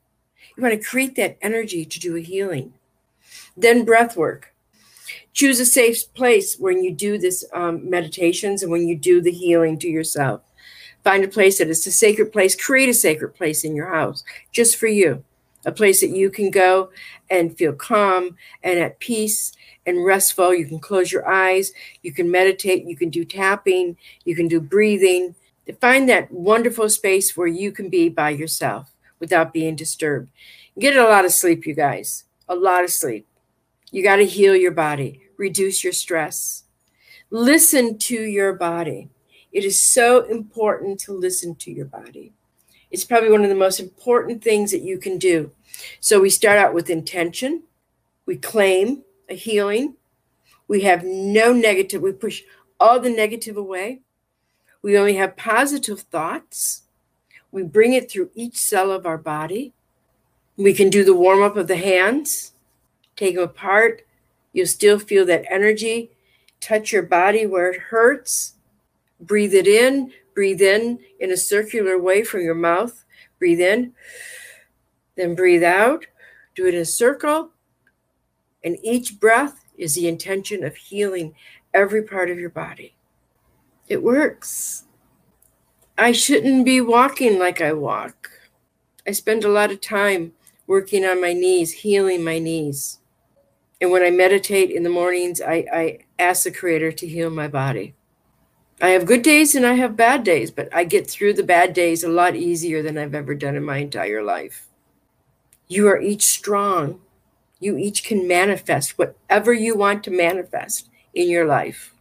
You 0.57 0.63
want 0.63 0.81
to 0.81 0.89
create 0.89 1.17
that 1.17 1.39
energy 1.43 1.85
to 1.85 1.99
do 1.99 2.17
a 2.17 2.21
healing. 2.21 2.75
Then 3.57 3.85
breath 3.85 4.17
work 4.17 4.54
choose 5.35 5.59
a 5.59 5.67
safe 5.67 6.13
place 6.15 6.57
when 6.57 6.83
you 6.83 6.93
do 6.93 7.19
this 7.19 7.45
um, 7.53 7.91
meditations 7.91 8.63
and 8.63 8.71
when 8.73 8.89
you 8.89 8.97
do 8.97 9.21
the 9.21 9.33
healing 9.33 9.79
to 9.81 9.89
yourself. 9.89 10.41
Find 11.03 11.23
a 11.23 11.29
place 11.29 11.59
that 11.59 11.69
is 11.69 11.87
a 11.87 11.93
sacred 11.93 12.33
place 12.33 12.57
create 12.57 12.89
a 12.89 12.95
sacred 12.95 13.35
place 13.35 13.65
in 13.65 13.75
your 13.75 13.95
house 13.95 14.25
just 14.53 14.77
for 14.77 14.87
you. 14.87 15.23
A 15.67 15.73
place 15.73 16.01
that 16.01 16.11
you 16.11 16.31
can 16.31 16.51
go 16.51 16.91
and 17.31 17.57
feel 17.57 17.73
calm 17.73 18.37
and 18.63 18.79
at 18.79 19.01
peace 19.01 19.53
and 19.87 20.05
restful. 20.05 20.55
You 20.55 20.67
can 20.67 20.79
close 20.79 21.11
your 21.11 21.27
eyes. 21.27 21.73
You 22.03 22.13
can 22.13 22.31
meditate. 22.31 22.85
You 22.85 22.97
can 22.97 23.09
do 23.09 23.25
tapping. 23.25 23.97
You 24.25 24.37
can 24.37 24.47
do 24.47 24.61
breathing. 24.61 25.35
Find 25.81 26.07
that 26.09 26.31
wonderful 26.31 26.91
space 26.91 27.35
where 27.35 27.47
you 27.47 27.73
can 27.73 27.89
be 27.89 28.11
by 28.11 28.31
yourself 28.31 28.93
without 29.21 29.55
being 29.55 29.75
disturbed. 29.75 30.29
Get 30.79 30.97
a 30.97 31.05
lot 31.05 31.25
of 31.25 31.33
sleep 31.33 31.67
you 31.67 31.75
guys. 31.75 32.25
A 32.47 32.55
lot 32.55 32.85
of 32.85 32.91
sleep. 32.91 33.27
You 33.91 34.03
got 34.03 34.17
to 34.17 34.27
heal 34.27 34.55
your 34.55 34.73
body 34.73 35.24
reduce 35.37 35.83
your 35.83 35.93
stress. 35.93 36.65
Listen 37.31 37.99
to 37.99 38.15
your 38.15 38.53
body. 38.53 39.09
It 39.53 39.65
is 39.65 39.79
so 39.79 40.25
important 40.25 41.01
to 41.01 41.13
listen 41.13 41.55
to 41.57 41.71
your 41.71 41.87
body. 41.87 42.33
It's 42.91 43.05
probably 43.05 43.31
one 43.31 43.43
of 43.43 43.49
the 43.49 43.55
most 43.55 43.81
important 43.81 44.43
things 44.43 44.71
that 44.71 44.83
you 44.83 44.99
can 44.99 45.19
do. 45.19 45.51
So 46.01 46.21
we 46.21 46.31
start 46.31 46.59
out 46.59 46.75
with 46.75 46.91
intention, 46.91 47.63
we 48.27 48.37
claim 48.37 49.03
a 49.29 49.35
healing, 49.35 49.95
we 50.69 50.83
have 50.83 51.05
no 51.05 51.53
negative, 51.53 52.03
we 52.03 52.13
push 52.13 52.43
all 52.79 53.01
the 53.01 53.11
negative 53.11 53.57
away. 53.57 54.01
We 54.83 54.99
only 54.99 55.15
have 55.15 55.37
positive 55.37 56.01
thoughts. 56.01 56.83
We 57.51 57.63
bring 57.63 57.95
it 57.95 58.11
through 58.11 58.31
each 58.35 58.57
cell 58.57 58.91
of 58.91 59.07
our 59.07 59.17
body. 59.19 59.73
We 60.57 60.75
can 60.75 60.91
do 60.91 61.05
the 61.05 61.15
warm 61.15 61.43
up 61.43 61.57
of 61.57 61.69
the 61.69 61.77
hands, 61.77 62.53
take 63.17 63.37
them 63.37 63.45
apart. 63.45 64.03
You'll 64.55 64.67
still 64.67 64.99
feel 64.99 65.27
that 65.27 65.45
energy. 65.51 66.13
Touch 66.61 66.93
your 66.93 67.03
body 67.03 67.45
where 67.45 67.71
it 67.71 67.79
hurts. 67.79 68.55
Breathe 69.21 69.53
it 69.53 69.67
in. 69.67 70.13
Breathe 70.35 70.63
in 70.63 71.01
in 71.21 71.31
a 71.31 71.37
circular 71.37 71.99
way 71.99 72.25
from 72.25 72.41
your 72.41 72.55
mouth. 72.55 73.05
Breathe 73.39 73.61
in. 73.61 73.93
Then 75.17 75.35
breathe 75.35 75.63
out. 75.63 76.07
Do 76.55 76.67
it 76.67 76.75
in 76.75 76.81
a 76.81 76.87
circle. 76.87 77.51
And 78.63 78.79
each 78.83 79.21
breath 79.21 79.65
is 79.77 79.95
the 79.95 80.09
intention 80.09 80.65
of 80.65 80.77
healing 80.77 81.35
every 81.75 82.03
part 82.03 82.31
of 82.31 82.39
your 82.39 82.51
body. 82.51 82.95
It 83.89 84.03
works. 84.03 84.85
I 85.99 86.13
shouldn't 86.13 86.65
be 86.65 86.81
walking 86.81 87.39
like 87.39 87.61
I 87.61 87.73
walk. 87.73 88.31
I 89.07 89.13
spend 89.13 89.45
a 89.45 89.49
lot 89.49 89.71
of 89.71 89.81
time 89.81 90.33
working 90.67 91.05
on 91.05 91.21
my 91.21 91.33
knees, 91.33 91.73
healing 91.73 92.25
my 92.25 92.39
knees. 92.39 93.01
And 93.85 93.93
when 93.93 94.03
I 94.03 94.09
meditate 94.09 94.71
in 94.71 94.83
the 94.83 94.89
mornings, 94.89 95.43
I, 95.43 95.67
I 95.71 95.99
ask 96.19 96.45
the 96.45 96.51
Creator 96.51 96.93
to 96.93 97.07
heal 97.07 97.29
my 97.29 97.49
body. 97.49 97.95
I 98.81 98.89
have 98.89 99.05
good 99.05 99.21
days 99.21 99.55
and 99.55 99.67
I 99.67 99.75
have 99.75 99.95
bad 99.95 100.25
days, 100.25 100.51
but 100.51 100.75
I 100.75 100.85
get 100.85 101.07
through 101.07 101.35
the 101.35 101.43
bad 101.43 101.75
days 101.75 102.03
a 102.03 102.09
lot 102.09 102.35
easier 102.35 102.81
than 102.83 102.97
I've 102.97 103.15
ever 103.15 103.35
done 103.35 103.57
in 103.57 103.63
my 103.63 103.77
entire 103.77 104.23
life. 104.23 104.69
You 105.69 105.87
are 105.89 106.01
each 106.01 106.23
strong. 106.23 107.03
You 107.61 107.77
each 107.77 108.05
can 108.05 108.27
manifest 108.27 108.97
whatever 108.97 109.53
you 109.53 109.77
want 109.77 110.03
to 110.05 110.11
manifest 110.11 110.89
in 111.13 111.29
your 111.29 111.45
life. 111.45 111.93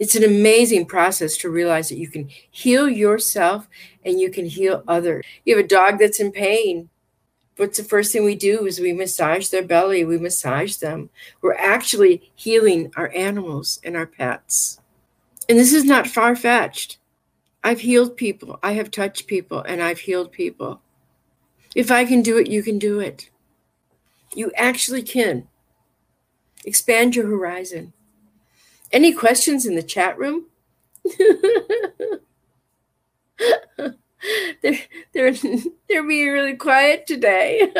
It's 0.00 0.16
an 0.16 0.24
amazing 0.24 0.86
process 0.86 1.36
to 1.36 1.50
realize 1.50 1.88
that 1.90 1.98
you 1.98 2.08
can 2.08 2.28
heal 2.50 2.88
yourself 2.88 3.68
and 4.04 4.18
you 4.18 4.28
can 4.28 4.46
heal 4.46 4.82
others. 4.88 5.24
You 5.44 5.56
have 5.56 5.64
a 5.64 5.68
dog 5.68 6.00
that's 6.00 6.18
in 6.18 6.32
pain. 6.32 6.88
What's 7.62 7.78
the 7.78 7.84
first 7.84 8.10
thing 8.10 8.24
we 8.24 8.34
do 8.34 8.66
is 8.66 8.80
we 8.80 8.92
massage 8.92 9.50
their 9.50 9.62
belly, 9.62 10.04
we 10.04 10.18
massage 10.18 10.78
them. 10.78 11.10
We're 11.40 11.54
actually 11.54 12.32
healing 12.34 12.92
our 12.96 13.12
animals 13.14 13.78
and 13.84 13.96
our 13.96 14.04
pets. 14.04 14.80
And 15.48 15.56
this 15.56 15.72
is 15.72 15.84
not 15.84 16.08
far 16.08 16.34
fetched. 16.34 16.98
I've 17.62 17.82
healed 17.82 18.16
people, 18.16 18.58
I 18.64 18.72
have 18.72 18.90
touched 18.90 19.28
people, 19.28 19.60
and 19.60 19.80
I've 19.80 20.00
healed 20.00 20.32
people. 20.32 20.80
If 21.76 21.92
I 21.92 22.04
can 22.04 22.20
do 22.20 22.36
it, 22.36 22.48
you 22.48 22.64
can 22.64 22.80
do 22.80 22.98
it. 22.98 23.30
You 24.34 24.50
actually 24.56 25.04
can. 25.04 25.46
Expand 26.64 27.14
your 27.14 27.28
horizon. 27.28 27.92
Any 28.90 29.12
questions 29.12 29.66
in 29.66 29.76
the 29.76 29.84
chat 29.84 30.18
room? 30.18 30.46
they're, 34.62 34.78
they're, 35.12 35.32
they're 35.88 36.06
being 36.06 36.28
really 36.28 36.56
quiet 36.56 37.06
today. 37.06 37.72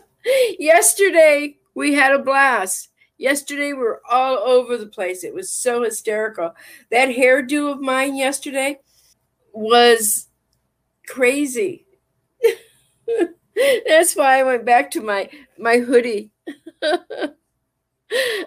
Yesterday, 0.58 1.56
we 1.74 1.94
had 1.94 2.12
a 2.12 2.18
blast. 2.18 2.88
Yesterday, 3.18 3.72
we 3.72 3.78
were 3.78 4.00
all 4.10 4.38
over 4.38 4.76
the 4.76 4.86
place. 4.86 5.24
It 5.24 5.34
was 5.34 5.50
so 5.50 5.82
hysterical. 5.82 6.54
That 6.90 7.08
hairdo 7.10 7.72
of 7.72 7.80
mine 7.80 8.16
yesterday 8.16 8.80
was 9.52 10.28
crazy. 11.06 11.86
That's 13.86 14.16
why 14.16 14.40
I 14.40 14.42
went 14.42 14.64
back 14.64 14.90
to 14.92 15.00
my 15.00 15.28
my 15.58 15.78
hoodie. 15.78 16.30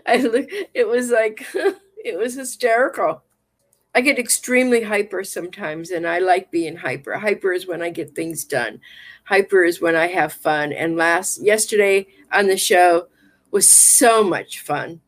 I 0.06 0.18
look 0.18 0.50
it 0.74 0.88
was 0.88 1.10
like 1.10 1.46
it 2.04 2.18
was 2.18 2.36
hysterical. 2.36 3.24
I 3.96 4.02
get 4.02 4.20
extremely 4.20 4.84
hyper 4.84 5.24
sometimes, 5.24 5.90
and 5.90 6.06
I 6.06 6.20
like 6.20 6.52
being 6.52 6.76
hyper. 6.76 7.18
Hyper 7.18 7.54
is 7.54 7.66
when 7.66 7.82
I 7.82 7.92
get 7.92 8.14
things 8.14 8.44
done. 8.44 8.82
Hyper 9.24 9.64
is 9.64 9.80
when 9.80 9.96
I 9.96 10.08
have 10.08 10.34
fun. 10.34 10.74
And 10.74 10.98
last 10.98 11.42
yesterday 11.42 12.08
on 12.30 12.48
the 12.48 12.58
show 12.58 13.08
was 13.52 13.70
so 13.70 14.22
much 14.22 14.60
fun. 14.60 15.00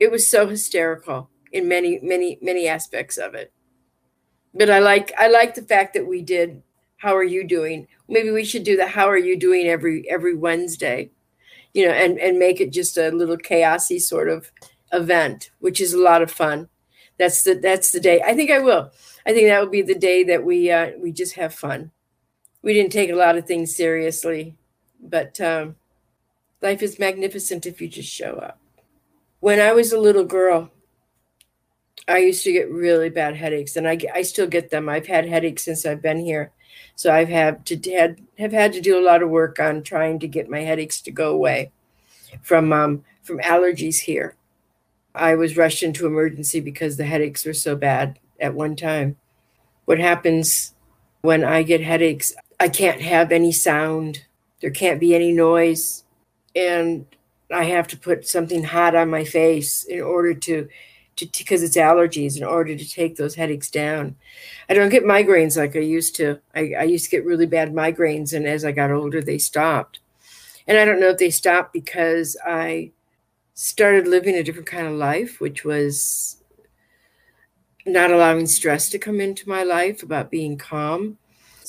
It 0.00 0.10
was 0.10 0.28
so 0.28 0.48
hysterical 0.48 1.30
in 1.52 1.68
many, 1.68 2.00
many, 2.02 2.38
many 2.42 2.66
aspects 2.66 3.16
of 3.16 3.34
it. 3.34 3.52
But 4.52 4.68
I 4.68 4.80
like 4.80 5.12
I 5.16 5.28
like 5.28 5.54
the 5.54 5.62
fact 5.62 5.94
that 5.94 6.08
we 6.08 6.22
did 6.22 6.64
how 6.96 7.16
are 7.16 7.24
you 7.24 7.46
doing? 7.46 7.86
Maybe 8.08 8.32
we 8.32 8.44
should 8.44 8.64
do 8.64 8.76
the 8.76 8.88
how 8.88 9.08
are 9.08 9.16
you 9.16 9.38
doing 9.38 9.68
every 9.68 10.10
every 10.10 10.34
Wednesday, 10.34 11.12
you 11.72 11.86
know, 11.86 11.92
and 11.92 12.18
and 12.18 12.36
make 12.36 12.60
it 12.60 12.72
just 12.72 12.98
a 12.98 13.12
little 13.12 13.36
chaosy 13.36 14.00
sort 14.00 14.28
of 14.28 14.50
event, 14.92 15.50
which 15.60 15.80
is 15.80 15.94
a 15.94 16.02
lot 16.02 16.20
of 16.20 16.32
fun. 16.32 16.68
That's 17.20 17.42
the 17.42 17.54
that's 17.54 17.92
the 17.92 18.00
day. 18.00 18.22
I 18.22 18.34
think 18.34 18.50
I 18.50 18.60
will. 18.60 18.90
I 19.26 19.34
think 19.34 19.48
that 19.48 19.60
will 19.60 19.68
be 19.68 19.82
the 19.82 19.94
day 19.94 20.24
that 20.24 20.42
we 20.42 20.70
uh, 20.70 20.92
we 20.98 21.12
just 21.12 21.34
have 21.34 21.52
fun. 21.52 21.90
We 22.62 22.72
didn't 22.72 22.92
take 22.92 23.10
a 23.10 23.14
lot 23.14 23.36
of 23.36 23.46
things 23.46 23.76
seriously, 23.76 24.56
but 24.98 25.38
um, 25.38 25.76
life 26.62 26.80
is 26.80 26.98
magnificent 26.98 27.66
if 27.66 27.78
you 27.78 27.88
just 27.88 28.10
show 28.10 28.36
up. 28.36 28.58
When 29.40 29.60
I 29.60 29.72
was 29.72 29.92
a 29.92 30.00
little 30.00 30.24
girl, 30.24 30.70
I 32.08 32.18
used 32.20 32.42
to 32.44 32.52
get 32.52 32.70
really 32.70 33.10
bad 33.10 33.36
headaches, 33.36 33.76
and 33.76 33.86
I 33.86 33.98
I 34.14 34.22
still 34.22 34.46
get 34.46 34.70
them. 34.70 34.88
I've 34.88 35.06
had 35.06 35.28
headaches 35.28 35.64
since 35.64 35.84
I've 35.84 36.00
been 36.00 36.20
here, 36.20 36.52
so 36.96 37.12
I've 37.12 37.28
had 37.28 37.66
to 37.66 37.92
had 37.92 38.18
have 38.38 38.52
had 38.52 38.72
to 38.72 38.80
do 38.80 38.98
a 38.98 39.04
lot 39.04 39.22
of 39.22 39.28
work 39.28 39.60
on 39.60 39.82
trying 39.82 40.20
to 40.20 40.26
get 40.26 40.48
my 40.48 40.60
headaches 40.60 41.02
to 41.02 41.10
go 41.10 41.32
away 41.32 41.70
from 42.40 42.72
um, 42.72 43.04
from 43.22 43.40
allergies 43.40 43.98
here. 43.98 44.36
I 45.14 45.34
was 45.34 45.56
rushed 45.56 45.82
into 45.82 46.06
emergency 46.06 46.60
because 46.60 46.96
the 46.96 47.04
headaches 47.04 47.44
were 47.44 47.54
so 47.54 47.76
bad 47.76 48.18
at 48.40 48.54
one 48.54 48.76
time. 48.76 49.16
What 49.84 49.98
happens 49.98 50.74
when 51.22 51.44
I 51.44 51.62
get 51.62 51.80
headaches? 51.80 52.34
I 52.58 52.68
can't 52.68 53.00
have 53.00 53.32
any 53.32 53.52
sound, 53.52 54.24
there 54.60 54.70
can't 54.70 55.00
be 55.00 55.14
any 55.14 55.32
noise, 55.32 56.04
and 56.54 57.06
I 57.52 57.64
have 57.64 57.88
to 57.88 57.98
put 57.98 58.28
something 58.28 58.64
hot 58.64 58.94
on 58.94 59.10
my 59.10 59.24
face 59.24 59.84
in 59.84 60.00
order 60.00 60.34
to 60.34 60.68
because 61.36 61.62
it's 61.62 61.76
allergies 61.76 62.38
in 62.38 62.44
order 62.44 62.74
to 62.74 62.88
take 62.88 63.16
those 63.16 63.34
headaches 63.34 63.70
down. 63.70 64.16
I 64.70 64.74
don't 64.74 64.88
get 64.88 65.04
migraines 65.04 65.56
like 65.56 65.76
I 65.76 65.80
used 65.80 66.16
to. 66.16 66.40
I, 66.54 66.72
I, 66.78 66.82
used 66.84 67.04
to 67.04 67.10
get 67.10 67.26
really 67.26 67.44
bad 67.44 67.74
migraines, 67.74 68.32
and 68.32 68.46
as 68.46 68.64
I 68.64 68.72
got 68.72 68.90
older, 68.90 69.20
they 69.20 69.36
stopped. 69.36 70.00
And 70.66 70.78
I 70.78 70.86
don't 70.86 71.00
know 71.00 71.10
if 71.10 71.18
they 71.18 71.30
stopped 71.30 71.74
because 71.74 72.38
I 72.46 72.92
started 73.60 74.08
living 74.08 74.36
a 74.36 74.42
different 74.42 74.66
kind 74.66 74.86
of 74.86 74.94
life, 74.94 75.38
which 75.38 75.66
was 75.66 76.42
not 77.84 78.10
allowing 78.10 78.46
stress 78.46 78.88
to 78.88 78.98
come 78.98 79.20
into 79.20 79.46
my 79.46 79.62
life, 79.62 80.02
about 80.02 80.30
being 80.30 80.56
calm. 80.56 81.18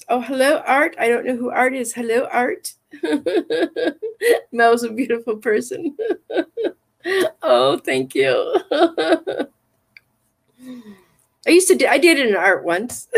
Oh, 0.07 0.21
hello, 0.21 0.63
Art. 0.65 0.95
I 0.97 1.09
don't 1.09 1.25
know 1.25 1.35
who 1.35 1.49
Art 1.49 1.75
is. 1.75 1.93
Hello, 1.93 2.29
Art. 2.31 2.75
Mel's 4.53 4.83
a 4.83 4.89
beautiful 4.89 5.35
person. 5.35 5.97
oh, 7.43 7.77
thank 7.79 8.15
you. 8.15 8.55
I 11.45 11.49
used 11.49 11.67
to, 11.67 11.89
I 11.89 11.97
did 11.97 12.25
an 12.25 12.37
art 12.37 12.63
once. 12.63 13.09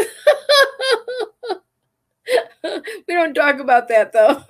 we 2.64 3.14
don't 3.14 3.36
talk 3.36 3.60
about 3.60 3.88
that 3.90 4.14
though. 4.14 4.44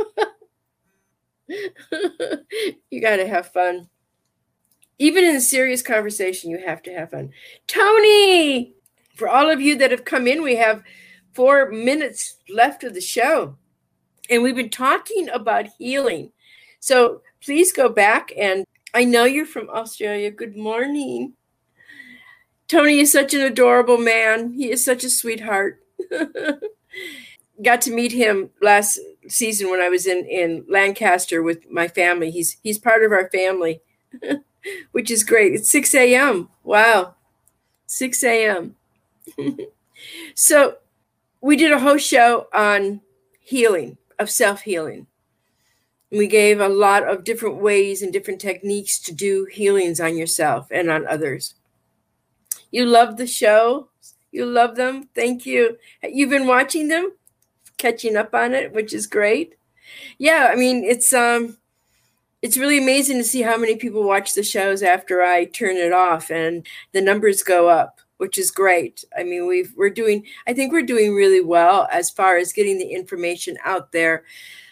you 2.89 3.01
got 3.01 3.17
to 3.17 3.27
have 3.27 3.51
fun 3.51 3.89
even 4.99 5.23
in 5.23 5.35
a 5.35 5.41
serious 5.41 5.81
conversation, 5.81 6.51
you 6.51 6.59
have 6.59 6.81
to 6.83 6.93
have 6.93 7.11
fun. 7.11 7.31
Tony, 7.67 8.73
for 9.15 9.27
all 9.27 9.49
of 9.49 9.61
you 9.61 9.77
that 9.77 9.91
have 9.91 10.05
come 10.05 10.27
in, 10.27 10.43
we 10.43 10.55
have 10.55 10.83
four 11.33 11.71
minutes 11.71 12.37
left 12.49 12.83
of 12.83 12.93
the 12.93 13.01
show. 13.01 13.57
And 14.29 14.41
we've 14.41 14.55
been 14.55 14.69
talking 14.69 15.29
about 15.29 15.67
healing. 15.77 16.31
So 16.79 17.21
please 17.43 17.71
go 17.71 17.89
back. 17.89 18.31
And 18.37 18.65
I 18.93 19.03
know 19.03 19.25
you're 19.25 19.45
from 19.45 19.69
Australia. 19.69 20.31
Good 20.31 20.55
morning. 20.55 21.33
Tony 22.67 22.99
is 22.99 23.11
such 23.11 23.33
an 23.33 23.41
adorable 23.41 23.97
man. 23.97 24.53
He 24.53 24.71
is 24.71 24.83
such 24.83 25.03
a 25.03 25.09
sweetheart. 25.09 25.83
Got 27.63 27.81
to 27.81 27.91
meet 27.93 28.11
him 28.11 28.49
last 28.61 28.99
season 29.27 29.69
when 29.69 29.79
I 29.79 29.89
was 29.89 30.07
in, 30.07 30.25
in 30.25 30.65
Lancaster 30.67 31.43
with 31.43 31.69
my 31.69 31.87
family. 31.87 32.31
He's 32.31 32.57
he's 32.63 32.79
part 32.79 33.03
of 33.03 33.11
our 33.11 33.29
family. 33.29 33.81
which 34.91 35.11
is 35.11 35.23
great. 35.23 35.53
It's 35.53 35.69
6 35.69 35.93
a.m. 35.95 36.49
Wow. 36.63 37.15
6 37.87 38.23
a.m. 38.23 38.75
so 40.35 40.77
we 41.41 41.55
did 41.55 41.71
a 41.71 41.79
whole 41.79 41.97
show 41.97 42.47
on 42.53 43.01
healing, 43.39 43.97
of 44.19 44.29
self 44.29 44.61
healing. 44.61 45.07
We 46.11 46.27
gave 46.27 46.59
a 46.59 46.69
lot 46.69 47.07
of 47.07 47.23
different 47.23 47.57
ways 47.57 48.01
and 48.01 48.13
different 48.13 48.39
techniques 48.39 48.99
to 48.99 49.11
do 49.11 49.45
healings 49.45 49.99
on 49.99 50.15
yourself 50.15 50.67
and 50.69 50.89
on 50.89 51.07
others. 51.07 51.55
You 52.71 52.85
love 52.85 53.17
the 53.17 53.27
show. 53.27 53.89
You 54.31 54.45
love 54.45 54.75
them. 54.75 55.09
Thank 55.15 55.45
you. 55.45 55.77
You've 56.03 56.29
been 56.29 56.47
watching 56.47 56.87
them, 56.87 57.13
catching 57.77 58.15
up 58.15 58.33
on 58.33 58.53
it, 58.53 58.73
which 58.73 58.93
is 58.93 59.07
great. 59.07 59.55
Yeah, 60.17 60.49
I 60.51 60.55
mean, 60.55 60.83
it's 60.83 61.13
um 61.13 61.57
it's 62.43 62.57
really 62.57 62.77
amazing 62.77 63.17
to 63.17 63.23
see 63.23 63.41
how 63.41 63.55
many 63.55 63.77
people 63.77 64.03
watch 64.03 64.33
the 64.33 64.43
shows 64.43 64.83
after 64.83 65.21
I 65.21 65.45
turn 65.45 65.77
it 65.77 65.93
off 65.93 66.29
and 66.29 66.67
the 66.91 66.99
numbers 66.99 67.41
go 67.41 67.69
up, 67.69 68.01
which 68.17 68.37
is 68.37 68.51
great. 68.51 69.05
I 69.17 69.23
mean, 69.23 69.47
we've 69.47 69.73
we're 69.77 69.89
doing 69.89 70.25
I 70.45 70.53
think 70.53 70.73
we're 70.73 70.81
doing 70.81 71.15
really 71.15 71.39
well 71.39 71.87
as 71.89 72.11
far 72.11 72.35
as 72.35 72.51
getting 72.51 72.77
the 72.77 72.91
information 72.91 73.57
out 73.63 73.93
there 73.93 74.25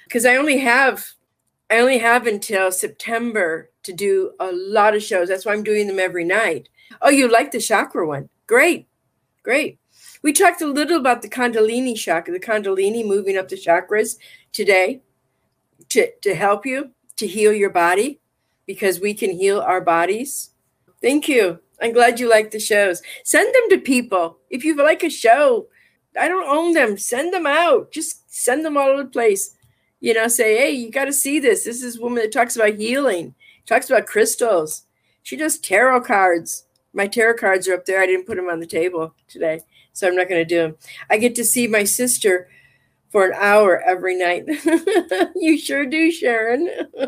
because 0.04 0.26
I 0.26 0.36
only 0.36 0.58
have 0.58 1.12
I 1.72 1.80
only 1.80 1.98
have 2.00 2.28
until 2.28 2.74
September 2.74 3.72
to 3.84 3.94
do 3.94 4.34
a 4.42 4.52
lot 4.52 4.94
of 4.94 5.02
shows. 5.02 5.30
That's 5.30 5.46
why 5.46 5.54
I'm 5.54 5.64
doing 5.64 5.88
them 5.88 6.00
every 6.00 6.26
night. 6.26 6.68
Oh, 7.02 7.10
you 7.10 7.32
like 7.32 7.52
the 7.52 7.62
chakra 7.62 8.06
one? 8.06 8.28
Great. 8.48 8.90
Great. 9.44 9.80
We 10.24 10.34
talked 10.34 10.62
a 10.62 10.68
little 10.68 11.00
about 11.00 11.22
the 11.22 11.30
Kundalini 11.30 11.98
chakra, 11.98 12.34
the 12.34 12.40
Kundalini 12.40 13.08
moving 13.08 13.38
up 13.38 13.48
the 13.48 13.56
chakras 13.56 14.18
today 14.52 15.02
to, 15.88 16.12
to 16.22 16.36
help 16.36 16.66
you 16.66 16.92
to 17.22 17.28
heal 17.28 17.54
your 17.54 17.70
body 17.70 18.20
because 18.66 19.00
we 19.00 19.14
can 19.14 19.32
heal 19.32 19.62
our 19.62 19.80
bodies. 19.80 20.50
Thank 21.02 21.28
you. 21.28 21.60
I'm 21.82 21.94
glad 21.94 22.20
you 22.20 22.30
like 22.30 22.52
the 22.52 22.60
shows. 22.60 23.02
Send 23.24 23.54
them 23.54 23.70
to 23.70 23.78
people. 23.78 24.40
If 24.50 24.66
you 24.66 24.76
like 24.76 25.04
a 25.04 25.10
show, 25.10 25.68
I 26.20 26.28
don't 26.28 26.50
own 26.50 26.74
them. 26.74 26.98
Send 26.98 27.34
them 27.34 27.48
out. 27.48 27.92
Just 27.92 28.32
send 28.34 28.66
them 28.66 28.76
all 28.76 28.90
over 28.90 29.04
the 29.04 29.10
place. 29.10 29.56
You 30.00 30.14
know, 30.16 30.28
say, 30.28 30.58
hey, 30.58 30.72
you 30.72 30.92
got 30.92 31.06
to 31.06 31.14
see 31.14 31.40
this. 31.40 31.64
This 31.64 31.84
is 31.84 31.98
a 31.98 32.02
woman 32.02 32.24
that 32.24 32.32
talks 32.32 32.56
about 32.56 32.76
healing, 32.76 33.36
talks 33.68 33.90
about 33.90 34.08
crystals. 34.08 34.84
She 35.24 35.38
does 35.38 35.60
tarot 35.60 36.02
cards. 36.02 36.66
My 36.94 37.08
tarot 37.08 37.36
cards 37.36 37.68
are 37.68 37.76
up 37.76 37.86
there. 37.86 38.02
I 38.02 38.08
didn't 38.08 38.26
put 38.26 38.36
them 38.36 38.50
on 38.50 38.60
the 38.60 38.66
table 38.66 39.14
today, 39.28 39.62
so 39.94 40.08
I'm 40.08 40.16
not 40.16 40.28
going 40.28 40.42
to 40.42 40.46
do 40.46 40.58
them. 40.58 40.76
I 41.10 41.18
get 41.18 41.36
to 41.36 41.44
see 41.44 41.68
my 41.68 41.84
sister 41.84 42.50
for 43.12 43.26
an 43.26 43.34
hour 43.36 43.82
every 43.86 44.18
night. 44.18 44.46
you 45.36 45.58
sure 45.58 45.86
do, 45.86 46.12
Sharon. 46.12 46.70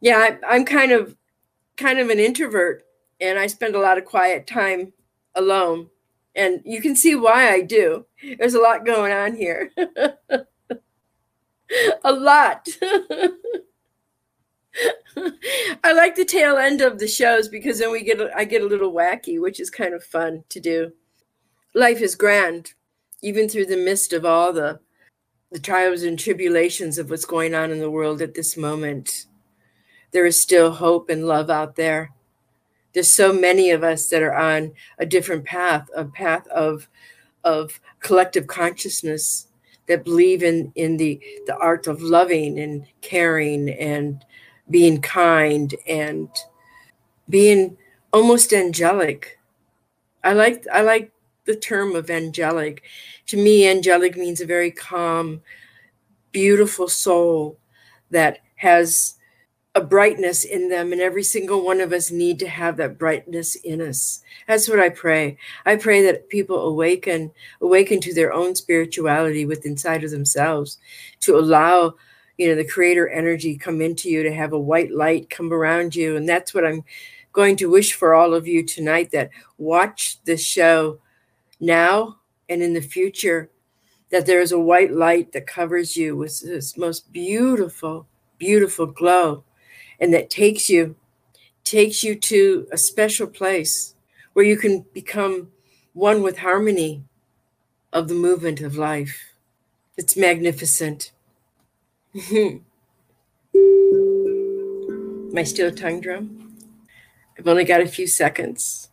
yeah, 0.00 0.16
I, 0.16 0.38
I'm 0.48 0.64
kind 0.64 0.92
of 0.92 1.16
kind 1.76 1.98
of 1.98 2.08
an 2.08 2.18
introvert 2.18 2.84
and 3.20 3.38
I 3.38 3.48
spend 3.48 3.74
a 3.74 3.80
lot 3.80 3.98
of 3.98 4.04
quiet 4.04 4.46
time 4.46 4.92
alone. 5.34 5.88
And 6.34 6.62
you 6.64 6.80
can 6.80 6.94
see 6.94 7.16
why 7.16 7.50
I 7.50 7.62
do. 7.62 8.06
There's 8.38 8.54
a 8.54 8.60
lot 8.60 8.86
going 8.86 9.12
on 9.12 9.34
here. 9.34 9.72
a 12.04 12.12
lot. 12.12 12.68
I 15.82 15.92
like 15.92 16.14
the 16.14 16.24
tail 16.24 16.56
end 16.56 16.80
of 16.80 17.00
the 17.00 17.08
shows 17.08 17.48
because 17.48 17.80
then 17.80 17.90
we 17.90 18.04
get 18.04 18.20
I 18.36 18.44
get 18.44 18.62
a 18.62 18.66
little 18.66 18.92
wacky, 18.92 19.40
which 19.40 19.58
is 19.58 19.70
kind 19.70 19.94
of 19.94 20.04
fun 20.04 20.44
to 20.50 20.60
do. 20.60 20.92
Life 21.74 22.00
is 22.00 22.14
grand 22.14 22.74
even 23.22 23.48
through 23.48 23.66
the 23.66 23.76
midst 23.76 24.12
of 24.12 24.24
all 24.24 24.52
the 24.52 24.80
the 25.50 25.58
trials 25.58 26.02
and 26.02 26.18
tribulations 26.18 26.98
of 26.98 27.08
what's 27.08 27.24
going 27.24 27.54
on 27.54 27.70
in 27.70 27.78
the 27.78 27.90
world 27.90 28.20
at 28.20 28.34
this 28.34 28.54
moment, 28.54 29.24
there 30.10 30.26
is 30.26 30.40
still 30.40 30.70
hope 30.70 31.08
and 31.08 31.26
love 31.26 31.48
out 31.48 31.74
there. 31.74 32.12
There's 32.92 33.10
so 33.10 33.32
many 33.32 33.70
of 33.70 33.82
us 33.82 34.08
that 34.10 34.22
are 34.22 34.34
on 34.34 34.72
a 34.98 35.06
different 35.06 35.44
path, 35.44 35.88
a 35.96 36.04
path 36.04 36.46
of 36.48 36.88
of 37.44 37.80
collective 38.00 38.46
consciousness 38.46 39.48
that 39.86 40.04
believe 40.04 40.42
in 40.42 40.72
in 40.74 40.96
the 40.96 41.20
the 41.46 41.56
art 41.56 41.86
of 41.86 42.02
loving 42.02 42.58
and 42.58 42.86
caring 43.00 43.70
and 43.70 44.24
being 44.70 45.00
kind 45.00 45.74
and 45.86 46.28
being 47.28 47.76
almost 48.12 48.52
angelic. 48.52 49.38
I 50.24 50.32
like 50.34 50.66
I 50.72 50.82
like 50.82 51.12
the 51.48 51.56
term 51.56 51.96
of 51.96 52.10
angelic. 52.10 52.82
To 53.28 53.38
me, 53.38 53.66
angelic 53.66 54.16
means 54.18 54.40
a 54.40 54.46
very 54.46 54.70
calm, 54.70 55.40
beautiful 56.30 56.88
soul 56.88 57.58
that 58.10 58.40
has 58.56 59.14
a 59.74 59.80
brightness 59.80 60.44
in 60.44 60.68
them 60.68 60.92
and 60.92 61.00
every 61.00 61.22
single 61.22 61.64
one 61.64 61.80
of 61.80 61.92
us 61.92 62.10
need 62.10 62.38
to 62.40 62.48
have 62.48 62.76
that 62.76 62.98
brightness 62.98 63.54
in 63.54 63.80
us. 63.80 64.22
That's 64.46 64.68
what 64.68 64.78
i 64.80 64.90
pray. 64.90 65.38
I 65.64 65.76
pray 65.76 66.02
that 66.02 66.28
people 66.28 66.66
awaken 66.66 67.30
awaken 67.62 68.00
to 68.00 68.12
their 68.14 68.32
own 68.32 68.54
spirituality 68.54 69.46
within 69.46 69.72
inside 69.72 70.04
of 70.04 70.10
themselves 70.10 70.78
to 71.20 71.38
allow 71.38 71.94
you 72.38 72.48
know 72.48 72.56
the 72.56 72.64
creator 72.64 73.08
energy 73.08 73.56
come 73.56 73.80
into 73.80 74.10
you 74.10 74.22
to 74.22 74.34
have 74.34 74.52
a 74.52 74.58
white 74.58 74.90
light 74.90 75.30
come 75.30 75.52
around 75.52 75.94
you. 75.94 76.16
And 76.16 76.28
that's 76.28 76.52
what 76.52 76.66
i'm 76.66 76.84
going 77.32 77.56
to 77.56 77.70
wish 77.70 77.94
for 77.94 78.14
all 78.14 78.34
of 78.34 78.48
you 78.48 78.64
tonight 78.64 79.12
that 79.12 79.30
watch 79.58 80.18
this 80.24 80.44
show 80.44 80.98
now 81.60 82.18
and 82.48 82.62
in 82.62 82.74
the 82.74 82.80
future, 82.80 83.50
that 84.10 84.26
there 84.26 84.40
is 84.40 84.52
a 84.52 84.58
white 84.58 84.92
light 84.92 85.32
that 85.32 85.46
covers 85.46 85.96
you 85.96 86.16
with 86.16 86.40
this 86.40 86.76
most 86.76 87.12
beautiful, 87.12 88.06
beautiful 88.38 88.86
glow, 88.86 89.44
and 90.00 90.14
that 90.14 90.30
takes 90.30 90.70
you, 90.70 90.96
takes 91.64 92.02
you 92.02 92.14
to 92.14 92.66
a 92.72 92.78
special 92.78 93.26
place 93.26 93.94
where 94.32 94.44
you 94.44 94.56
can 94.56 94.86
become 94.94 95.50
one 95.92 96.22
with 96.22 96.38
harmony 96.38 97.02
of 97.92 98.08
the 98.08 98.14
movement 98.14 98.60
of 98.60 98.76
life. 98.76 99.34
It's 99.96 100.16
magnificent. 100.16 101.12
My 105.32 105.42
steel 105.42 105.72
tongue 105.74 106.00
drum. 106.00 106.56
I've 107.38 107.48
only 107.48 107.64
got 107.64 107.80
a 107.80 107.86
few 107.86 108.06
seconds. 108.06 108.90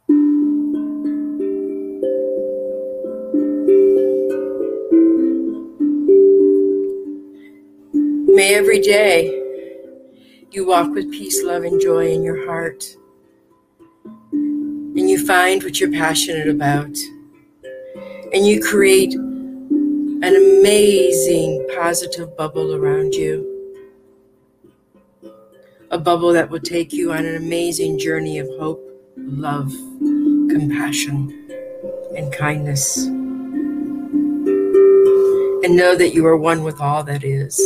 May 8.35 8.53
every 8.53 8.81
day 8.81 9.41
you 10.51 10.67
walk 10.67 10.93
with 10.93 11.09
peace, 11.09 11.41
love, 11.41 11.63
and 11.63 11.79
joy 11.79 12.11
in 12.11 12.21
your 12.21 12.45
heart. 12.45 12.83
And 14.33 15.09
you 15.09 15.25
find 15.25 15.63
what 15.63 15.79
you're 15.79 15.89
passionate 15.89 16.49
about. 16.49 16.97
And 18.33 18.45
you 18.45 18.61
create 18.61 19.13
an 19.13 20.21
amazing 20.21 21.65
positive 21.77 22.35
bubble 22.35 22.75
around 22.75 23.13
you. 23.15 23.79
A 25.91 25.97
bubble 25.97 26.33
that 26.33 26.49
will 26.49 26.59
take 26.59 26.91
you 26.91 27.13
on 27.13 27.25
an 27.25 27.37
amazing 27.37 27.97
journey 27.97 28.39
of 28.39 28.49
hope, 28.59 28.83
love, 29.15 29.71
compassion, 30.49 31.49
and 32.17 32.33
kindness. 32.33 32.97
And 35.63 35.77
know 35.77 35.95
that 35.95 36.13
you 36.13 36.25
are 36.25 36.35
one 36.35 36.63
with 36.63 36.81
all 36.81 37.01
that 37.05 37.23
is. 37.23 37.57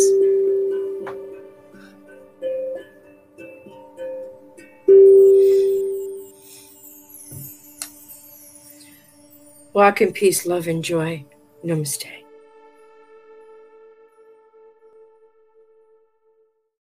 Walk 9.73 10.01
in 10.01 10.13
peace, 10.13 10.45
love, 10.45 10.67
and 10.67 10.83
joy. 10.83 11.25
Namaste. 11.63 12.18